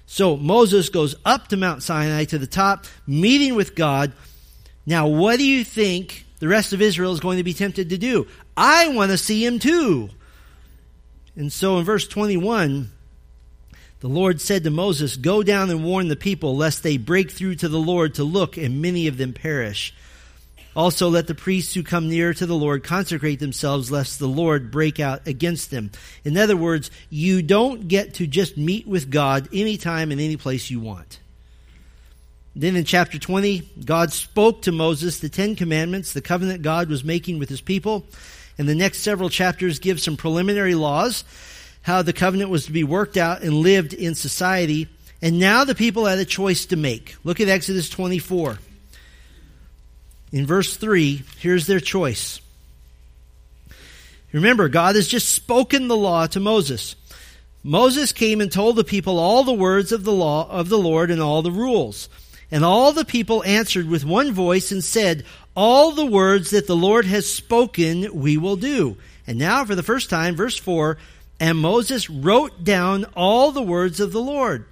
So 0.06 0.36
Moses 0.36 0.88
goes 0.88 1.14
up 1.24 1.48
to 1.48 1.56
Mount 1.56 1.82
Sinai 1.82 2.24
to 2.26 2.38
the 2.38 2.46
top, 2.46 2.84
meeting 3.06 3.54
with 3.54 3.74
God. 3.74 4.12
Now, 4.84 5.08
what 5.08 5.38
do 5.38 5.44
you 5.44 5.64
think 5.64 6.26
the 6.38 6.48
rest 6.48 6.72
of 6.72 6.82
Israel 6.82 7.12
is 7.12 7.20
going 7.20 7.38
to 7.38 7.44
be 7.44 7.54
tempted 7.54 7.90
to 7.90 7.98
do? 7.98 8.26
I 8.56 8.88
want 8.88 9.10
to 9.10 9.18
see 9.18 9.44
him 9.44 9.58
too. 9.58 10.10
And 11.34 11.52
so 11.52 11.78
in 11.78 11.84
verse 11.84 12.06
21, 12.06 12.90
the 14.00 14.08
Lord 14.08 14.40
said 14.40 14.64
to 14.64 14.70
Moses, 14.70 15.16
Go 15.16 15.42
down 15.42 15.70
and 15.70 15.84
warn 15.84 16.08
the 16.08 16.16
people, 16.16 16.56
lest 16.56 16.82
they 16.82 16.96
break 16.96 17.30
through 17.30 17.56
to 17.56 17.68
the 17.68 17.78
Lord 17.78 18.14
to 18.14 18.24
look, 18.24 18.56
and 18.56 18.82
many 18.82 19.06
of 19.06 19.16
them 19.16 19.32
perish. 19.32 19.94
Also, 20.76 21.08
let 21.08 21.26
the 21.26 21.34
priests 21.34 21.72
who 21.72 21.82
come 21.82 22.10
near 22.10 22.34
to 22.34 22.44
the 22.44 22.54
Lord 22.54 22.84
consecrate 22.84 23.40
themselves, 23.40 23.90
lest 23.90 24.18
the 24.18 24.28
Lord 24.28 24.70
break 24.70 25.00
out 25.00 25.26
against 25.26 25.70
them. 25.70 25.90
In 26.22 26.36
other 26.36 26.56
words, 26.56 26.90
you 27.08 27.40
don't 27.40 27.88
get 27.88 28.14
to 28.14 28.26
just 28.26 28.58
meet 28.58 28.86
with 28.86 29.10
God 29.10 29.48
anytime 29.54 30.12
and 30.12 30.20
any 30.20 30.36
place 30.36 30.70
you 30.70 30.78
want. 30.78 31.18
Then 32.54 32.76
in 32.76 32.84
chapter 32.84 33.18
20, 33.18 33.60
God 33.86 34.12
spoke 34.12 34.62
to 34.62 34.72
Moses 34.72 35.18
the 35.18 35.30
Ten 35.30 35.56
Commandments, 35.56 36.12
the 36.12 36.20
covenant 36.20 36.60
God 36.60 36.90
was 36.90 37.02
making 37.02 37.38
with 37.38 37.48
his 37.48 37.62
people. 37.62 38.04
And 38.58 38.68
the 38.68 38.74
next 38.74 38.98
several 38.98 39.30
chapters 39.30 39.78
give 39.78 40.00
some 40.00 40.16
preliminary 40.16 40.74
laws 40.74 41.24
how 41.86 42.02
the 42.02 42.12
covenant 42.12 42.50
was 42.50 42.66
to 42.66 42.72
be 42.72 42.82
worked 42.82 43.16
out 43.16 43.42
and 43.42 43.54
lived 43.54 43.94
in 43.94 44.16
society. 44.16 44.88
And 45.22 45.38
now 45.38 45.62
the 45.62 45.76
people 45.76 46.04
had 46.04 46.18
a 46.18 46.24
choice 46.24 46.66
to 46.66 46.76
make. 46.76 47.14
Look 47.22 47.38
at 47.38 47.46
Exodus 47.46 47.88
24. 47.88 48.58
In 50.32 50.46
verse 50.46 50.76
3, 50.76 51.22
here's 51.38 51.68
their 51.68 51.78
choice. 51.78 52.40
Remember, 54.32 54.68
God 54.68 54.96
has 54.96 55.06
just 55.06 55.32
spoken 55.32 55.86
the 55.86 55.96
law 55.96 56.26
to 56.26 56.40
Moses. 56.40 56.96
Moses 57.62 58.10
came 58.10 58.40
and 58.40 58.50
told 58.50 58.74
the 58.74 58.82
people 58.82 59.20
all 59.20 59.44
the 59.44 59.52
words 59.52 59.92
of 59.92 60.02
the 60.02 60.12
law 60.12 60.50
of 60.50 60.68
the 60.68 60.78
Lord 60.78 61.12
and 61.12 61.22
all 61.22 61.42
the 61.42 61.52
rules. 61.52 62.08
And 62.50 62.64
all 62.64 62.90
the 62.90 63.04
people 63.04 63.44
answered 63.44 63.88
with 63.88 64.04
one 64.04 64.32
voice 64.32 64.72
and 64.72 64.82
said, 64.82 65.24
All 65.54 65.92
the 65.92 66.04
words 66.04 66.50
that 66.50 66.66
the 66.66 66.74
Lord 66.74 67.04
has 67.04 67.32
spoken 67.32 68.12
we 68.12 68.36
will 68.38 68.56
do. 68.56 68.96
And 69.24 69.38
now, 69.38 69.64
for 69.64 69.76
the 69.76 69.84
first 69.84 70.10
time, 70.10 70.34
verse 70.34 70.56
4 70.56 70.98
and 71.38 71.58
Moses 71.58 72.08
wrote 72.08 72.64
down 72.64 73.04
all 73.16 73.52
the 73.52 73.62
words 73.62 74.00
of 74.00 74.12
the 74.12 74.20
Lord. 74.22 74.66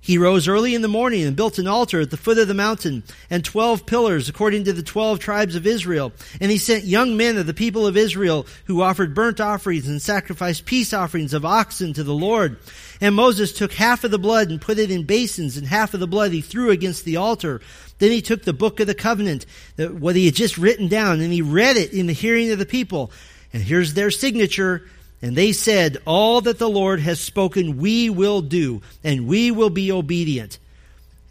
He 0.00 0.18
rose 0.18 0.48
early 0.48 0.74
in 0.74 0.82
the 0.82 0.88
morning 0.88 1.24
and 1.24 1.34
built 1.34 1.58
an 1.58 1.66
altar 1.66 2.00
at 2.02 2.10
the 2.10 2.18
foot 2.18 2.36
of 2.36 2.46
the 2.46 2.52
mountain 2.52 3.04
and 3.30 3.42
twelve 3.42 3.86
pillars 3.86 4.28
according 4.28 4.64
to 4.64 4.74
the 4.74 4.82
twelve 4.82 5.18
tribes 5.18 5.56
of 5.56 5.66
Israel. 5.66 6.12
And 6.42 6.50
he 6.50 6.58
sent 6.58 6.84
young 6.84 7.16
men 7.16 7.38
of 7.38 7.46
the 7.46 7.54
people 7.54 7.86
of 7.86 7.96
Israel 7.96 8.46
who 8.66 8.82
offered 8.82 9.14
burnt 9.14 9.40
offerings 9.40 9.88
and 9.88 10.02
sacrificed 10.02 10.66
peace 10.66 10.92
offerings 10.92 11.32
of 11.32 11.46
oxen 11.46 11.94
to 11.94 12.04
the 12.04 12.12
Lord. 12.12 12.58
And 13.00 13.14
Moses 13.14 13.54
took 13.54 13.72
half 13.72 14.04
of 14.04 14.10
the 14.10 14.18
blood 14.18 14.50
and 14.50 14.60
put 14.60 14.78
it 14.78 14.90
in 14.90 15.04
basins 15.04 15.56
and 15.56 15.66
half 15.66 15.94
of 15.94 16.00
the 16.00 16.06
blood 16.06 16.32
he 16.32 16.42
threw 16.42 16.70
against 16.70 17.06
the 17.06 17.16
altar. 17.16 17.62
Then 17.98 18.10
he 18.10 18.20
took 18.20 18.42
the 18.42 18.52
book 18.52 18.80
of 18.80 18.86
the 18.86 18.94
covenant, 18.94 19.46
that 19.76 19.94
what 19.94 20.16
he 20.16 20.26
had 20.26 20.34
just 20.34 20.58
written 20.58 20.86
down, 20.86 21.22
and 21.22 21.32
he 21.32 21.40
read 21.40 21.78
it 21.78 21.94
in 21.94 22.08
the 22.08 22.12
hearing 22.12 22.50
of 22.50 22.58
the 22.58 22.66
people. 22.66 23.10
And 23.54 23.62
here's 23.62 23.94
their 23.94 24.10
signature 24.10 24.86
and 25.22 25.36
they 25.36 25.52
said, 25.52 25.98
All 26.04 26.40
that 26.42 26.58
the 26.58 26.68
Lord 26.68 27.00
has 27.00 27.20
spoken, 27.20 27.78
we 27.78 28.10
will 28.10 28.42
do, 28.42 28.82
and 29.02 29.26
we 29.26 29.50
will 29.50 29.70
be 29.70 29.90
obedient. 29.90 30.58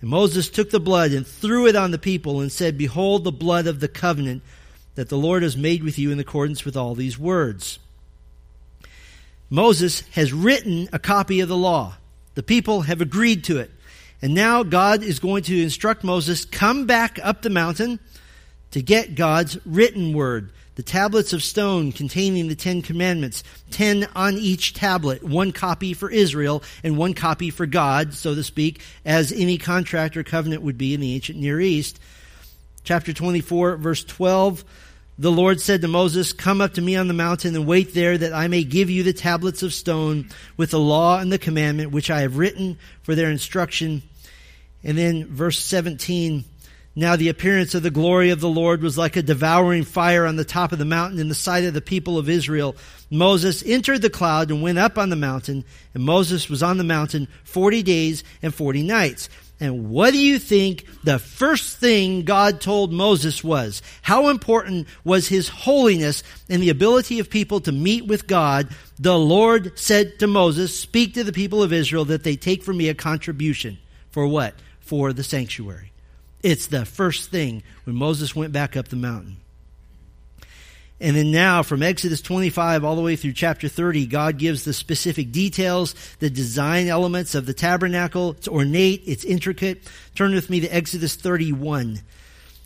And 0.02 0.10
Moses 0.10 0.50
took 0.50 0.69
the 0.69 0.80
blood 0.80 1.12
and 1.12 1.26
threw 1.26 1.67
it 1.67 1.76
on 1.76 1.91
the 1.91 1.98
people 1.98 2.41
and 2.41 2.52
said, 2.52 2.78
Behold 2.78 3.24
the 3.24 3.32
blood 3.32 3.67
of 3.67 3.80
the 3.80 3.88
covenant 3.88 4.43
that 4.96 5.10
the 5.10 5.17
Lord 5.17 5.43
has 5.43 5.56
made 5.58 5.84
with 5.84 5.98
you 5.98 6.12
in 6.12 6.19
accordance 6.19 6.65
with 6.65 6.76
all 6.76 6.96
these 6.96 7.17
words. 7.17 7.80
Moses 9.50 10.02
has 10.12 10.34
written 10.34 10.89
a 10.91 11.00
copy 11.00 11.39
of 11.39 11.48
the 11.48 11.56
law. 11.56 11.96
The 12.36 12.43
people 12.43 12.82
have 12.82 13.02
agreed 13.02 13.43
to 13.46 13.60
it. 13.60 13.72
And 14.22 14.34
now 14.34 14.63
God 14.63 15.04
is 15.04 15.19
going 15.19 15.43
to 15.43 15.62
instruct 15.62 16.04
Moses, 16.04 16.46
come 16.46 16.86
back 16.86 17.19
up 17.22 17.41
the 17.41 17.50
mountain 17.50 18.00
to 18.72 18.82
get 18.82 19.15
God's 19.15 19.63
written 19.65 20.13
word 20.13 20.52
the 20.75 20.83
tablets 20.83 21.33
of 21.33 21.43
stone 21.43 21.91
containing 21.91 22.47
the 22.47 22.55
Ten 22.55 22.81
Commandments, 22.81 23.43
ten 23.69 24.07
on 24.15 24.38
each 24.38 24.73
tablet, 24.73 25.23
one 25.23 25.51
copy 25.51 25.93
for 25.93 26.09
Israel 26.09 26.63
and 26.83 26.97
one 26.97 27.13
copy 27.13 27.49
for 27.49 27.65
God, 27.65 28.13
so 28.13 28.33
to 28.33 28.43
speak, 28.43 28.81
as 29.05 29.31
any 29.31 29.57
contract 29.57 30.17
or 30.17 30.23
covenant 30.23 30.63
would 30.63 30.77
be 30.77 30.93
in 30.93 30.99
the 30.99 31.13
ancient 31.13 31.38
Near 31.38 31.59
East. 31.59 31.99
Chapter 32.83 33.13
24, 33.13 33.77
verse 33.77 34.03
12. 34.03 34.65
The 35.19 35.31
Lord 35.31 35.62
said 35.62 35.81
to 35.81 35.88
Moses, 35.88 36.33
Come 36.33 36.59
up 36.59 36.73
to 36.73 36.81
me 36.81 36.95
on 36.95 37.07
the 37.07 37.13
mountain 37.13 37.55
and 37.55 37.67
wait 37.67 37.93
there 37.93 38.17
that 38.17 38.33
I 38.33 38.47
may 38.47 38.63
give 38.63 38.89
you 38.89 39.03
the 39.03 39.13
tablets 39.13 39.62
of 39.62 39.71
stone 39.71 40.29
with 40.57 40.71
the 40.71 40.79
law 40.79 41.19
and 41.19 41.31
the 41.31 41.38
commandment 41.38 41.91
which 41.91 42.09
I 42.09 42.21
have 42.21 42.38
written 42.38 42.79
for 43.03 43.13
their 43.13 43.29
instruction. 43.29 44.01
And 44.83 44.97
then 44.97 45.27
verse 45.27 45.59
17, 45.59 46.43
now 46.95 47.15
the 47.15 47.29
appearance 47.29 47.73
of 47.73 47.82
the 47.82 47.89
glory 47.89 48.29
of 48.29 48.39
the 48.39 48.49
Lord 48.49 48.84
was 48.84 48.97
like 48.97 49.15
a 49.15 49.23
devouring 49.23 49.84
fire 49.84 50.27
on 50.27 50.36
the 50.36 50.45
top 50.45 50.71
of 50.71 50.77
the 50.77 50.86
mountain 50.86 51.19
in 51.19 51.27
the 51.27 51.34
sight 51.36 51.63
of 51.63 51.73
the 51.73 51.82
people 51.82 52.19
of 52.19 52.29
Israel. 52.29 52.75
Moses 53.10 53.63
entered 53.65 54.03
the 54.03 54.12
cloud 54.12 54.51
and 54.51 54.62
went 54.62 54.77
up 54.77 55.00
on 55.00 55.10
the 55.10 55.15
mountain, 55.15 55.65
and 55.96 56.04
Moses 56.04 56.50
was 56.50 56.62
on 56.62 56.77
the 56.77 56.83
mountain 56.83 57.27
40 57.46 57.81
days 57.81 58.23
and 58.44 58.54
40 58.54 58.83
nights. 58.83 59.27
And 59.60 59.89
what 59.89 60.12
do 60.12 60.19
you 60.19 60.37
think 60.39 60.85
the 61.04 61.17
first 61.17 61.77
thing 61.77 62.23
God 62.23 62.60
told 62.60 62.91
Moses 62.91 63.44
was? 63.44 63.81
How 64.02 64.27
important 64.27 64.87
was 65.04 65.27
his 65.27 65.48
holiness 65.48 66.21
and 66.50 66.62
the 66.62 66.69
ability 66.69 67.19
of 67.19 67.29
people 67.29 67.62
to 67.62 67.71
meet 67.71 68.06
with 68.06 68.27
God? 68.27 68.67
The 69.00 69.17
Lord 69.17 69.79
said 69.79 70.19
to 70.19 70.27
Moses, 70.27 70.77
Speak 70.77 71.13
to 71.13 71.23
the 71.23 71.31
people 71.31 71.63
of 71.63 71.73
Israel 71.73 72.06
that 72.06 72.23
they 72.23 72.35
take 72.35 72.62
from 72.62 72.77
me 72.77 72.89
a 72.89 72.94
contribution. 72.94 73.79
For 74.12 74.27
what? 74.27 74.54
For 74.81 75.13
the 75.13 75.23
sanctuary. 75.23 75.92
It's 76.44 76.67
the 76.67 76.85
first 76.85 77.31
thing 77.31 77.63
when 77.85 77.96
Moses 77.96 78.35
went 78.35 78.54
back 78.54 78.77
up 78.77 78.89
the 78.89 78.98
mountain. 78.98 79.37
And 81.00 81.17
then 81.17 81.31
now, 81.31 81.63
from 81.63 81.83
Exodus 81.83 82.21
25 82.21 82.85
all 82.85 82.96
the 82.96 83.02
way 83.02 83.15
through 83.15 83.33
chapter 83.33 83.67
30, 83.67 84.06
God 84.06 84.37
gives 84.37 84.63
the 84.63 84.73
specific 84.73 85.31
details, 85.31 85.96
the 86.19 86.29
design 86.29 86.87
elements 86.87 87.35
of 87.35 87.46
the 87.46 87.54
tabernacle. 87.54 88.31
It's 88.31 88.48
ornate, 88.48 89.04
it's 89.06 89.25
intricate. 89.25 89.83
Turn 90.15 90.33
with 90.33 90.50
me 90.50 90.62
to 90.62 90.67
Exodus 90.67 91.15
31. 91.15 92.00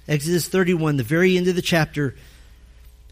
Exodus 0.08 0.48
31, 0.48 0.98
the 0.98 1.04
very 1.04 1.38
end 1.38 1.48
of 1.48 1.56
the 1.56 1.62
chapter. 1.62 2.16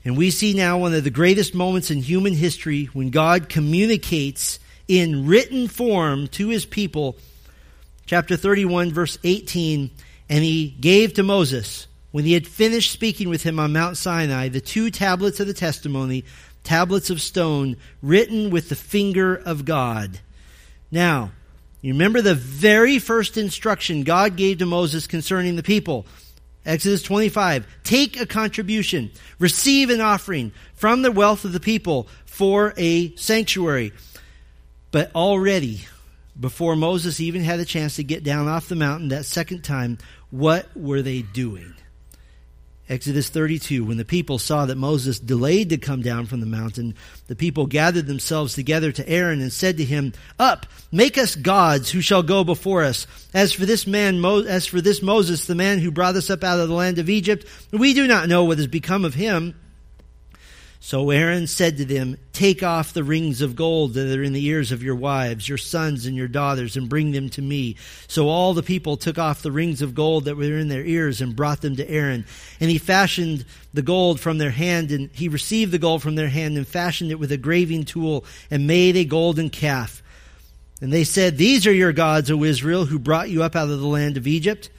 And 0.03 0.15
we 0.15 0.29
see 0.29 0.53
now 0.53 0.77
one 0.77 0.93
of 0.93 1.03
the 1.03 1.09
greatest 1.09 1.55
moments 1.55 1.89
in 1.89 1.99
human 1.99 2.33
history 2.33 2.85
when 2.93 3.09
God 3.09 3.49
communicates 3.49 4.59
in 4.87 5.25
written 5.25 5.67
form 5.67 6.27
to 6.29 6.49
his 6.49 6.65
people. 6.65 7.15
Chapter 8.05 8.37
31, 8.37 8.91
verse 8.91 9.17
18. 9.23 9.89
And 10.29 10.43
he 10.43 10.67
gave 10.79 11.13
to 11.13 11.23
Moses, 11.23 11.87
when 12.11 12.25
he 12.25 12.33
had 12.33 12.47
finished 12.47 12.91
speaking 12.91 13.29
with 13.29 13.43
him 13.43 13.59
on 13.59 13.73
Mount 13.73 13.97
Sinai, 13.97 14.47
the 14.49 14.61
two 14.61 14.89
tablets 14.89 15.39
of 15.39 15.47
the 15.47 15.53
testimony, 15.53 16.23
tablets 16.63 17.09
of 17.09 17.21
stone, 17.21 17.77
written 18.01 18.49
with 18.49 18.69
the 18.69 18.75
finger 18.75 19.35
of 19.35 19.65
God. 19.65 20.19
Now, 20.91 21.31
you 21.81 21.93
remember 21.93 22.21
the 22.21 22.33
very 22.33 22.99
first 22.99 23.37
instruction 23.37 24.03
God 24.03 24.35
gave 24.35 24.57
to 24.57 24.65
Moses 24.65 25.07
concerning 25.07 25.55
the 25.55 25.63
people. 25.63 26.05
Exodus 26.65 27.03
25. 27.03 27.67
Take 27.83 28.19
a 28.19 28.25
contribution, 28.25 29.11
receive 29.37 29.91
an 29.91 30.01
offering 30.01 30.51
from 30.73 31.03
the 31.03 31.11
wealth 31.11 31.45
of 31.45 31.53
the 31.53 31.59
people 31.59 32.07
for 32.25 32.73
a 32.77 33.15
sanctuary. 33.15 33.93
But 34.91 35.13
already, 35.13 35.85
before 36.39 36.75
Moses 36.75 37.19
even 37.19 37.41
had 37.41 37.59
a 37.59 37.65
chance 37.65 37.95
to 37.95 38.03
get 38.03 38.23
down 38.23 38.47
off 38.47 38.69
the 38.69 38.75
mountain 38.75 39.09
that 39.09 39.25
second 39.25 39.63
time, 39.63 39.97
what 40.31 40.67
were 40.75 41.01
they 41.01 41.21
doing? 41.21 41.73
Exodus 42.87 43.29
32, 43.29 43.83
when 43.83 43.97
the 43.97 44.05
people 44.05 44.37
saw 44.37 44.67
that 44.67 44.77
Moses 44.77 45.17
delayed 45.17 45.69
to 45.69 45.77
come 45.77 46.03
down 46.03 46.27
from 46.27 46.39
the 46.39 46.45
mountain, 46.45 46.93
the 47.25 47.35
people 47.35 47.65
gathered 47.65 48.05
themselves 48.05 48.53
together 48.53 48.91
to 48.91 49.09
Aaron 49.09 49.41
and 49.41 49.51
said 49.51 49.77
to 49.77 49.83
him, 49.83 50.13
Up, 50.37 50.67
make 50.91 51.17
us 51.17 51.35
gods 51.35 51.89
who 51.89 52.01
shall 52.01 52.21
go 52.21 52.43
before 52.43 52.83
us. 52.83 53.07
As 53.33 53.53
for 53.53 53.65
this 53.65 53.87
man, 53.87 54.23
as 54.23 54.67
for 54.67 54.81
this 54.81 55.01
Moses, 55.01 55.45
the 55.45 55.55
man 55.55 55.79
who 55.79 55.89
brought 55.89 56.15
us 56.15 56.29
up 56.29 56.43
out 56.43 56.59
of 56.59 56.69
the 56.69 56.75
land 56.75 56.99
of 56.99 57.09
Egypt, 57.09 57.47
we 57.71 57.95
do 57.95 58.05
not 58.05 58.29
know 58.29 58.43
what 58.43 58.59
has 58.59 58.67
become 58.67 59.03
of 59.03 59.15
him. 59.15 59.55
So 60.85 61.09
Aaron 61.09 61.47
said 61.47 61.77
to 61.77 61.85
them, 61.85 62.15
Take 62.31 62.61
off 62.61 62.93
the 62.93 63.03
rings 63.03 63.41
of 63.41 63.55
gold 63.55 63.95
that 63.95 64.15
are 64.15 64.21
in 64.21 64.33
the 64.33 64.45
ears 64.45 64.71
of 64.71 64.83
your 64.83 64.93
wives, 64.93 65.49
your 65.49 65.57
sons, 65.57 66.05
and 66.05 66.15
your 66.15 66.27
daughters, 66.27 66.77
and 66.77 66.87
bring 66.87 67.11
them 67.11 67.27
to 67.31 67.41
me. 67.41 67.75
So 68.07 68.29
all 68.29 68.53
the 68.53 68.61
people 68.61 68.95
took 68.95 69.17
off 69.17 69.41
the 69.41 69.51
rings 69.51 69.81
of 69.81 69.95
gold 69.95 70.25
that 70.25 70.37
were 70.37 70.43
in 70.43 70.67
their 70.67 70.85
ears 70.85 71.21
and 71.21 71.35
brought 71.35 71.61
them 71.61 71.75
to 71.77 71.89
Aaron. 71.89 72.23
And 72.59 72.69
he 72.69 72.77
fashioned 72.77 73.45
the 73.73 73.81
gold 73.81 74.19
from 74.19 74.37
their 74.37 74.51
hand, 74.51 74.91
and 74.91 75.09
he 75.11 75.27
received 75.27 75.71
the 75.71 75.79
gold 75.79 76.03
from 76.03 76.13
their 76.13 76.29
hand 76.29 76.55
and 76.55 76.67
fashioned 76.67 77.09
it 77.09 77.17
with 77.17 77.31
a 77.31 77.37
graving 77.37 77.85
tool 77.85 78.23
and 78.51 78.67
made 78.67 78.95
a 78.95 79.05
golden 79.05 79.49
calf. 79.49 80.03
And 80.81 80.93
they 80.93 81.03
said, 81.03 81.39
These 81.39 81.65
are 81.65 81.73
your 81.73 81.93
gods, 81.93 82.29
O 82.29 82.43
Israel, 82.43 82.85
who 82.85 82.99
brought 82.99 83.31
you 83.31 83.41
up 83.41 83.55
out 83.55 83.71
of 83.71 83.79
the 83.79 83.87
land 83.87 84.17
of 84.17 84.27
Egypt. 84.27 84.69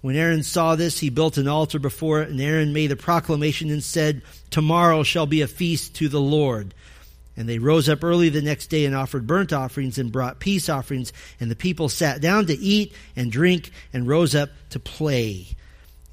When 0.00 0.16
Aaron 0.16 0.44
saw 0.44 0.76
this, 0.76 0.98
he 0.98 1.10
built 1.10 1.36
an 1.36 1.46
altar 1.46 1.78
before 1.78 2.22
it, 2.22 2.30
and 2.30 2.40
Aaron 2.40 2.72
made 2.72 2.90
a 2.90 2.96
proclamation 2.96 3.70
and 3.70 3.84
said, 3.84 4.22
Tomorrow 4.52 5.02
shall 5.02 5.26
be 5.26 5.40
a 5.40 5.48
feast 5.48 5.96
to 5.96 6.08
the 6.08 6.20
Lord. 6.20 6.74
And 7.36 7.48
they 7.48 7.58
rose 7.58 7.88
up 7.88 8.04
early 8.04 8.28
the 8.28 8.42
next 8.42 8.68
day 8.68 8.84
and 8.84 8.94
offered 8.94 9.26
burnt 9.26 9.52
offerings 9.52 9.98
and 9.98 10.12
brought 10.12 10.38
peace 10.38 10.68
offerings, 10.68 11.12
and 11.40 11.50
the 11.50 11.56
people 11.56 11.88
sat 11.88 12.20
down 12.20 12.46
to 12.46 12.56
eat 12.56 12.92
and 13.16 13.32
drink 13.32 13.72
and 13.92 14.06
rose 14.06 14.34
up 14.34 14.50
to 14.70 14.78
play. 14.78 15.48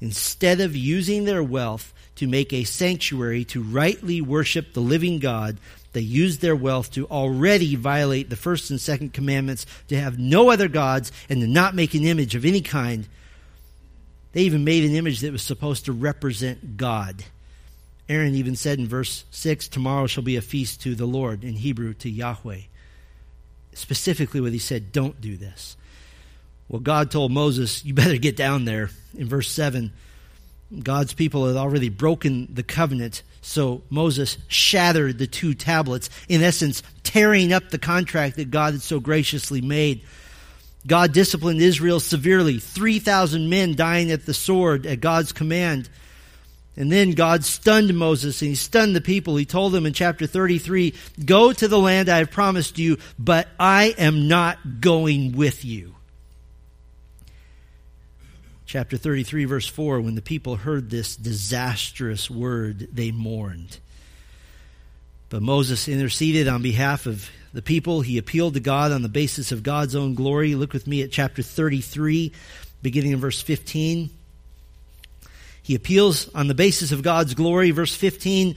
Instead 0.00 0.60
of 0.60 0.74
using 0.74 1.24
their 1.24 1.42
wealth 1.42 1.92
to 2.16 2.26
make 2.26 2.52
a 2.52 2.64
sanctuary 2.64 3.44
to 3.44 3.62
rightly 3.62 4.20
worship 4.20 4.72
the 4.72 4.80
living 4.80 5.18
God, 5.18 5.58
they 5.92 6.00
used 6.00 6.40
their 6.40 6.56
wealth 6.56 6.90
to 6.92 7.06
already 7.06 7.76
violate 7.76 8.30
the 8.30 8.36
first 8.36 8.70
and 8.70 8.80
second 8.80 9.12
commandments 9.12 9.66
to 9.88 10.00
have 10.00 10.18
no 10.18 10.50
other 10.50 10.68
gods 10.68 11.12
and 11.28 11.40
to 11.42 11.46
not 11.46 11.74
make 11.74 11.94
an 11.94 12.04
image 12.04 12.34
of 12.34 12.44
any 12.44 12.62
kind 12.62 13.06
they 14.32 14.42
even 14.42 14.64
made 14.64 14.84
an 14.84 14.94
image 14.94 15.20
that 15.20 15.32
was 15.32 15.42
supposed 15.42 15.86
to 15.86 15.92
represent 15.92 16.76
God. 16.76 17.24
Aaron 18.10 18.34
even 18.34 18.56
said 18.56 18.80
in 18.80 18.88
verse 18.88 19.24
6 19.30 19.68
Tomorrow 19.68 20.08
shall 20.08 20.24
be 20.24 20.36
a 20.36 20.42
feast 20.42 20.82
to 20.82 20.96
the 20.96 21.06
Lord, 21.06 21.44
in 21.44 21.54
Hebrew, 21.54 21.94
to 21.94 22.10
Yahweh. 22.10 22.62
Specifically, 23.72 24.40
what 24.40 24.52
he 24.52 24.58
said, 24.58 24.90
don't 24.90 25.20
do 25.20 25.36
this. 25.36 25.76
Well, 26.68 26.80
God 26.80 27.12
told 27.12 27.30
Moses, 27.30 27.84
You 27.84 27.94
better 27.94 28.16
get 28.16 28.36
down 28.36 28.64
there. 28.64 28.90
In 29.16 29.28
verse 29.28 29.48
7, 29.50 29.92
God's 30.82 31.14
people 31.14 31.46
had 31.46 31.56
already 31.56 31.88
broken 31.88 32.48
the 32.52 32.64
covenant, 32.64 33.22
so 33.42 33.82
Moses 33.90 34.38
shattered 34.48 35.18
the 35.18 35.28
two 35.28 35.54
tablets, 35.54 36.10
in 36.28 36.42
essence, 36.42 36.82
tearing 37.04 37.52
up 37.52 37.70
the 37.70 37.78
contract 37.78 38.36
that 38.36 38.50
God 38.50 38.74
had 38.74 38.82
so 38.82 38.98
graciously 38.98 39.60
made. 39.60 40.02
God 40.84 41.12
disciplined 41.12 41.60
Israel 41.60 42.00
severely, 42.00 42.58
3,000 42.58 43.48
men 43.48 43.76
dying 43.76 44.10
at 44.10 44.26
the 44.26 44.34
sword 44.34 44.84
at 44.84 45.00
God's 45.00 45.30
command. 45.30 45.88
And 46.80 46.90
then 46.90 47.10
God 47.10 47.44
stunned 47.44 47.92
Moses 47.92 48.40
and 48.40 48.48
he 48.48 48.54
stunned 48.54 48.96
the 48.96 49.02
people. 49.02 49.36
He 49.36 49.44
told 49.44 49.72
them 49.72 49.84
in 49.84 49.92
chapter 49.92 50.26
33, 50.26 50.94
Go 51.22 51.52
to 51.52 51.68
the 51.68 51.78
land 51.78 52.08
I 52.08 52.16
have 52.16 52.30
promised 52.30 52.78
you, 52.78 52.96
but 53.18 53.48
I 53.58 53.94
am 53.98 54.28
not 54.28 54.80
going 54.80 55.32
with 55.36 55.62
you. 55.62 55.94
Chapter 58.64 58.96
33, 58.96 59.44
verse 59.44 59.68
4 59.68 60.00
When 60.00 60.14
the 60.14 60.22
people 60.22 60.56
heard 60.56 60.88
this 60.88 61.16
disastrous 61.16 62.30
word, 62.30 62.88
they 62.90 63.10
mourned. 63.10 63.78
But 65.28 65.42
Moses 65.42 65.86
interceded 65.86 66.48
on 66.48 66.62
behalf 66.62 67.04
of 67.04 67.28
the 67.52 67.60
people. 67.60 68.00
He 68.00 68.16
appealed 68.16 68.54
to 68.54 68.60
God 68.60 68.90
on 68.90 69.02
the 69.02 69.10
basis 69.10 69.52
of 69.52 69.62
God's 69.62 69.94
own 69.94 70.14
glory. 70.14 70.54
Look 70.54 70.72
with 70.72 70.86
me 70.86 71.02
at 71.02 71.12
chapter 71.12 71.42
33, 71.42 72.32
beginning 72.80 73.12
in 73.12 73.20
verse 73.20 73.42
15. 73.42 74.08
He 75.70 75.76
appeals 75.76 76.28
on 76.34 76.48
the 76.48 76.54
basis 76.56 76.90
of 76.90 77.00
God's 77.00 77.34
glory. 77.34 77.70
Verse 77.70 77.94
15. 77.94 78.56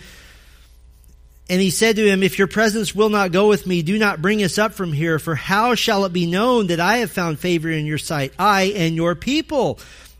And 1.47 1.61
he 1.61 1.69
said 1.69 1.97
to 1.97 2.09
him, 2.09 2.23
If 2.23 2.39
your 2.39 2.47
presence 2.47 2.95
will 2.95 3.09
not 3.09 3.31
go 3.31 3.47
with 3.47 3.67
me, 3.67 3.83
do 3.83 3.99
not 3.99 4.19
bring 4.19 4.41
us 4.41 4.57
up 4.57 4.73
from 4.73 4.91
here, 4.91 5.19
for 5.19 5.35
how 5.35 5.75
shall 5.75 6.05
it 6.05 6.11
be 6.11 6.25
known 6.25 6.67
that 6.67 6.79
I 6.79 6.97
have 6.97 7.11
found 7.11 7.37
favor 7.37 7.69
in 7.69 7.85
your 7.85 7.99
sight, 7.99 8.33
I 8.39 8.73
and 8.75 8.95
your 8.95 9.13
people? 9.13 9.77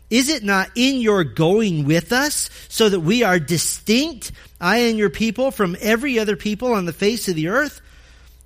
Is 0.08 0.28
it 0.28 0.44
not 0.44 0.70
in 0.76 1.00
your 1.00 1.24
going 1.24 1.84
with 1.84 2.12
us, 2.12 2.48
so 2.68 2.88
that 2.88 3.00
we 3.00 3.24
are 3.24 3.40
distinct, 3.40 4.30
I 4.60 4.76
and 4.76 4.96
your 4.96 5.10
people, 5.10 5.50
from 5.50 5.76
every 5.80 6.20
other 6.20 6.36
people 6.36 6.74
on 6.74 6.84
the 6.84 6.92
face 6.92 7.26
of 7.26 7.34
the 7.34 7.48
earth? 7.48 7.80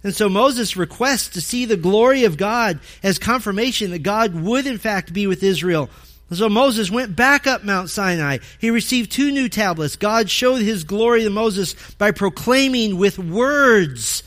And 0.03 0.14
so 0.14 0.30
Moses 0.30 0.74
requests 0.74 1.28
to 1.34 1.42
see 1.42 1.66
the 1.66 1.76
glory 1.76 2.24
of 2.24 2.38
God 2.38 2.80
as 3.03 3.18
confirmation 3.18 3.90
that 3.90 3.99
God 3.99 4.34
would 4.34 4.66
in 4.66 4.78
fact 4.78 5.12
be 5.12 5.26
with 5.26 5.42
Israel. 5.42 5.90
So 6.31 6.49
Moses 6.49 6.91
went 6.91 7.16
back 7.16 7.47
up 7.47 7.64
Mount 7.64 7.89
Sinai. 7.89 8.39
He 8.59 8.70
received 8.70 9.11
two 9.11 9.31
new 9.33 9.49
tablets. 9.49 9.97
God 9.97 10.29
showed 10.29 10.61
his 10.61 10.85
glory 10.85 11.22
to 11.22 11.31
Moses 11.31 11.74
by 11.97 12.11
proclaiming 12.11 12.99
with 12.99 13.18
words 13.18 14.22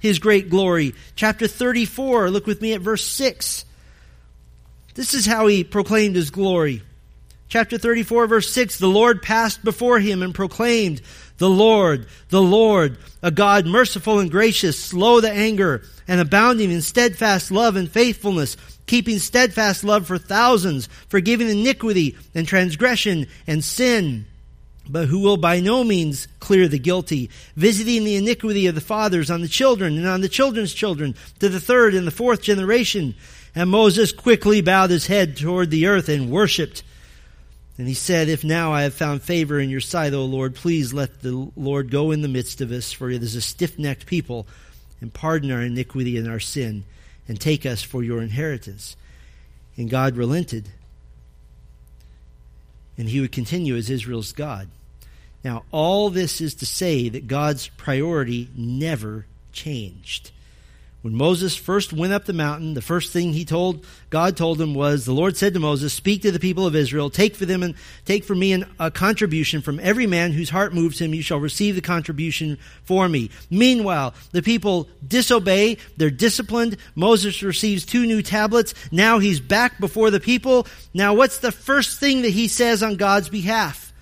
his 0.00 0.18
great 0.18 0.48
glory. 0.48 0.94
Chapter 1.16 1.46
34, 1.46 2.30
look 2.30 2.46
with 2.46 2.62
me 2.62 2.72
at 2.72 2.80
verse 2.80 3.06
6. 3.06 3.64
This 4.94 5.12
is 5.12 5.26
how 5.26 5.46
he 5.46 5.64
proclaimed 5.64 6.16
his 6.16 6.30
glory. 6.30 6.82
Chapter 7.48 7.78
34, 7.78 8.26
verse 8.26 8.50
6 8.50 8.78
The 8.78 8.86
Lord 8.86 9.22
passed 9.22 9.62
before 9.62 9.98
him 9.98 10.22
and 10.22 10.34
proclaimed, 10.34 11.02
the 11.38 11.48
Lord, 11.48 12.06
the 12.28 12.42
Lord, 12.42 12.96
a 13.22 13.30
God 13.30 13.66
merciful 13.66 14.18
and 14.18 14.30
gracious, 14.30 14.78
slow 14.78 15.20
to 15.20 15.30
anger, 15.30 15.82
and 16.06 16.20
abounding 16.20 16.70
in 16.70 16.80
steadfast 16.80 17.50
love 17.50 17.76
and 17.76 17.90
faithfulness, 17.90 18.56
keeping 18.86 19.18
steadfast 19.18 19.84
love 19.84 20.06
for 20.06 20.18
thousands, 20.18 20.88
forgiving 21.08 21.48
iniquity 21.48 22.16
and 22.34 22.46
transgression 22.46 23.26
and 23.46 23.64
sin, 23.64 24.26
but 24.88 25.08
who 25.08 25.20
will 25.20 25.36
by 25.36 25.60
no 25.60 25.82
means 25.82 26.28
clear 26.40 26.68
the 26.68 26.78
guilty, 26.78 27.30
visiting 27.56 28.04
the 28.04 28.16
iniquity 28.16 28.66
of 28.66 28.74
the 28.74 28.80
fathers 28.80 29.30
on 29.30 29.40
the 29.40 29.48
children 29.48 29.96
and 29.96 30.06
on 30.06 30.20
the 30.20 30.28
children's 30.28 30.74
children 30.74 31.14
to 31.38 31.48
the 31.48 31.60
third 31.60 31.94
and 31.94 32.06
the 32.06 32.10
fourth 32.10 32.42
generation. 32.42 33.14
And 33.54 33.70
Moses 33.70 34.12
quickly 34.12 34.60
bowed 34.60 34.90
his 34.90 35.06
head 35.06 35.36
toward 35.36 35.70
the 35.70 35.86
earth 35.86 36.08
and 36.08 36.30
worshipped. 36.30 36.82
And 37.78 37.88
he 37.88 37.94
said, 37.94 38.28
If 38.28 38.44
now 38.44 38.72
I 38.72 38.82
have 38.82 38.94
found 38.94 39.22
favor 39.22 39.58
in 39.58 39.70
your 39.70 39.80
sight, 39.80 40.12
O 40.12 40.24
Lord, 40.24 40.54
please 40.54 40.92
let 40.92 41.22
the 41.22 41.50
Lord 41.56 41.90
go 41.90 42.10
in 42.10 42.22
the 42.22 42.28
midst 42.28 42.60
of 42.60 42.70
us, 42.70 42.92
for 42.92 43.10
it 43.10 43.22
is 43.22 43.34
a 43.34 43.40
stiff 43.40 43.78
necked 43.78 44.06
people, 44.06 44.46
and 45.00 45.12
pardon 45.12 45.50
our 45.50 45.62
iniquity 45.62 46.16
and 46.16 46.28
our 46.28 46.40
sin, 46.40 46.84
and 47.28 47.40
take 47.40 47.64
us 47.64 47.82
for 47.82 48.02
your 48.02 48.22
inheritance. 48.22 48.96
And 49.76 49.90
God 49.90 50.16
relented, 50.16 50.68
and 52.96 53.08
he 53.08 53.20
would 53.20 53.32
continue 53.32 53.74
as 53.76 53.90
Israel's 53.90 54.32
God. 54.32 54.68
Now, 55.42 55.64
all 55.72 56.10
this 56.10 56.40
is 56.40 56.54
to 56.56 56.66
say 56.66 57.08
that 57.08 57.26
God's 57.26 57.68
priority 57.68 58.48
never 58.56 59.26
changed. 59.52 60.30
When 61.04 61.14
Moses 61.14 61.54
first 61.54 61.92
went 61.92 62.14
up 62.14 62.24
the 62.24 62.32
mountain, 62.32 62.72
the 62.72 62.80
first 62.80 63.12
thing 63.12 63.34
he 63.34 63.44
told 63.44 63.84
God 64.08 64.38
told 64.38 64.58
him 64.58 64.72
was, 64.72 65.04
"The 65.04 65.12
Lord 65.12 65.36
said 65.36 65.52
to 65.52 65.60
Moses, 65.60 65.92
Speak 65.92 66.22
to 66.22 66.32
the 66.32 66.38
people 66.38 66.66
of 66.66 66.74
Israel, 66.74 67.10
take 67.10 67.36
for 67.36 67.44
them 67.44 67.62
and 67.62 67.74
take 68.06 68.24
for 68.24 68.34
me 68.34 68.54
an, 68.54 68.64
a 68.80 68.90
contribution 68.90 69.60
from 69.60 69.78
every 69.80 70.06
man 70.06 70.32
whose 70.32 70.48
heart 70.48 70.72
moves 70.72 71.02
him. 71.02 71.12
You 71.12 71.20
shall 71.20 71.38
receive 71.40 71.74
the 71.74 71.82
contribution 71.82 72.56
for 72.84 73.06
me." 73.06 73.28
Meanwhile, 73.50 74.14
the 74.32 74.40
people 74.40 74.88
disobey; 75.06 75.76
they're 75.98 76.08
disciplined. 76.08 76.78
Moses 76.94 77.42
receives 77.42 77.84
two 77.84 78.06
new 78.06 78.22
tablets. 78.22 78.72
Now 78.90 79.18
he's 79.18 79.40
back 79.40 79.78
before 79.78 80.10
the 80.10 80.20
people. 80.20 80.66
Now, 80.94 81.12
what's 81.12 81.36
the 81.36 81.52
first 81.52 82.00
thing 82.00 82.22
that 82.22 82.30
he 82.30 82.48
says 82.48 82.82
on 82.82 82.96
God's 82.96 83.28
behalf? 83.28 83.92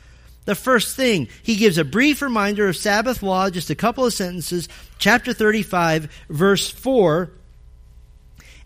The 0.45 0.55
first 0.55 0.97
thing, 0.97 1.29
he 1.43 1.57
gives 1.57 1.79
a 1.79 1.85
brief 1.85 2.21
reminder 2.21 2.69
of 2.69 2.77
Sabbath 2.77 3.23
law, 3.23 3.49
just 3.49 3.71
a 3.71 3.77
couple 3.77 4.05
of 4.05 4.13
sentences, 4.13 4.69
chapter 4.99 5.33
35, 5.33 6.11
verse 6.29 6.69
4. 6.69 7.31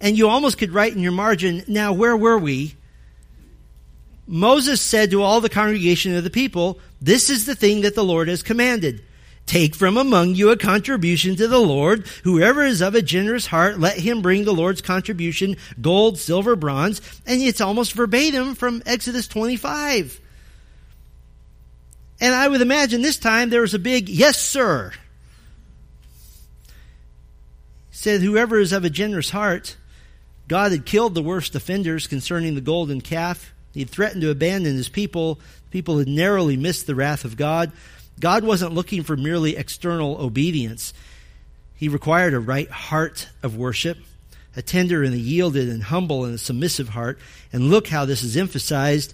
And 0.01 0.17
you 0.17 0.29
almost 0.29 0.59
could 0.59 0.73
write 0.73 0.95
in 0.95 1.01
your 1.01 1.13
margin, 1.13 1.65
now 1.69 1.93
where 1.93 2.17
were 2.17 2.39
we? 2.39 2.77
Moses 4.27 4.81
said 4.81 5.11
to 5.11 5.23
all 5.23 5.41
the 5.41 5.49
congregation 5.49 6.17
of 6.17 6.25
the 6.25 6.31
people, 6.31 6.81
This 7.01 7.31
is 7.31 7.47
the 7.47 7.55
thing 7.55 7.83
that 7.83 7.95
the 7.95 8.05
Lord 8.05 8.29
has 8.29 8.43
commanded. 8.43 9.03
Take 9.45 9.77
from 9.77 9.97
among 9.97 10.35
you 10.35 10.51
a 10.51 10.57
contribution 10.57 11.37
to 11.37 11.47
the 11.47 11.61
Lord. 11.61 12.07
Whoever 12.25 12.65
is 12.65 12.81
of 12.81 12.97
a 12.97 13.03
generous 13.03 13.47
heart, 13.47 13.79
let 13.79 13.97
him 13.97 14.21
bring 14.21 14.45
the 14.45 14.53
Lord's 14.53 14.81
contribution, 14.81 15.57
gold, 15.81 16.19
silver, 16.19 16.57
bronze. 16.57 17.01
And 17.27 17.41
it's 17.41 17.61
almost 17.61 17.93
verbatim 17.93 18.57
from 18.57 18.83
Exodus 18.85 19.29
25. 19.29 20.21
And 22.21 22.35
I 22.35 22.49
would 22.49 22.63
imagine 22.63 23.03
this 23.03 23.19
time 23.19 23.51
there 23.51 23.61
was 23.61 23.75
a 23.75 23.79
big, 23.79 24.09
yes, 24.09 24.41
sir. 24.41 24.93
Said, 27.91 28.23
whoever 28.23 28.59
is 28.59 28.73
of 28.73 28.85
a 28.85 28.91
generous 28.91 29.31
heart, 29.31 29.77
God 30.49 30.73
had 30.73 30.87
killed 30.87 31.15
the 31.15 31.23
worst 31.23 31.55
offenders 31.55 32.07
concerning 32.07 32.55
the 32.55 32.61
golden 32.61 33.01
calf. 33.01 33.53
He 33.75 33.81
had 33.81 33.91
threatened 33.91 34.23
to 34.23 34.31
abandon 34.31 34.77
his 34.77 34.89
people. 34.89 35.41
People 35.71 35.99
had 35.99 36.09
narrowly 36.09 36.57
missed 36.57 36.87
the 36.87 36.95
wrath 36.95 37.25
of 37.25 37.37
God. 37.37 37.73
God 38.19 38.45
wasn't 38.45 38.73
looking 38.73 39.03
for 39.03 39.17
merely 39.17 39.57
external 39.57 40.17
obedience. 40.19 40.95
He 41.75 41.89
required 41.89 42.33
a 42.33 42.41
right 42.41 42.71
heart 42.71 43.29
of 43.43 43.57
worship, 43.57 43.99
a 44.57 44.63
tender 44.63 45.03
and 45.03 45.15
a 45.15 45.19
yielded 45.19 45.69
and 45.69 45.83
humble 45.83 46.25
and 46.25 46.35
a 46.35 46.39
submissive 46.39 46.91
heart. 46.91 47.19
And 47.53 47.71
look 47.71 47.89
how 47.89 48.07
this 48.07 48.23
is 48.23 48.37
emphasized. 48.37 49.13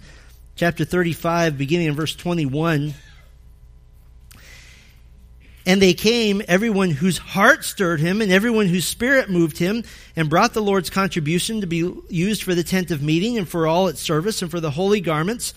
Chapter 0.54 0.84
35, 0.84 1.56
beginning 1.56 1.88
in 1.88 1.94
verse 1.94 2.14
21. 2.14 2.94
And 5.64 5.80
they 5.80 5.94
came, 5.94 6.42
everyone 6.48 6.90
whose 6.90 7.18
heart 7.18 7.64
stirred 7.64 8.00
him, 8.00 8.20
and 8.20 8.32
everyone 8.32 8.66
whose 8.66 8.86
spirit 8.86 9.30
moved 9.30 9.58
him, 9.58 9.84
and 10.16 10.28
brought 10.28 10.54
the 10.54 10.62
Lord's 10.62 10.90
contribution 10.90 11.60
to 11.60 11.66
be 11.66 11.92
used 12.08 12.42
for 12.42 12.54
the 12.54 12.64
tent 12.64 12.90
of 12.90 13.02
meeting, 13.02 13.38
and 13.38 13.48
for 13.48 13.66
all 13.66 13.88
its 13.88 14.00
service, 14.00 14.42
and 14.42 14.50
for 14.50 14.60
the 14.60 14.70
holy 14.70 15.00
garments 15.00 15.54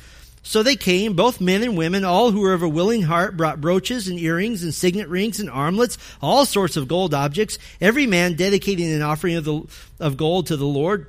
so 0.47 0.61
they 0.61 0.75
came, 0.75 1.13
both 1.13 1.41
men 1.41 1.63
and 1.63 1.75
women, 1.75 2.05
all 2.05 2.29
who 2.29 2.41
were 2.41 2.53
of 2.53 2.61
a 2.61 2.69
willing 2.69 3.01
heart, 3.01 3.35
brought 3.35 3.59
brooches 3.59 4.07
and 4.07 4.19
earrings 4.19 4.61
and 4.61 4.75
signet 4.75 5.09
rings 5.09 5.39
and 5.39 5.49
armlets, 5.49 5.97
all 6.21 6.45
sorts 6.45 6.77
of 6.77 6.87
gold 6.87 7.15
objects, 7.15 7.57
every 7.81 8.05
man 8.05 8.35
dedicating 8.35 8.93
an 8.93 9.01
offering 9.01 9.37
of, 9.37 9.43
the, 9.43 9.63
of 9.99 10.17
gold 10.17 10.45
to 10.47 10.55
the 10.55 10.67
Lord. 10.67 11.07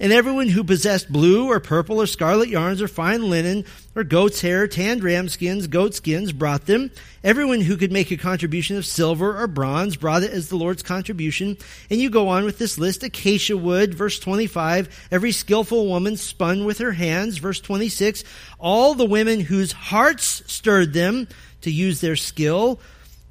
And 0.00 0.12
everyone 0.12 0.48
who 0.48 0.62
possessed 0.62 1.12
blue 1.12 1.50
or 1.50 1.58
purple 1.58 2.00
or 2.00 2.06
scarlet 2.06 2.48
yarns 2.48 2.80
or 2.80 2.86
fine 2.86 3.28
linen 3.28 3.64
or 3.96 4.04
goat's 4.04 4.40
hair, 4.40 4.68
tanned 4.68 5.02
ram 5.02 5.28
skins, 5.28 5.66
goat 5.66 5.92
skins 5.92 6.30
brought 6.30 6.66
them. 6.66 6.92
Everyone 7.24 7.60
who 7.60 7.76
could 7.76 7.90
make 7.90 8.12
a 8.12 8.16
contribution 8.16 8.76
of 8.76 8.86
silver 8.86 9.36
or 9.36 9.48
bronze 9.48 9.96
brought 9.96 10.22
it 10.22 10.30
as 10.30 10.48
the 10.48 10.56
Lord's 10.56 10.84
contribution. 10.84 11.56
And 11.90 12.00
you 12.00 12.10
go 12.10 12.28
on 12.28 12.44
with 12.44 12.58
this 12.58 12.78
list 12.78 13.02
acacia 13.02 13.56
wood, 13.56 13.92
verse 13.92 14.20
25. 14.20 15.08
Every 15.10 15.32
skillful 15.32 15.88
woman 15.88 16.16
spun 16.16 16.64
with 16.64 16.78
her 16.78 16.92
hands, 16.92 17.38
verse 17.38 17.60
26. 17.60 18.22
All 18.60 18.94
the 18.94 19.04
women 19.04 19.40
whose 19.40 19.72
hearts 19.72 20.44
stirred 20.46 20.92
them 20.92 21.26
to 21.62 21.72
use 21.72 22.00
their 22.00 22.16
skill, 22.16 22.78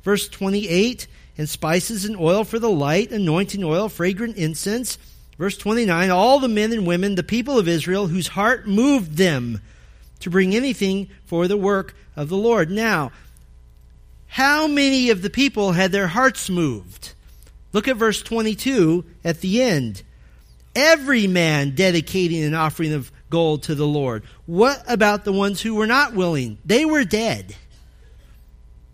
verse 0.04 0.28
28. 0.28 1.08
And 1.38 1.48
spices 1.48 2.04
and 2.04 2.18
oil 2.18 2.44
for 2.44 2.60
the 2.60 2.70
light, 2.70 3.12
anointing 3.12 3.64
oil, 3.64 3.88
fragrant 3.90 4.36
incense 4.38 4.98
Verse 5.38 5.58
29 5.58 6.10
All 6.10 6.40
the 6.40 6.48
men 6.48 6.72
and 6.74 6.88
women, 6.88 7.16
the 7.16 7.24
people 7.24 7.58
of 7.58 7.68
Israel, 7.68 8.08
whose 8.08 8.28
heart 8.28 8.68
moved 8.68 9.18
them 9.18 9.62
to 10.20 10.30
bring 10.30 10.56
anything 10.56 11.10
for 11.26 11.48
the 11.48 11.58
work 11.58 11.96
of 12.16 12.30
the 12.30 12.38
Lord. 12.38 12.72
Now, 12.72 13.12
how 14.28 14.68
many 14.68 15.10
of 15.10 15.22
the 15.22 15.30
people 15.30 15.72
had 15.72 15.92
their 15.92 16.08
hearts 16.08 16.50
moved? 16.50 17.14
Look 17.74 17.88
at 17.88 17.98
verse 17.98 18.22
22 18.22 19.06
at 19.24 19.42
the 19.42 19.62
end. 19.62 20.04
Every 20.76 21.28
man 21.28 21.76
dedicating 21.76 22.44
an 22.44 22.54
offering 22.54 22.94
of 22.94 23.12
gold 23.30 23.64
to 23.64 23.76
the 23.76 23.88
Lord. 23.88 24.24
What 24.46 24.84
about 24.88 25.26
the 25.26 25.34
ones 25.34 25.62
who 25.62 25.76
were 25.76 25.88
not 25.88 26.14
willing? 26.14 26.58
They 26.66 26.86
were 26.86 27.04
dead. 27.04 27.56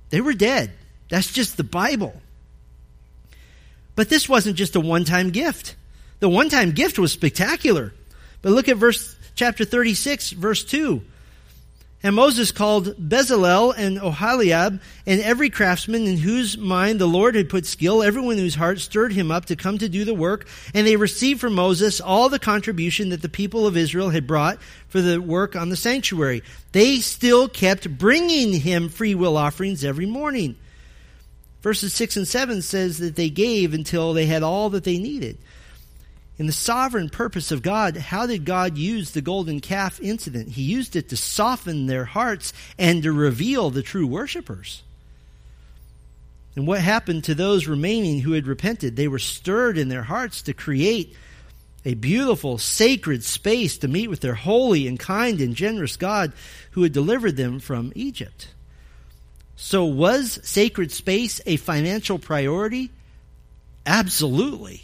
They 0.10 0.22
were 0.22 0.34
dead. 0.34 0.72
That's 1.10 1.32
just 1.32 1.58
the 1.58 1.64
Bible. 1.64 2.22
But 3.96 4.10
this 4.10 4.28
wasn't 4.28 4.58
just 4.58 4.76
a 4.76 4.80
one 4.80 5.04
time 5.04 5.30
gift. 5.30 5.76
The 6.24 6.30
one 6.30 6.48
time 6.48 6.72
gift 6.72 6.98
was 6.98 7.12
spectacular. 7.12 7.94
But 8.42 8.54
look 8.54 8.70
at 8.70 8.78
verse 8.78 9.14
chapter 9.36 9.66
36, 9.66 10.32
verse 10.32 10.64
2. 10.64 11.02
And 12.02 12.16
Moses 12.16 12.54
called 12.54 12.96
Bezalel 12.96 13.74
and 13.76 14.00
Oholiab 14.00 14.80
and 15.06 15.20
every 15.20 15.50
craftsman 15.50 16.08
in 16.08 16.16
whose 16.16 16.58
mind 16.58 17.00
the 17.00 17.08
Lord 17.08 17.36
had 17.36 17.50
put 17.50 17.66
skill, 17.66 18.02
everyone 18.02 18.38
whose 18.38 18.56
heart 18.56 18.80
stirred 18.80 19.12
him 19.12 19.32
up 19.32 19.48
to 19.48 19.58
come 19.58 19.78
to 19.80 19.90
do 19.90 20.06
the 20.06 20.14
work. 20.14 20.48
And 20.74 20.88
they 20.88 20.96
received 20.96 21.42
from 21.42 21.56
Moses 21.56 22.00
all 22.00 22.30
the 22.30 22.40
contribution 22.40 23.10
that 23.10 23.22
the 23.22 23.28
people 23.28 23.68
of 23.68 23.76
Israel 23.76 24.10
had 24.10 24.26
brought 24.26 24.62
for 24.88 25.02
the 25.02 25.22
work 25.22 25.58
on 25.58 25.68
the 25.68 25.76
sanctuary. 25.76 26.42
They 26.72 27.02
still 27.02 27.50
kept 27.50 27.98
bringing 27.98 28.54
him 28.54 28.88
free 28.88 29.14
will 29.14 29.36
offerings 29.36 29.84
every 29.84 30.06
morning. 30.06 30.56
Verses 31.62 31.94
6 31.94 32.16
and 32.16 32.28
7 32.28 32.62
says 32.62 33.00
that 33.00 33.18
they 33.18 33.30
gave 33.30 33.74
until 33.74 34.14
they 34.14 34.26
had 34.26 34.42
all 34.42 34.70
that 34.70 34.86
they 34.86 35.00
needed. 35.00 35.38
In 36.40 36.48
the 36.48 36.52
sovereign 36.52 37.10
purpose 37.10 37.52
of 37.52 37.62
God, 37.62 37.96
how 37.96 38.26
did 38.26 38.44
God 38.44 38.78
use 38.78 39.12
the 39.12 39.22
golden 39.22 39.60
calf 39.60 40.00
incident? 40.02 40.50
He 40.50 40.64
used 40.64 40.96
it 40.96 41.10
to 41.10 41.18
soften 41.18 41.86
their 41.86 42.06
hearts 42.06 42.54
and 42.78 43.04
to 43.04 43.12
reveal 43.12 43.70
the 43.70 43.84
true 43.84 44.08
worshippers. 44.08 44.82
And 46.56 46.66
what 46.66 46.82
happened 46.82 47.24
to 47.26 47.36
those 47.36 47.68
remaining 47.68 48.20
who 48.20 48.34
had 48.34 48.48
repented? 48.48 48.96
They 48.96 49.08
were 49.08 49.20
stirred 49.20 49.78
in 49.78 49.90
their 49.90 50.04
hearts 50.04 50.42
to 50.44 50.54
create 50.54 51.16
a 51.86 51.96
beautiful, 51.96 52.58
sacred 52.58 53.24
space 53.24 53.78
to 53.80 53.88
meet 53.88 54.10
with 54.10 54.22
their 54.22 54.36
holy 54.36 54.88
and 54.88 55.00
kind 55.00 55.42
and 55.42 55.56
generous 55.56 55.98
God 55.98 56.32
who 56.72 56.84
had 56.84 56.94
delivered 56.94 57.36
them 57.36 57.60
from 57.60 57.92
Egypt. 57.96 58.48
So, 59.56 59.86
was 59.86 60.40
sacred 60.44 60.92
space 60.92 61.42
a 61.46 61.58
financial 61.58 62.20
priority? 62.20 62.90
Absolutely. 63.86 64.84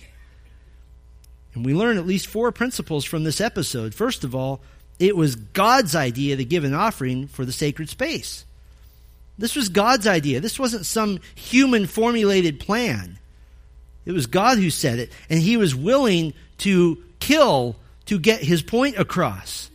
And 1.53 1.65
we 1.65 1.73
learn 1.73 1.97
at 1.97 2.05
least 2.05 2.27
four 2.27 2.51
principles 2.51 3.05
from 3.05 3.23
this 3.23 3.41
episode. 3.41 3.93
First 3.93 4.23
of 4.23 4.35
all, 4.35 4.61
it 4.99 5.15
was 5.15 5.35
God's 5.35 5.95
idea 5.95 6.35
to 6.35 6.45
give 6.45 6.63
an 6.63 6.73
offering 6.73 7.27
for 7.27 7.45
the 7.45 7.51
sacred 7.51 7.89
space. 7.89 8.45
This 9.37 9.55
was 9.55 9.69
God's 9.69 10.05
idea. 10.05 10.41
This 10.41 10.59
wasn't 10.59 10.85
some 10.85 11.21
human 11.35 11.87
formulated 11.87 12.59
plan. 12.59 13.17
It 14.05 14.11
was 14.11 14.27
God 14.27 14.57
who 14.57 14.69
said 14.69 14.99
it, 14.99 15.11
and 15.29 15.39
he 15.39 15.55
was 15.55 15.75
willing 15.75 16.33
to 16.59 17.01
kill 17.19 17.77
to 18.07 18.19
get 18.19 18.41
his 18.41 18.61
point 18.61 18.97
across. 18.97 19.69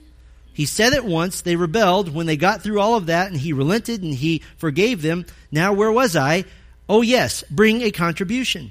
He 0.52 0.66
said 0.66 0.92
it 0.92 1.04
once, 1.04 1.40
they 1.40 1.56
rebelled. 1.56 2.14
When 2.14 2.26
they 2.26 2.36
got 2.36 2.62
through 2.62 2.80
all 2.80 2.94
of 2.96 3.06
that, 3.06 3.30
and 3.30 3.40
he 3.40 3.52
relented 3.52 4.02
and 4.02 4.14
he 4.14 4.42
forgave 4.56 5.02
them, 5.02 5.26
now 5.50 5.72
where 5.72 5.90
was 5.90 6.14
I? 6.14 6.44
Oh, 6.88 7.02
yes, 7.02 7.42
bring 7.50 7.82
a 7.82 7.90
contribution. 7.90 8.70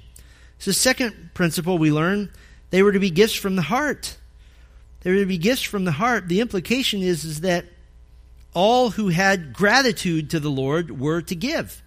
So, 0.60 0.72
second 0.72 1.32
principle 1.34 1.78
we 1.78 1.91
learn 1.91 2.30
they 2.74 2.82
were 2.82 2.92
to 2.92 3.00
be 3.00 3.12
gifts 3.12 3.36
from 3.36 3.56
the 3.56 3.62
heart. 3.62 4.18
They 5.02 5.12
were 5.12 5.20
to 5.20 5.28
be 5.28 5.38
gifts 5.38 5.62
from 5.62 5.86
the 5.86 5.92
heart. 5.92 6.28
The 6.28 6.42
implication 6.42 7.04
is, 7.04 7.24
is 7.24 7.42
that 7.42 7.66
all 8.56 8.90
who 8.90 9.10
had 9.10 9.54
gratitude 9.54 10.32
to 10.32 10.40
the 10.40 10.50
Lord 10.50 11.00
were 11.00 11.22
to 11.22 11.36
give. 11.36 11.84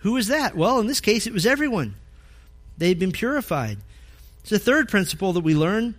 Who 0.00 0.12
was 0.12 0.26
that? 0.26 0.54
Well, 0.54 0.80
in 0.80 0.86
this 0.86 1.00
case, 1.00 1.26
it 1.26 1.32
was 1.32 1.46
everyone. 1.46 1.94
They 2.76 2.90
had 2.90 2.98
been 2.98 3.10
purified. 3.10 3.78
It's 4.42 4.50
the 4.50 4.58
third 4.58 4.90
principle 4.90 5.32
that 5.32 5.40
we 5.40 5.54
learn. 5.54 5.94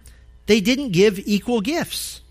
They 0.45 0.61
didn't 0.61 0.91
give 0.91 1.17
equal 1.17 1.61
gifts. 1.61 2.21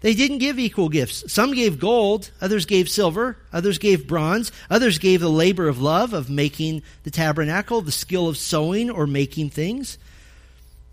They 0.00 0.14
didn't 0.14 0.38
give 0.38 0.58
equal 0.58 0.88
gifts. 0.88 1.30
Some 1.30 1.52
gave 1.52 1.78
gold, 1.78 2.30
others 2.40 2.64
gave 2.64 2.88
silver, 2.88 3.36
others 3.52 3.76
gave 3.76 4.08
bronze, 4.08 4.50
others 4.70 4.96
gave 4.96 5.20
the 5.20 5.28
labor 5.28 5.68
of 5.68 5.78
love 5.78 6.14
of 6.14 6.30
making 6.30 6.82
the 7.02 7.10
tabernacle, 7.10 7.82
the 7.82 7.92
skill 7.92 8.28
of 8.28 8.38
sewing 8.38 8.88
or 8.88 9.06
making 9.06 9.50
things. 9.50 9.98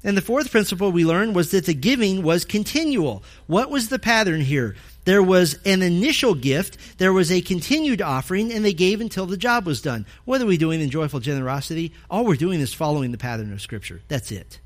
And 0.03 0.17
the 0.17 0.21
fourth 0.21 0.51
principle 0.51 0.91
we 0.91 1.05
learned 1.05 1.35
was 1.35 1.51
that 1.51 1.65
the 1.65 1.73
giving 1.73 2.23
was 2.23 2.43
continual. 2.43 3.23
What 3.47 3.69
was 3.69 3.87
the 3.87 3.99
pattern 3.99 4.41
here? 4.41 4.75
There 5.05 5.23
was 5.23 5.57
an 5.65 5.81
initial 5.81 6.33
gift, 6.33 6.77
there 6.97 7.13
was 7.13 7.31
a 7.31 7.41
continued 7.41 8.01
offering, 8.01 8.51
and 8.51 8.63
they 8.63 8.73
gave 8.73 9.01
until 9.01 9.25
the 9.25 9.37
job 9.37 9.65
was 9.65 9.81
done. 9.81 10.05
What 10.25 10.41
are 10.41 10.45
we 10.45 10.57
doing 10.57 10.81
in 10.81 10.89
joyful 10.89 11.19
generosity? 11.19 11.93
All 12.09 12.25
we're 12.25 12.35
doing 12.35 12.61
is 12.61 12.73
following 12.73 13.11
the 13.11 13.17
pattern 13.17 13.51
of 13.51 13.61
Scripture. 13.61 14.01
That's 14.07 14.31
it. 14.31 14.59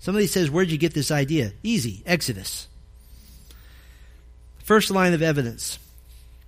Somebody 0.00 0.26
says, 0.26 0.50
Where'd 0.50 0.70
you 0.70 0.78
get 0.78 0.94
this 0.94 1.10
idea? 1.10 1.52
Easy, 1.62 2.02
Exodus. 2.06 2.68
First 4.58 4.90
line 4.90 5.14
of 5.14 5.22
evidence 5.22 5.78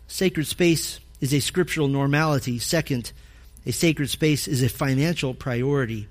sacred 0.06 0.46
space 0.46 1.00
is 1.20 1.32
a 1.32 1.40
scriptural 1.40 1.88
normality. 1.88 2.58
Second, 2.58 3.12
a 3.64 3.70
sacred 3.70 4.10
space 4.10 4.48
is 4.48 4.62
a 4.62 4.68
financial 4.68 5.34
priority 5.34 6.08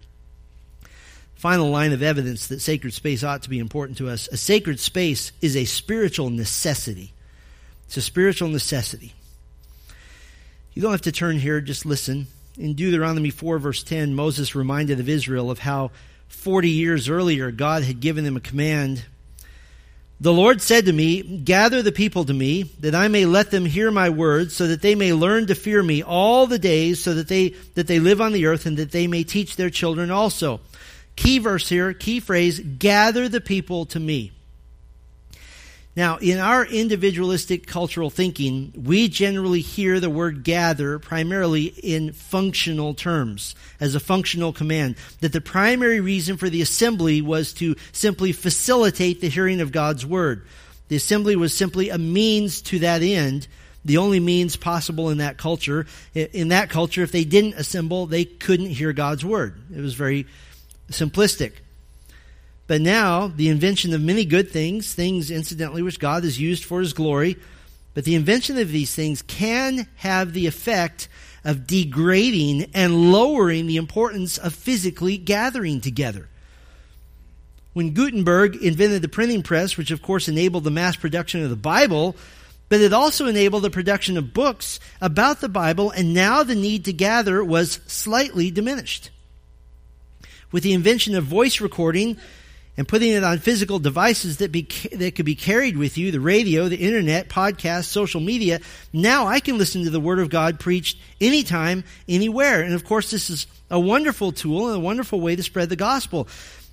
final 1.40 1.70
line 1.70 1.94
of 1.94 2.04
evidence 2.04 2.48
that 2.48 2.60
sacred 2.60 2.94
space 2.94 3.24
ought 3.24 3.44
to 3.44 3.50
be 3.50 3.60
important 3.60 3.98
to 3.98 4.10
us. 4.10 4.28
A 4.28 4.36
sacred 4.36 4.78
space 4.78 5.32
is 5.42 5.56
a 5.56 5.64
spiritual 5.64 6.30
necessity. 6.30 7.14
It's 7.88 7.96
a 7.96 8.02
spiritual 8.02 8.50
necessity. 8.50 9.14
You 10.74 10.82
don't 10.82 10.92
have 10.92 11.02
to 11.04 11.14
turn 11.14 11.40
here, 11.40 11.62
just 11.62 11.86
listen. 11.86 12.28
In 12.58 12.74
Deuteronomy 12.74 13.30
4, 13.30 13.58
verse 13.58 13.84
10, 13.84 14.16
Moses 14.16 14.54
reminded 14.54 15.00
of 15.00 15.08
Israel 15.08 15.50
of 15.50 15.60
how 15.60 15.92
40 16.28 16.70
years 16.72 17.08
earlier 17.08 17.52
God 17.52 17.84
had 17.84 18.02
given 18.02 18.26
them 18.26 18.36
a 18.36 18.42
command. 18.42 19.06
The 20.20 20.34
Lord 20.34 20.62
said 20.62 20.88
to 20.88 20.94
me, 20.94 21.22
Gather 21.22 21.82
the 21.82 21.94
people 21.94 22.26
to 22.26 22.34
me, 22.34 22.64
that 22.82 22.96
I 22.96 23.08
may 23.08 23.26
let 23.26 23.50
them 23.50 23.64
hear 23.64 23.92
my 23.92 24.10
words, 24.10 24.54
so 24.54 24.68
that 24.68 24.82
they 24.82 24.94
may 24.94 25.14
learn 25.14 25.48
to 25.48 25.56
fear 25.56 25.82
me 25.82 26.04
all 26.04 26.48
the 26.48 26.60
days, 26.60 27.02
so 27.02 27.14
that 27.14 27.30
they, 27.30 27.50
that 27.76 27.88
they 27.88 28.00
live 28.00 28.20
on 28.20 28.34
the 28.34 28.48
earth, 28.48 28.66
and 28.66 28.76
that 28.76 28.92
they 28.92 29.08
may 29.08 29.24
teach 29.24 29.56
their 29.56 29.70
children 29.70 30.12
also. 30.12 30.60
Key 31.20 31.40
verse 31.40 31.68
here, 31.68 31.94
key 31.94 32.22
phrase, 32.22 32.62
gather 32.62 33.28
the 33.28 33.42
people 33.42 33.86
to 33.88 34.00
me. 34.00 34.32
Now, 35.94 36.16
in 36.16 36.40
our 36.40 36.66
individualistic 36.66 37.68
cultural 37.68 38.10
thinking, 38.10 38.72
we 38.74 39.10
generally 39.10 39.60
hear 39.60 40.00
the 40.00 40.10
word 40.10 40.46
gather 40.46 40.98
primarily 40.98 41.66
in 41.66 42.14
functional 42.14 42.94
terms, 42.94 43.54
as 43.82 43.96
a 43.96 44.00
functional 44.00 44.54
command. 44.54 44.96
That 45.20 45.34
the 45.34 45.42
primary 45.42 46.00
reason 46.00 46.38
for 46.38 46.50
the 46.50 46.62
assembly 46.62 47.22
was 47.22 47.52
to 47.56 47.76
simply 47.92 48.32
facilitate 48.32 49.20
the 49.20 49.28
hearing 49.28 49.60
of 49.60 49.74
God's 49.74 50.06
word. 50.06 50.48
The 50.88 50.96
assembly 50.96 51.36
was 51.36 51.54
simply 51.54 51.90
a 51.90 51.98
means 51.98 52.62
to 52.62 52.80
that 52.80 53.02
end, 53.02 53.50
the 53.84 53.98
only 53.98 54.22
means 54.22 54.56
possible 54.56 55.10
in 55.10 55.18
that 55.18 55.38
culture. 55.38 55.86
In 56.14 56.48
that 56.48 56.70
culture, 56.70 57.04
if 57.04 57.12
they 57.12 57.26
didn't 57.26 57.56
assemble, 57.56 58.06
they 58.06 58.24
couldn't 58.24 58.70
hear 58.70 58.94
God's 58.94 59.26
word. 59.26 59.62
It 59.76 59.82
was 59.82 59.96
very 59.96 60.28
simplistic. 60.90 61.54
But 62.68 62.82
now, 62.82 63.28
the 63.28 63.50
invention 63.50 63.94
of 63.94 64.02
many 64.02 64.26
good 64.26 64.52
things, 64.52 64.94
things 64.94 65.32
incidentally 65.32 65.82
which 65.82 66.00
God 66.00 66.24
has 66.24 66.40
used 66.40 66.64
for 66.64 66.80
his 66.80 66.94
glory, 66.94 67.38
but 67.96 68.06
the 68.06 68.16
invention 68.16 68.58
of 68.60 68.72
these 68.72 68.94
things 68.94 69.22
can 69.24 69.88
have 69.96 70.34
the 70.34 70.46
effect 70.46 71.08
of 71.44 71.66
degrading 71.66 72.70
and 72.74 73.12
lowering 73.12 73.66
the 73.66 73.78
importance 73.78 74.38
of 74.38 74.54
physically 74.54 75.18
gathering 75.18 75.82
together. 75.82 76.30
When 77.74 77.94
Gutenberg 77.94 78.56
invented 78.58 79.02
the 79.02 79.08
printing 79.08 79.42
press, 79.42 79.78
which 79.78 79.92
of 79.92 80.02
course 80.02 80.28
enabled 80.28 80.64
the 80.64 80.72
mass 80.72 80.96
production 80.96 81.44
of 81.44 81.50
the 81.50 81.56
Bible, 81.56 82.16
but 82.68 82.82
it 82.82 82.94
also 82.94 83.26
enabled 83.26 83.64
the 83.64 83.70
production 83.70 84.18
of 84.18 84.34
books 84.34 84.80
about 85.02 85.42
the 85.42 85.50
Bible, 85.50 85.90
and 85.90 86.14
now 86.14 86.44
the 86.44 86.56
need 86.56 86.86
to 86.86 86.94
gather 86.94 87.44
was 87.44 87.80
slightly 87.88 88.52
diminished. 88.52 89.10
With 90.52 90.64
the 90.64 90.74
invention 90.74 91.16
of 91.16 91.24
voice 91.24 91.62
recording, 91.62 92.18
and 92.80 92.88
putting 92.88 93.12
it 93.12 93.26
on 93.26 93.40
physical 93.40 93.78
devices 93.78 94.38
that 94.38 94.54
be 94.54 94.62
that 94.94 95.14
could 95.14 95.26
be 95.26 95.36
carried 95.36 95.76
with 95.76 95.98
you, 95.98 96.12
the 96.12 96.22
radio, 96.22 96.70
the 96.70 96.78
internet, 96.78 97.28
podcasts, 97.28 97.88
social 97.88 98.22
media. 98.22 98.62
Now 98.94 99.28
I 99.28 99.42
can 99.42 99.58
listen 99.58 99.84
to 99.84 99.90
the 99.90 100.00
Word 100.00 100.20
of 100.20 100.30
God 100.30 100.62
preached 100.62 100.98
anytime, 101.20 101.84
anywhere. 102.08 102.62
And 102.62 102.74
of 102.74 102.86
course, 102.86 103.12
this 103.12 103.30
is 103.30 103.48
a 103.70 103.78
wonderful 103.78 104.32
tool 104.32 104.68
and 104.68 104.78
a 104.78 104.80
wonderful 104.80 105.20
way 105.20 105.36
to 105.36 105.44
spread 105.44 105.68
the 105.68 105.76
gospel. 105.76 106.30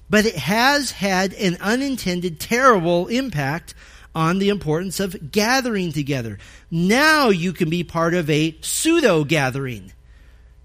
But 0.08 0.26
it 0.26 0.36
has 0.36 0.92
had 0.92 1.34
an 1.34 1.56
unintended, 1.60 2.38
terrible 2.38 3.08
impact 3.08 3.74
on 4.14 4.38
the 4.38 4.50
importance 4.50 5.00
of 5.00 5.32
gathering 5.32 5.90
together. 5.90 6.38
Now 6.70 7.30
you 7.30 7.52
can 7.52 7.68
be 7.68 7.82
part 7.82 8.14
of 8.14 8.30
a 8.30 8.56
pseudo 8.60 9.24
gathering. 9.24 9.90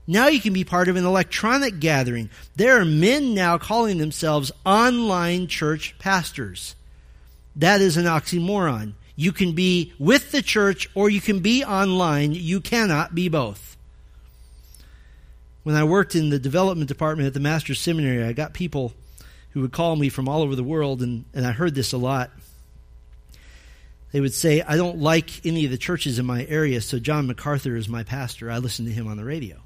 Now 0.07 0.27
you 0.27 0.41
can 0.41 0.53
be 0.53 0.63
part 0.63 0.87
of 0.87 0.95
an 0.95 1.05
electronic 1.05 1.79
gathering. 1.79 2.29
There 2.55 2.79
are 2.79 2.85
men 2.85 3.33
now 3.33 3.57
calling 3.57 3.97
themselves 3.97 4.51
online 4.65 5.47
church 5.47 5.95
pastors. 5.99 6.75
That 7.55 7.81
is 7.81 7.97
an 7.97 8.05
oxymoron. 8.05 8.93
You 9.15 9.31
can 9.31 9.53
be 9.53 9.93
with 9.99 10.31
the 10.31 10.41
church 10.41 10.89
or 10.95 11.09
you 11.09 11.21
can 11.21 11.39
be 11.39 11.63
online. 11.63 12.33
You 12.33 12.61
cannot 12.61 13.13
be 13.13 13.29
both. 13.29 13.77
When 15.63 15.75
I 15.75 15.83
worked 15.83 16.15
in 16.15 16.29
the 16.29 16.39
development 16.39 16.87
department 16.87 17.27
at 17.27 17.33
the 17.33 17.39
Master's 17.39 17.79
Seminary, 17.79 18.23
I 18.23 18.33
got 18.33 18.53
people 18.53 18.93
who 19.51 19.61
would 19.61 19.71
call 19.71 19.95
me 19.95 20.09
from 20.09 20.27
all 20.27 20.41
over 20.41 20.55
the 20.55 20.63
world, 20.63 21.01
and, 21.01 21.25
and 21.33 21.45
I 21.45 21.51
heard 21.51 21.75
this 21.75 21.93
a 21.93 21.97
lot. 21.97 22.31
They 24.11 24.19
would 24.19 24.33
say, 24.33 24.61
I 24.61 24.75
don't 24.75 24.99
like 24.99 25.45
any 25.45 25.65
of 25.65 25.71
the 25.71 25.77
churches 25.77 26.17
in 26.17 26.25
my 26.25 26.45
area, 26.45 26.81
so 26.81 26.99
John 26.99 27.27
MacArthur 27.27 27.75
is 27.75 27.87
my 27.87 28.03
pastor. 28.03 28.49
I 28.49 28.57
listen 28.57 28.85
to 28.85 28.91
him 28.91 29.07
on 29.07 29.17
the 29.17 29.23
radio. 29.23 29.57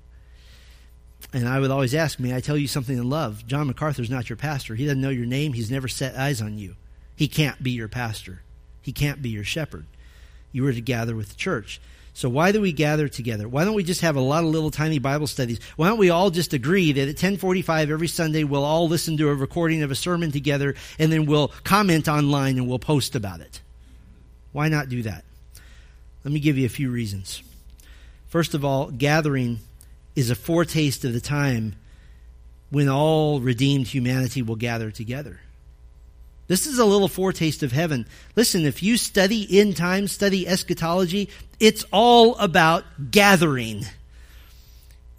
And 1.35 1.49
I 1.49 1.59
would 1.59 1.69
always 1.69 1.93
ask, 1.93 2.17
May 2.17 2.33
I 2.33 2.39
tell 2.39 2.55
you 2.55 2.65
something 2.65 2.97
in 2.97 3.09
love? 3.09 3.45
John 3.45 3.67
MacArthur's 3.67 4.09
not 4.09 4.29
your 4.29 4.37
pastor. 4.37 4.73
He 4.73 4.85
doesn't 4.85 5.01
know 5.01 5.09
your 5.09 5.25
name. 5.25 5.51
He's 5.51 5.69
never 5.69 5.89
set 5.89 6.15
eyes 6.15 6.41
on 6.41 6.57
you. 6.57 6.77
He 7.13 7.27
can't 7.27 7.61
be 7.61 7.71
your 7.71 7.89
pastor. 7.89 8.41
He 8.81 8.93
can't 8.93 9.21
be 9.21 9.31
your 9.31 9.43
shepherd. 9.43 9.85
You 10.53 10.63
were 10.63 10.71
to 10.71 10.79
gather 10.79 11.13
with 11.13 11.27
the 11.27 11.35
church. 11.35 11.81
So 12.13 12.29
why 12.29 12.53
do 12.53 12.61
we 12.61 12.71
gather 12.71 13.09
together? 13.09 13.49
Why 13.49 13.65
don't 13.65 13.73
we 13.73 13.83
just 13.83 13.99
have 13.99 14.15
a 14.15 14.21
lot 14.21 14.45
of 14.45 14.49
little 14.49 14.71
tiny 14.71 14.97
Bible 14.99 15.27
studies? 15.27 15.59
Why 15.75 15.89
don't 15.89 15.97
we 15.97 16.09
all 16.09 16.29
just 16.29 16.53
agree 16.53 16.93
that 16.93 17.01
at 17.01 17.15
1045 17.15 17.91
every 17.91 18.07
Sunday 18.07 18.45
we'll 18.45 18.63
all 18.63 18.87
listen 18.87 19.17
to 19.17 19.27
a 19.27 19.35
recording 19.35 19.83
of 19.83 19.91
a 19.91 19.95
sermon 19.95 20.31
together 20.31 20.75
and 20.97 21.11
then 21.11 21.25
we'll 21.25 21.49
comment 21.65 22.07
online 22.07 22.57
and 22.57 22.65
we'll 22.65 22.79
post 22.79 23.13
about 23.13 23.41
it? 23.41 23.59
Why 24.53 24.69
not 24.69 24.87
do 24.87 25.01
that? 25.01 25.25
Let 26.23 26.33
me 26.33 26.39
give 26.39 26.57
you 26.57 26.65
a 26.65 26.69
few 26.69 26.89
reasons. 26.89 27.43
First 28.27 28.53
of 28.53 28.63
all, 28.63 28.89
gathering 28.89 29.59
is 30.15 30.29
a 30.29 30.35
foretaste 30.35 31.05
of 31.05 31.13
the 31.13 31.21
time 31.21 31.75
when 32.69 32.89
all 32.89 33.39
redeemed 33.39 33.87
humanity 33.87 34.41
will 34.41 34.55
gather 34.55 34.91
together. 34.91 35.39
This 36.47 36.67
is 36.67 36.77
a 36.77 36.85
little 36.85 37.07
foretaste 37.07 37.63
of 37.63 37.71
heaven. 37.71 38.05
Listen, 38.35 38.65
if 38.65 38.83
you 38.83 38.97
study 38.97 39.47
end 39.59 39.77
time, 39.77 40.07
study 40.07 40.47
eschatology, 40.47 41.29
it's 41.59 41.83
all 41.91 42.35
about 42.35 42.83
gathering. 43.11 43.85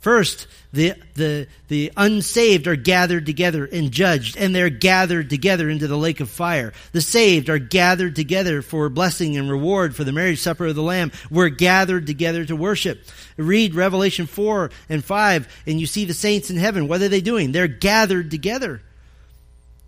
First, 0.07 0.47
the, 0.73 0.95
the, 1.15 1.49
the 1.67 1.91
unsaved 1.97 2.69
are 2.69 2.77
gathered 2.77 3.27
together 3.27 3.65
and 3.65 3.91
judged, 3.91 4.37
and 4.37 4.55
they're 4.55 4.71
gathered 4.71 5.29
together 5.29 5.69
into 5.69 5.89
the 5.89 5.99
lake 5.99 6.21
of 6.21 6.31
fire. 6.31 6.73
The 6.93 7.01
saved 7.01 7.49
are 7.49 7.59
gathered 7.59 8.15
together 8.15 8.63
for 8.63 8.89
blessing 8.89 9.37
and 9.37 9.51
reward 9.51 9.97
for 9.97 10.05
the 10.05 10.13
marriage 10.13 10.39
supper 10.39 10.67
of 10.67 10.77
the 10.77 10.81
Lamb. 10.81 11.11
We're 11.29 11.49
gathered 11.49 12.07
together 12.07 12.45
to 12.45 12.55
worship. 12.55 13.05
Read 13.37 13.75
Revelation 13.75 14.29
4 14.29 14.71
and 14.89 15.05
5, 15.05 15.63
and 15.67 15.81
you 15.81 15.87
see 15.87 16.05
the 16.05 16.15
saints 16.15 16.51
in 16.51 16.57
heaven. 16.57 16.87
What 16.87 17.03
are 17.03 17.09
they 17.09 17.21
doing? 17.21 17.51
They're 17.51 17.67
gathered 17.67 18.31
together. 18.31 18.83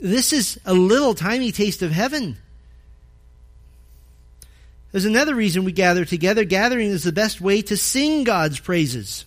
This 0.00 0.32
is 0.32 0.58
a 0.66 0.74
little 0.74 1.14
tiny 1.14 1.52
taste 1.52 1.82
of 1.82 1.92
heaven. 1.92 2.38
There's 4.90 5.04
another 5.04 5.36
reason 5.36 5.62
we 5.62 5.70
gather 5.70 6.04
together. 6.04 6.42
Gathering 6.42 6.88
is 6.88 7.04
the 7.04 7.12
best 7.12 7.40
way 7.40 7.62
to 7.62 7.76
sing 7.76 8.24
God's 8.24 8.58
praises. 8.58 9.24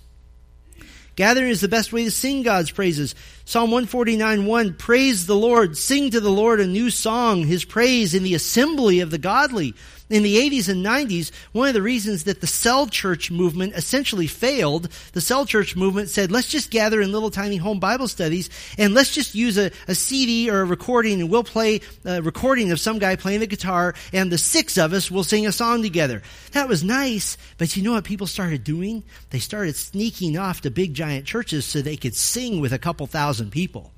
Gathering 1.22 1.52
is 1.52 1.62
the 1.62 1.68
best 1.68 1.94
way 1.94 2.04
to 2.06 2.10
sing 2.10 2.42
God's 2.42 2.72
praises. 2.72 3.14
Psalm 3.52 3.70
149 3.70 4.46
1 4.46 4.74
Praise 4.76 5.26
the 5.26 5.36
Lord, 5.36 5.76
sing 5.76 6.10
to 6.12 6.22
the 6.22 6.30
Lord 6.30 6.62
a 6.62 6.66
new 6.66 6.90
song, 6.90 7.44
his 7.44 7.66
praise 7.66 8.14
in 8.14 8.24
the 8.24 8.34
assembly 8.34 9.02
of 9.02 9.12
the 9.12 9.18
godly 9.18 9.76
in 10.12 10.24
the 10.24 10.38
80s 10.38 10.70
and 10.70 10.86
90s, 10.86 11.32
one 11.54 11.70
of 11.70 11.74
the 11.74 11.82
reasons 11.82 12.26
that 12.26 12.42
the 12.42 12.48
cell 12.48 12.86
church 12.88 13.32
movement 13.32 13.74
essentially 13.74 14.28
failed, 14.28 14.90
the 15.14 15.22
cell 15.22 15.46
church 15.46 15.76
movement 15.76 16.10
said, 16.10 16.32
let's 16.32 16.50
just 16.50 16.70
gather 16.70 17.02
in 17.02 17.12
little 17.12 17.32
tiny 17.32 17.56
home 17.58 17.80
Bible 17.80 18.08
studies 18.08 18.50
and 18.78 18.94
let's 18.94 19.14
just 19.14 19.34
use 19.34 19.58
a, 19.58 19.72
a 19.88 19.96
CD 19.96 20.50
or 20.50 20.62
a 20.62 20.66
recording 20.66 21.22
and 21.22 21.30
we'll 21.30 21.44
play 21.44 21.80
a 22.04 22.22
recording 22.22 22.72
of 22.72 22.80
some 22.80 23.00
guy 23.00 23.16
playing 23.16 23.40
the 23.40 23.48
guitar 23.48 23.96
and 24.12 24.32
the 24.32 24.38
six 24.38 24.78
of 24.78 24.94
us 24.94 25.10
will 25.10 25.24
sing 25.24 25.48
a 25.48 25.52
song 25.52 25.82
together. 25.82 26.22
That 26.52 26.68
was 26.68 26.84
nice, 26.84 27.38
but 27.58 27.76
you 27.78 27.84
know 27.84 27.94
what 27.94 28.04
people 28.04 28.28
started 28.28 28.64
doing? 28.64 29.04
They 29.30 29.40
started 29.40 29.76
sneaking 29.76 30.38
off 30.38 30.62
to 30.62 30.72
big 30.72 30.94
giant 30.94 31.26
churches 31.26 31.66
so 31.66 31.82
they 31.82 31.98
could 31.98 32.16
sing 32.16 32.60
with 32.60 32.74
a 32.74 32.80
couple 32.80 33.08
thousand 33.08 33.41
people 33.50 33.92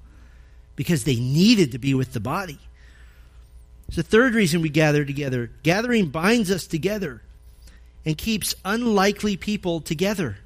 because 0.75 1.03
they 1.03 1.15
needed 1.15 1.71
to 1.71 1.79
be 1.79 1.93
with 1.93 2.13
the 2.13 2.19
body. 2.19 2.59
It's 3.87 3.97
the 3.97 4.03
third 4.03 4.33
reason 4.33 4.61
we 4.61 4.69
gather 4.69 5.05
together. 5.05 5.51
Gathering 5.61 6.07
binds 6.09 6.49
us 6.49 6.65
together 6.65 7.21
and 8.05 8.17
keeps 8.17 8.55
unlikely 8.65 9.37
people 9.37 9.81
together. 9.81 10.37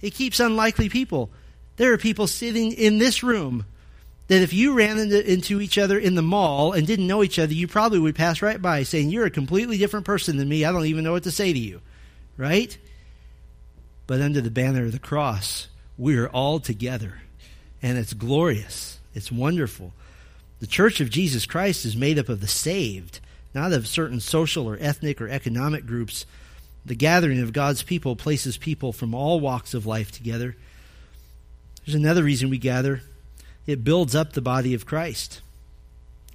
It 0.00 0.14
keeps 0.14 0.40
unlikely 0.40 0.88
people. 0.88 1.30
There 1.76 1.92
are 1.92 1.98
people 1.98 2.26
sitting 2.26 2.72
in 2.72 2.98
this 2.98 3.22
room 3.22 3.64
that 4.28 4.42
if 4.42 4.52
you 4.52 4.74
ran 4.74 4.98
into, 4.98 5.32
into, 5.32 5.60
each 5.60 5.78
other 5.78 5.98
in 5.98 6.14
the 6.14 6.22
mall 6.22 6.72
and 6.72 6.86
didn't 6.86 7.06
know 7.06 7.22
each 7.22 7.38
other, 7.38 7.54
you 7.54 7.66
probably 7.66 7.98
would 7.98 8.14
pass 8.14 8.42
right 8.42 8.60
by 8.60 8.82
saying, 8.82 9.10
You're 9.10 9.26
a 9.26 9.30
completely 9.30 9.78
different 9.78 10.06
person 10.06 10.36
than 10.36 10.48
me. 10.48 10.64
I 10.64 10.72
don't 10.72 10.86
even 10.86 11.04
know 11.04 11.12
what 11.12 11.22
to 11.24 11.30
say 11.30 11.52
to 11.52 11.58
you. 11.58 11.80
Right? 12.36 12.76
But 14.06 14.20
under 14.20 14.40
the 14.40 14.50
banner 14.50 14.84
of 14.84 14.92
the 14.92 14.98
cross, 14.98 15.68
we 15.96 16.16
are 16.16 16.28
all 16.28 16.60
together. 16.60 17.20
And 17.82 17.98
it's 17.98 18.12
glorious. 18.12 18.98
It's 19.14 19.32
wonderful. 19.32 19.92
The 20.60 20.66
church 20.66 21.00
of 21.00 21.10
Jesus 21.10 21.46
Christ 21.46 21.84
is 21.84 21.96
made 21.96 22.18
up 22.18 22.28
of 22.28 22.40
the 22.40 22.48
saved, 22.48 23.20
not 23.54 23.72
of 23.72 23.86
certain 23.86 24.20
social 24.20 24.68
or 24.68 24.76
ethnic 24.80 25.20
or 25.20 25.28
economic 25.28 25.86
groups. 25.86 26.26
The 26.84 26.94
gathering 26.94 27.40
of 27.40 27.52
God's 27.52 27.82
people 27.82 28.16
places 28.16 28.56
people 28.56 28.92
from 28.92 29.14
all 29.14 29.40
walks 29.40 29.74
of 29.74 29.86
life 29.86 30.10
together. 30.10 30.56
There's 31.84 31.94
another 31.94 32.22
reason 32.22 32.50
we 32.50 32.58
gather 32.58 33.02
it 33.66 33.84
builds 33.84 34.14
up 34.14 34.32
the 34.32 34.40
body 34.40 34.72
of 34.72 34.86
Christ. 34.86 35.42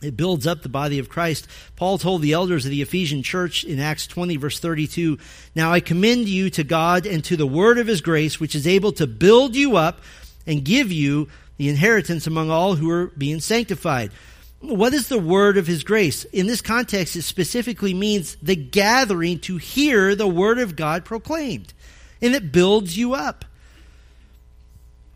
It 0.03 0.15
builds 0.15 0.45
up 0.45 0.61
the 0.61 0.69
body 0.69 0.99
of 0.99 1.09
Christ. 1.09 1.47
Paul 1.75 1.97
told 1.97 2.21
the 2.21 2.33
elders 2.33 2.65
of 2.65 2.71
the 2.71 2.81
Ephesian 2.81 3.23
church 3.23 3.63
in 3.63 3.79
Acts 3.79 4.05
20 4.05 4.37
verse 4.37 4.59
32, 4.59 5.17
Now 5.55 5.71
I 5.71 5.79
commend 5.79 6.27
you 6.27 6.49
to 6.51 6.63
God 6.63 7.05
and 7.05 7.23
to 7.25 7.35
the 7.35 7.47
word 7.47 7.79
of 7.79 7.87
his 7.87 8.01
grace, 8.01 8.39
which 8.39 8.53
is 8.53 8.67
able 8.67 8.91
to 8.93 9.07
build 9.07 9.55
you 9.55 9.77
up 9.77 10.01
and 10.45 10.63
give 10.63 10.91
you 10.91 11.29
the 11.57 11.69
inheritance 11.69 12.27
among 12.27 12.49
all 12.49 12.75
who 12.75 12.89
are 12.89 13.07
being 13.17 13.39
sanctified. 13.39 14.11
What 14.59 14.93
is 14.93 15.09
the 15.09 15.19
word 15.19 15.57
of 15.57 15.67
his 15.67 15.83
grace? 15.83 16.23
In 16.25 16.47
this 16.47 16.61
context, 16.61 17.15
it 17.15 17.23
specifically 17.23 17.93
means 17.93 18.35
the 18.41 18.55
gathering 18.55 19.39
to 19.39 19.57
hear 19.57 20.15
the 20.15 20.27
word 20.27 20.57
of 20.57 20.75
God 20.75 21.03
proclaimed. 21.03 21.73
And 22.21 22.33
it 22.33 22.51
builds 22.51 22.97
you 22.97 23.13
up. 23.13 23.43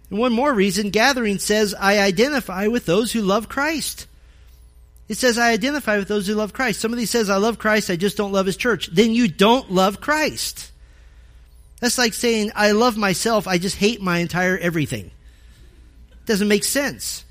And 0.09 0.19
one 0.19 0.33
more 0.33 0.53
reason, 0.53 0.89
gathering 0.89 1.39
says, 1.39 1.73
I 1.73 1.99
identify 1.99 2.67
with 2.67 2.85
those 2.85 3.11
who 3.11 3.21
love 3.21 3.49
Christ. 3.49 4.07
It 5.07 5.15
says, 5.15 5.37
I 5.37 5.51
identify 5.51 5.97
with 5.97 6.09
those 6.09 6.27
who 6.27 6.35
love 6.35 6.51
Christ. 6.53 6.81
Somebody 6.81 7.05
says, 7.05 7.29
I 7.29 7.37
love 7.37 7.57
Christ, 7.57 7.89
I 7.89 7.95
just 7.95 8.17
don't 8.17 8.33
love 8.33 8.45
his 8.45 8.57
church. 8.57 8.87
Then 8.87 9.11
you 9.11 9.27
don't 9.27 9.71
love 9.71 10.01
Christ. 10.01 10.71
That's 11.79 11.97
like 11.97 12.13
saying, 12.13 12.51
I 12.55 12.71
love 12.71 12.97
myself, 12.97 13.47
I 13.47 13.57
just 13.57 13.77
hate 13.77 14.01
my 14.01 14.17
entire 14.19 14.57
everything. 14.57 15.11
Doesn't 16.27 16.47
make 16.47 16.63
sense. 16.63 17.25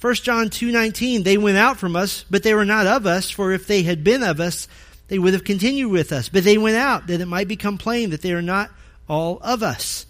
1 0.00 0.14
John 0.16 0.50
2:19 0.50 1.22
They 1.22 1.38
went 1.38 1.56
out 1.56 1.78
from 1.78 1.94
us 1.94 2.24
but 2.28 2.42
they 2.42 2.54
were 2.54 2.64
not 2.64 2.86
of 2.86 3.06
us 3.06 3.30
for 3.30 3.52
if 3.52 3.66
they 3.66 3.82
had 3.82 4.02
been 4.02 4.22
of 4.22 4.40
us 4.40 4.66
they 5.08 5.18
would 5.18 5.32
have 5.32 5.44
continued 5.44 5.90
with 5.90 6.10
us 6.12 6.28
but 6.28 6.42
they 6.42 6.58
went 6.58 6.76
out 6.76 7.06
that 7.06 7.20
it 7.20 7.26
might 7.26 7.48
become 7.48 7.78
plain 7.78 8.10
that 8.10 8.22
they 8.22 8.32
are 8.32 8.42
not 8.42 8.70
all 9.08 9.38
of 9.42 9.62
us. 9.62 10.06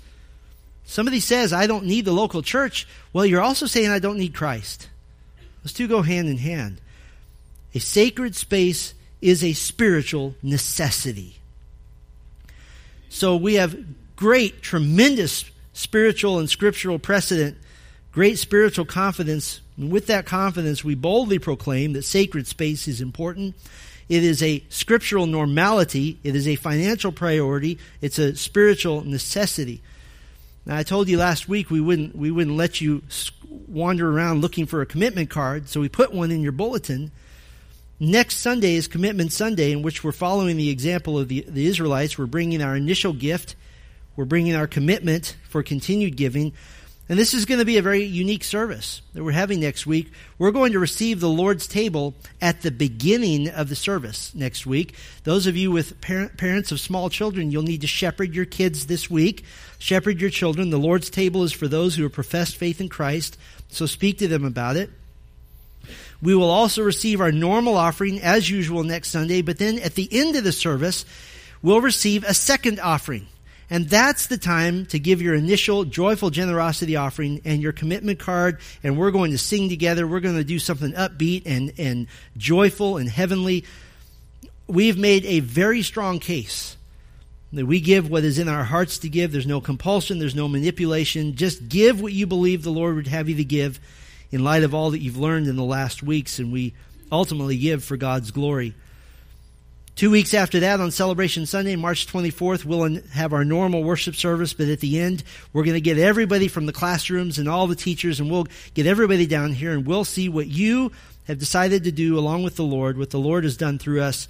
Somebody 0.86 1.20
says 1.20 1.52
I 1.52 1.66
don't 1.66 1.86
need 1.86 2.04
the 2.04 2.12
local 2.12 2.42
church. 2.42 2.86
Well, 3.12 3.26
you're 3.26 3.42
also 3.42 3.66
saying 3.66 3.90
I 3.90 3.98
don't 3.98 4.18
need 4.18 4.34
Christ. 4.34 4.88
Those 5.62 5.72
two 5.72 5.88
go 5.88 6.02
hand 6.02 6.28
in 6.28 6.38
hand. 6.38 6.80
A 7.74 7.80
sacred 7.80 8.36
space 8.36 8.94
is 9.20 9.42
a 9.42 9.52
spiritual 9.52 10.34
necessity. 10.42 11.36
So 13.08 13.36
we 13.36 13.54
have 13.54 13.76
great, 14.14 14.62
tremendous 14.62 15.44
spiritual 15.76 16.38
and 16.38 16.48
scriptural 16.48 16.98
precedent, 16.98 17.58
great 18.10 18.38
spiritual 18.38 18.86
confidence. 18.86 19.60
And 19.76 19.92
with 19.92 20.06
that 20.06 20.24
confidence, 20.24 20.82
we 20.82 20.94
boldly 20.94 21.38
proclaim 21.38 21.92
that 21.92 22.02
sacred 22.02 22.46
space 22.46 22.88
is 22.88 23.02
important. 23.02 23.54
It 24.08 24.24
is 24.24 24.42
a 24.42 24.64
scriptural 24.70 25.26
normality. 25.26 26.18
It 26.24 26.34
is 26.34 26.48
a 26.48 26.56
financial 26.56 27.12
priority. 27.12 27.78
It's 28.00 28.18
a 28.18 28.34
spiritual 28.34 29.04
necessity. 29.04 29.82
Now, 30.64 30.76
I 30.76 30.82
told 30.82 31.08
you 31.08 31.18
last 31.18 31.46
week 31.46 31.70
we 31.70 31.80
wouldn't, 31.80 32.16
we 32.16 32.30
wouldn't 32.30 32.56
let 32.56 32.80
you 32.80 33.02
wander 33.68 34.10
around 34.10 34.40
looking 34.40 34.64
for 34.64 34.80
a 34.80 34.86
commitment 34.86 35.28
card, 35.28 35.68
so 35.68 35.80
we 35.80 35.88
put 35.88 36.12
one 36.12 36.30
in 36.30 36.40
your 36.40 36.52
bulletin. 36.52 37.10
Next 38.00 38.38
Sunday 38.38 38.76
is 38.76 38.88
Commitment 38.88 39.32
Sunday, 39.32 39.72
in 39.72 39.82
which 39.82 40.02
we're 40.02 40.12
following 40.12 40.56
the 40.56 40.70
example 40.70 41.18
of 41.18 41.28
the, 41.28 41.44
the 41.46 41.66
Israelites. 41.66 42.16
We're 42.16 42.26
bringing 42.26 42.62
our 42.62 42.76
initial 42.76 43.12
gift, 43.12 43.56
we're 44.16 44.24
bringing 44.24 44.56
our 44.56 44.66
commitment 44.66 45.36
for 45.48 45.62
continued 45.62 46.16
giving. 46.16 46.52
And 47.08 47.16
this 47.16 47.34
is 47.34 47.44
going 47.44 47.60
to 47.60 47.64
be 47.64 47.76
a 47.76 47.82
very 47.82 48.02
unique 48.02 48.42
service 48.42 49.00
that 49.14 49.22
we're 49.22 49.30
having 49.30 49.60
next 49.60 49.86
week. 49.86 50.10
We're 50.38 50.50
going 50.50 50.72
to 50.72 50.80
receive 50.80 51.20
the 51.20 51.28
Lord's 51.28 51.68
table 51.68 52.14
at 52.42 52.62
the 52.62 52.72
beginning 52.72 53.48
of 53.48 53.68
the 53.68 53.76
service 53.76 54.34
next 54.34 54.66
week. 54.66 54.96
Those 55.22 55.46
of 55.46 55.56
you 55.56 55.70
with 55.70 56.00
parent, 56.00 56.36
parents 56.36 56.72
of 56.72 56.80
small 56.80 57.08
children, 57.08 57.52
you'll 57.52 57.62
need 57.62 57.82
to 57.82 57.86
shepherd 57.86 58.34
your 58.34 58.44
kids 58.44 58.86
this 58.86 59.08
week. 59.08 59.44
Shepherd 59.78 60.20
your 60.20 60.30
children. 60.30 60.70
The 60.70 60.78
Lord's 60.78 61.08
table 61.08 61.44
is 61.44 61.52
for 61.52 61.68
those 61.68 61.94
who 61.94 62.02
have 62.02 62.12
professed 62.12 62.56
faith 62.56 62.80
in 62.80 62.88
Christ. 62.88 63.38
So 63.68 63.86
speak 63.86 64.18
to 64.18 64.28
them 64.28 64.44
about 64.44 64.76
it. 64.76 64.90
We 66.20 66.34
will 66.34 66.50
also 66.50 66.82
receive 66.82 67.20
our 67.20 67.30
normal 67.30 67.76
offering 67.76 68.20
as 68.20 68.50
usual 68.50 68.82
next 68.82 69.10
Sunday, 69.10 69.42
but 69.42 69.58
then 69.58 69.78
at 69.78 69.94
the 69.94 70.08
end 70.10 70.34
of 70.34 70.42
the 70.42 70.50
service, 70.50 71.04
we'll 71.62 71.80
receive 71.80 72.24
a 72.24 72.34
second 72.34 72.80
offering. 72.80 73.28
And 73.68 73.88
that's 73.88 74.28
the 74.28 74.38
time 74.38 74.86
to 74.86 74.98
give 74.98 75.20
your 75.20 75.34
initial 75.34 75.84
joyful 75.84 76.30
generosity 76.30 76.94
offering 76.94 77.40
and 77.44 77.60
your 77.60 77.72
commitment 77.72 78.18
card. 78.18 78.60
And 78.82 78.96
we're 78.96 79.10
going 79.10 79.32
to 79.32 79.38
sing 79.38 79.68
together. 79.68 80.06
We're 80.06 80.20
going 80.20 80.36
to 80.36 80.44
do 80.44 80.58
something 80.58 80.92
upbeat 80.92 81.42
and, 81.46 81.72
and 81.76 82.06
joyful 82.36 82.96
and 82.96 83.08
heavenly. 83.08 83.64
We've 84.68 84.98
made 84.98 85.24
a 85.24 85.40
very 85.40 85.82
strong 85.82 86.20
case 86.20 86.76
that 87.52 87.66
we 87.66 87.80
give 87.80 88.08
what 88.08 88.24
is 88.24 88.38
in 88.38 88.48
our 88.48 88.64
hearts 88.64 88.98
to 88.98 89.08
give. 89.08 89.32
There's 89.32 89.46
no 89.46 89.60
compulsion. 89.60 90.18
There's 90.18 90.34
no 90.34 90.46
manipulation. 90.46 91.34
Just 91.34 91.68
give 91.68 92.00
what 92.00 92.12
you 92.12 92.26
believe 92.26 92.62
the 92.62 92.70
Lord 92.70 92.94
would 92.94 93.06
have 93.08 93.28
you 93.28 93.36
to 93.36 93.44
give 93.44 93.80
in 94.30 94.44
light 94.44 94.62
of 94.62 94.74
all 94.74 94.90
that 94.90 95.00
you've 95.00 95.16
learned 95.16 95.48
in 95.48 95.56
the 95.56 95.64
last 95.64 96.02
weeks. 96.02 96.38
And 96.38 96.52
we 96.52 96.74
ultimately 97.10 97.56
give 97.56 97.82
for 97.82 97.96
God's 97.96 98.30
glory. 98.30 98.74
Two 99.96 100.10
weeks 100.10 100.34
after 100.34 100.60
that, 100.60 100.78
on 100.78 100.90
Celebration 100.90 101.46
Sunday, 101.46 101.74
March 101.74 102.06
24th, 102.06 102.66
we'll 102.66 103.00
have 103.12 103.32
our 103.32 103.46
normal 103.46 103.82
worship 103.82 104.14
service, 104.14 104.52
but 104.52 104.68
at 104.68 104.80
the 104.80 105.00
end, 105.00 105.24
we're 105.54 105.64
going 105.64 105.72
to 105.72 105.80
get 105.80 105.96
everybody 105.96 106.48
from 106.48 106.66
the 106.66 106.72
classrooms 106.74 107.38
and 107.38 107.48
all 107.48 107.66
the 107.66 107.74
teachers, 107.74 108.20
and 108.20 108.30
we'll 108.30 108.46
get 108.74 108.86
everybody 108.86 109.26
down 109.26 109.54
here, 109.54 109.72
and 109.72 109.86
we'll 109.86 110.04
see 110.04 110.28
what 110.28 110.48
you 110.48 110.92
have 111.26 111.38
decided 111.38 111.84
to 111.84 111.92
do 111.92 112.18
along 112.18 112.42
with 112.42 112.56
the 112.56 112.62
Lord, 112.62 112.98
what 112.98 113.08
the 113.08 113.18
Lord 113.18 113.44
has 113.44 113.56
done 113.56 113.78
through 113.78 114.02
us. 114.02 114.28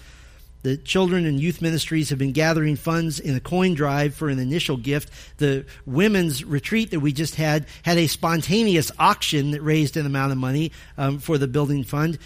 The 0.63 0.77
children 0.77 1.27
and 1.27 1.41
youth 1.41 1.61
ministries 1.61 2.11
have 2.11 2.19
been 2.21 2.31
gathering 2.31 2.77
funds 2.77 3.19
in 3.19 3.35
a 3.35 3.41
coin 3.41 3.75
drive 3.75 4.15
for 4.15 4.29
an 4.29 4.39
initial 4.39 4.77
gift. 4.77 5.11
The 5.39 5.67
women's 5.85 6.45
retreat 6.45 6.93
that 6.93 7.01
we 7.01 7.13
just 7.13 7.35
had 7.35 7.67
had 7.83 7.99
a 7.99 8.07
spontaneous 8.07 8.93
auction 9.01 9.51
that 9.51 9.63
raised 9.63 9.97
an 9.97 10.07
amount 10.07 10.31
of 10.31 10.39
money 10.39 10.71
um, 10.97 11.19
for 11.19 11.39
the 11.39 11.49
building 11.49 11.83
fund. 11.83 12.19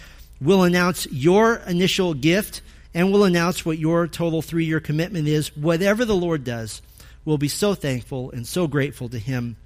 We'll 0.42 0.64
announce 0.64 1.06
your 1.10 1.56
initial 1.66 2.12
gift 2.12 2.60
and 2.94 3.12
we'll 3.12 3.24
announce 3.24 3.64
what 3.64 3.78
your 3.78 4.06
total 4.06 4.42
three 4.42 4.64
year 4.64 4.80
commitment 4.80 5.28
is. 5.28 5.56
Whatever 5.56 6.04
the 6.04 6.16
Lord 6.16 6.44
does, 6.44 6.82
we'll 7.24 7.38
be 7.38 7.48
so 7.48 7.74
thankful 7.74 8.30
and 8.30 8.46
so 8.46 8.66
grateful 8.66 9.08
to 9.10 9.18
Him. 9.18 9.56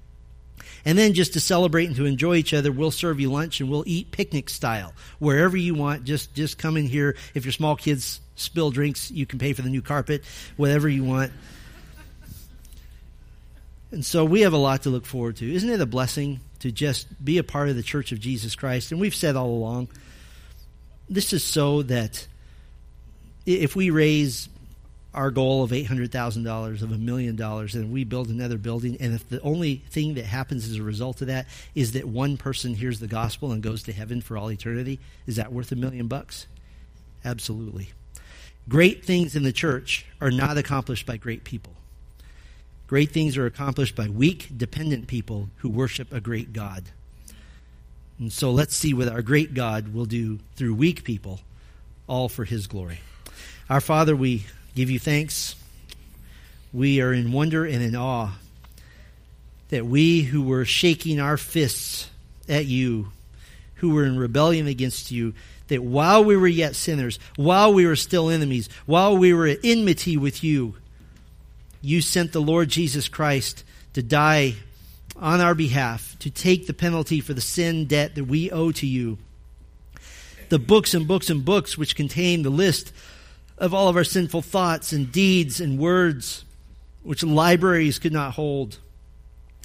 And 0.85 0.97
then 0.97 1.13
just 1.13 1.33
to 1.33 1.39
celebrate 1.39 1.87
and 1.87 1.95
to 1.95 2.05
enjoy 2.05 2.35
each 2.35 2.53
other, 2.53 2.71
we'll 2.71 2.91
serve 2.91 3.19
you 3.19 3.31
lunch 3.31 3.59
and 3.59 3.69
we'll 3.69 3.83
eat 3.87 4.11
picnic 4.11 4.49
style. 4.49 4.93
Wherever 5.17 5.57
you 5.57 5.73
want, 5.73 6.03
just, 6.03 6.33
just 6.35 6.59
come 6.59 6.77
in 6.77 6.85
here. 6.85 7.15
If 7.33 7.43
your 7.43 7.51
small 7.51 7.75
kids 7.75 8.21
spill 8.35 8.69
drinks, 8.69 9.09
you 9.09 9.25
can 9.25 9.39
pay 9.39 9.53
for 9.53 9.63
the 9.63 9.69
new 9.69 9.81
carpet, 9.81 10.23
whatever 10.57 10.87
you 10.87 11.03
want. 11.03 11.31
And 13.91 14.05
so 14.05 14.25
we 14.25 14.41
have 14.41 14.53
a 14.53 14.57
lot 14.57 14.83
to 14.83 14.89
look 14.89 15.05
forward 15.05 15.37
to. 15.37 15.51
Isn't 15.51 15.69
it 15.69 15.81
a 15.81 15.85
blessing 15.85 16.41
to 16.59 16.71
just 16.71 17.23
be 17.23 17.37
a 17.37 17.43
part 17.43 17.69
of 17.69 17.75
the 17.75 17.83
Church 17.83 18.11
of 18.11 18.19
Jesus 18.19 18.55
Christ? 18.55 18.91
And 18.91 19.01
we've 19.01 19.15
said 19.15 19.35
all 19.35 19.49
along, 19.49 19.87
this 21.09 21.33
is 21.33 21.43
so 21.43 21.81
that 21.83 22.27
if 23.45 23.75
we 23.75 23.89
raise 23.89 24.49
our 25.15 25.31
goal 25.31 25.63
of 25.63 25.71
$800,000 25.71 26.81
of 26.81 26.91
a 26.91 26.97
million 26.97 27.35
dollars 27.35 27.73
and 27.73 27.91
we 27.91 28.03
build 28.03 28.27
another 28.27 28.57
building 28.57 28.97
and 28.99 29.15
if 29.15 29.27
the 29.29 29.39
only 29.41 29.77
thing 29.89 30.15
that 30.15 30.25
happens 30.25 30.69
as 30.69 30.75
a 30.75 30.83
result 30.83 31.21
of 31.21 31.27
that 31.27 31.47
is 31.73 31.93
that 31.93 32.05
one 32.05 32.35
person 32.35 32.73
hears 32.73 32.99
the 32.99 33.07
gospel 33.07 33.53
and 33.53 33.63
goes 33.63 33.83
to 33.83 33.93
heaven 33.93 34.21
for 34.21 34.37
all 34.37 34.51
eternity 34.51 34.99
is 35.25 35.37
that 35.37 35.53
worth 35.53 35.71
a 35.71 35.75
million 35.75 36.07
bucks? 36.07 36.47
Absolutely. 37.23 37.89
Great 38.67 39.05
things 39.05 39.35
in 39.35 39.43
the 39.43 39.53
church 39.53 40.05
are 40.19 40.31
not 40.31 40.57
accomplished 40.57 41.05
by 41.05 41.15
great 41.15 41.43
people. 41.43 41.73
Great 42.87 43.11
things 43.11 43.37
are 43.37 43.45
accomplished 43.45 43.95
by 43.95 44.09
weak 44.09 44.49
dependent 44.55 45.07
people 45.07 45.49
who 45.57 45.69
worship 45.69 46.11
a 46.11 46.19
great 46.19 46.51
god. 46.51 46.83
And 48.19 48.31
so 48.31 48.51
let's 48.51 48.75
see 48.75 48.93
what 48.93 49.07
our 49.07 49.21
great 49.21 49.53
god 49.53 49.93
will 49.93 50.05
do 50.05 50.39
through 50.55 50.75
weak 50.75 51.03
people 51.03 51.39
all 52.07 52.27
for 52.27 52.43
his 52.43 52.67
glory 52.67 52.99
our 53.69 53.81
Father, 53.81 54.15
we 54.15 54.45
give 54.75 54.89
you 54.89 54.99
thanks. 54.99 55.55
We 56.71 57.01
are 57.01 57.13
in 57.13 57.31
wonder 57.31 57.65
and 57.65 57.81
in 57.81 57.95
awe 57.95 58.33
that 59.69 59.85
we 59.85 60.21
who 60.21 60.43
were 60.43 60.65
shaking 60.65 61.19
our 61.19 61.37
fists 61.37 62.09
at 62.47 62.65
you, 62.65 63.07
who 63.75 63.89
were 63.89 64.05
in 64.05 64.19
rebellion 64.19 64.67
against 64.67 65.09
you, 65.09 65.33
that 65.67 65.83
while 65.83 66.23
we 66.23 66.37
were 66.37 66.47
yet 66.47 66.75
sinners, 66.75 67.17
while 67.35 67.73
we 67.73 67.87
were 67.87 67.95
still 67.95 68.29
enemies, 68.29 68.69
while 68.85 69.17
we 69.17 69.33
were 69.33 69.47
at 69.47 69.59
enmity 69.63 70.15
with 70.15 70.43
you, 70.43 70.75
you 71.81 72.01
sent 72.01 72.33
the 72.33 72.41
Lord 72.41 72.69
Jesus 72.69 73.07
Christ 73.07 73.63
to 73.93 74.03
die 74.03 74.55
on 75.15 75.41
our 75.41 75.55
behalf, 75.55 76.15
to 76.19 76.29
take 76.29 76.67
the 76.67 76.73
penalty 76.73 77.19
for 77.19 77.33
the 77.33 77.41
sin 77.41 77.85
debt 77.85 78.15
that 78.15 78.25
we 78.25 78.51
owe 78.51 78.71
to 78.73 78.85
you. 78.85 79.17
The 80.49 80.59
books 80.59 80.93
and 80.93 81.07
books 81.07 81.31
and 81.31 81.43
books 81.43 81.77
which 81.77 81.95
contain 81.95 82.43
the 82.43 82.49
list 82.51 82.91
of 83.57 83.73
all 83.73 83.87
of 83.87 83.95
our 83.95 84.03
sinful 84.03 84.41
thoughts 84.41 84.91
and 84.91 85.11
deeds 85.11 85.61
and 85.61 85.79
words, 85.79 86.43
which 87.03 87.23
libraries 87.23 87.99
could 87.99 88.13
not 88.13 88.33
hold. 88.33 88.79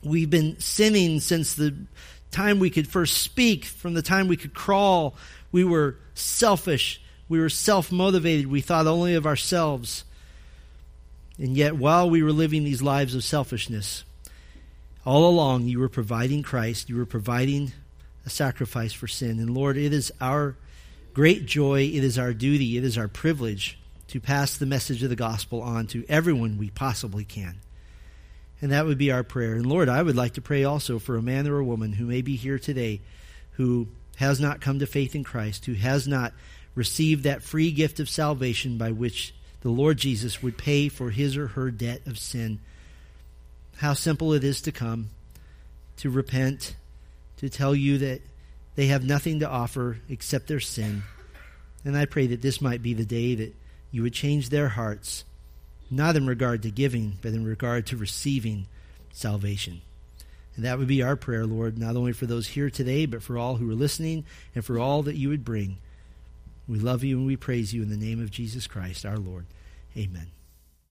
We've 0.04 0.30
been 0.30 0.58
sinning 0.60 1.20
since 1.20 1.54
the 1.54 1.74
time 2.30 2.58
we 2.58 2.70
could 2.70 2.86
first 2.86 3.18
speak, 3.18 3.64
from 3.64 3.94
the 3.94 4.02
time 4.02 4.28
we 4.28 4.36
could 4.36 4.54
crawl. 4.54 5.16
We 5.52 5.64
were 5.64 5.96
selfish. 6.14 7.00
We 7.28 7.40
were 7.40 7.48
self 7.48 7.90
motivated. 7.90 8.46
We 8.46 8.60
thought 8.60 8.86
only 8.86 9.14
of 9.14 9.26
ourselves. 9.26 10.04
And 11.38 11.56
yet, 11.56 11.76
while 11.76 12.08
we 12.08 12.22
were 12.22 12.32
living 12.32 12.64
these 12.64 12.82
lives 12.82 13.14
of 13.14 13.24
selfishness, 13.24 14.04
all 15.04 15.28
along 15.28 15.64
you 15.64 15.80
were 15.80 15.88
providing 15.88 16.42
Christ. 16.42 16.88
You 16.88 16.96
were 16.96 17.06
providing 17.06 17.72
a 18.26 18.30
sacrifice 18.30 18.92
for 18.92 19.08
sin. 19.08 19.38
And 19.38 19.50
Lord, 19.50 19.76
it 19.76 19.92
is 19.92 20.12
our 20.20 20.56
great 21.14 21.46
joy, 21.46 21.82
it 21.82 22.04
is 22.04 22.18
our 22.18 22.32
duty, 22.32 22.76
it 22.76 22.84
is 22.84 22.96
our 22.96 23.08
privilege 23.08 23.79
to 24.10 24.20
pass 24.20 24.56
the 24.56 24.66
message 24.66 25.04
of 25.04 25.08
the 25.08 25.16
gospel 25.16 25.62
on 25.62 25.86
to 25.86 26.04
everyone 26.08 26.58
we 26.58 26.68
possibly 26.70 27.24
can. 27.24 27.56
And 28.60 28.72
that 28.72 28.84
would 28.84 28.98
be 28.98 29.12
our 29.12 29.22
prayer. 29.22 29.54
And 29.54 29.64
Lord, 29.64 29.88
I 29.88 30.02
would 30.02 30.16
like 30.16 30.34
to 30.34 30.40
pray 30.40 30.64
also 30.64 30.98
for 30.98 31.16
a 31.16 31.22
man 31.22 31.46
or 31.46 31.58
a 31.58 31.64
woman 31.64 31.92
who 31.92 32.06
may 32.06 32.20
be 32.20 32.34
here 32.34 32.58
today 32.58 33.00
who 33.52 33.86
has 34.16 34.40
not 34.40 34.60
come 34.60 34.80
to 34.80 34.86
faith 34.86 35.14
in 35.14 35.22
Christ, 35.22 35.66
who 35.66 35.74
has 35.74 36.08
not 36.08 36.32
received 36.74 37.22
that 37.22 37.42
free 37.42 37.70
gift 37.70 38.00
of 38.00 38.10
salvation 38.10 38.78
by 38.78 38.90
which 38.90 39.32
the 39.60 39.70
Lord 39.70 39.96
Jesus 39.96 40.42
would 40.42 40.58
pay 40.58 40.88
for 40.88 41.10
his 41.10 41.36
or 41.36 41.48
her 41.48 41.70
debt 41.70 42.02
of 42.06 42.18
sin. 42.18 42.58
How 43.76 43.94
simple 43.94 44.32
it 44.32 44.42
is 44.42 44.60
to 44.62 44.72
come, 44.72 45.10
to 45.98 46.10
repent, 46.10 46.74
to 47.38 47.48
tell 47.48 47.74
you 47.74 47.98
that 47.98 48.22
they 48.74 48.86
have 48.86 49.04
nothing 49.04 49.40
to 49.40 49.48
offer 49.48 49.98
except 50.08 50.48
their 50.48 50.60
sin. 50.60 51.02
And 51.84 51.96
I 51.96 52.06
pray 52.06 52.26
that 52.26 52.42
this 52.42 52.60
might 52.60 52.82
be 52.82 52.92
the 52.92 53.04
day 53.04 53.36
that 53.36 53.54
you 53.90 54.02
would 54.02 54.12
change 54.12 54.48
their 54.48 54.68
hearts, 54.68 55.24
not 55.90 56.16
in 56.16 56.26
regard 56.26 56.62
to 56.62 56.70
giving, 56.70 57.18
but 57.22 57.32
in 57.32 57.44
regard 57.44 57.86
to 57.86 57.96
receiving 57.96 58.66
salvation. 59.12 59.82
And 60.56 60.64
that 60.64 60.78
would 60.78 60.88
be 60.88 61.02
our 61.02 61.16
prayer, 61.16 61.46
Lord, 61.46 61.78
not 61.78 61.96
only 61.96 62.12
for 62.12 62.26
those 62.26 62.48
here 62.48 62.70
today, 62.70 63.06
but 63.06 63.22
for 63.22 63.38
all 63.38 63.56
who 63.56 63.70
are 63.70 63.74
listening 63.74 64.24
and 64.54 64.64
for 64.64 64.78
all 64.78 65.02
that 65.04 65.16
you 65.16 65.28
would 65.28 65.44
bring. 65.44 65.78
We 66.68 66.78
love 66.78 67.02
you 67.02 67.16
and 67.16 67.26
we 67.26 67.36
praise 67.36 67.72
you 67.72 67.82
in 67.82 67.90
the 67.90 67.96
name 67.96 68.22
of 68.22 68.30
Jesus 68.30 68.66
Christ, 68.66 69.04
our 69.04 69.18
Lord. 69.18 69.46
Amen. 69.96 70.30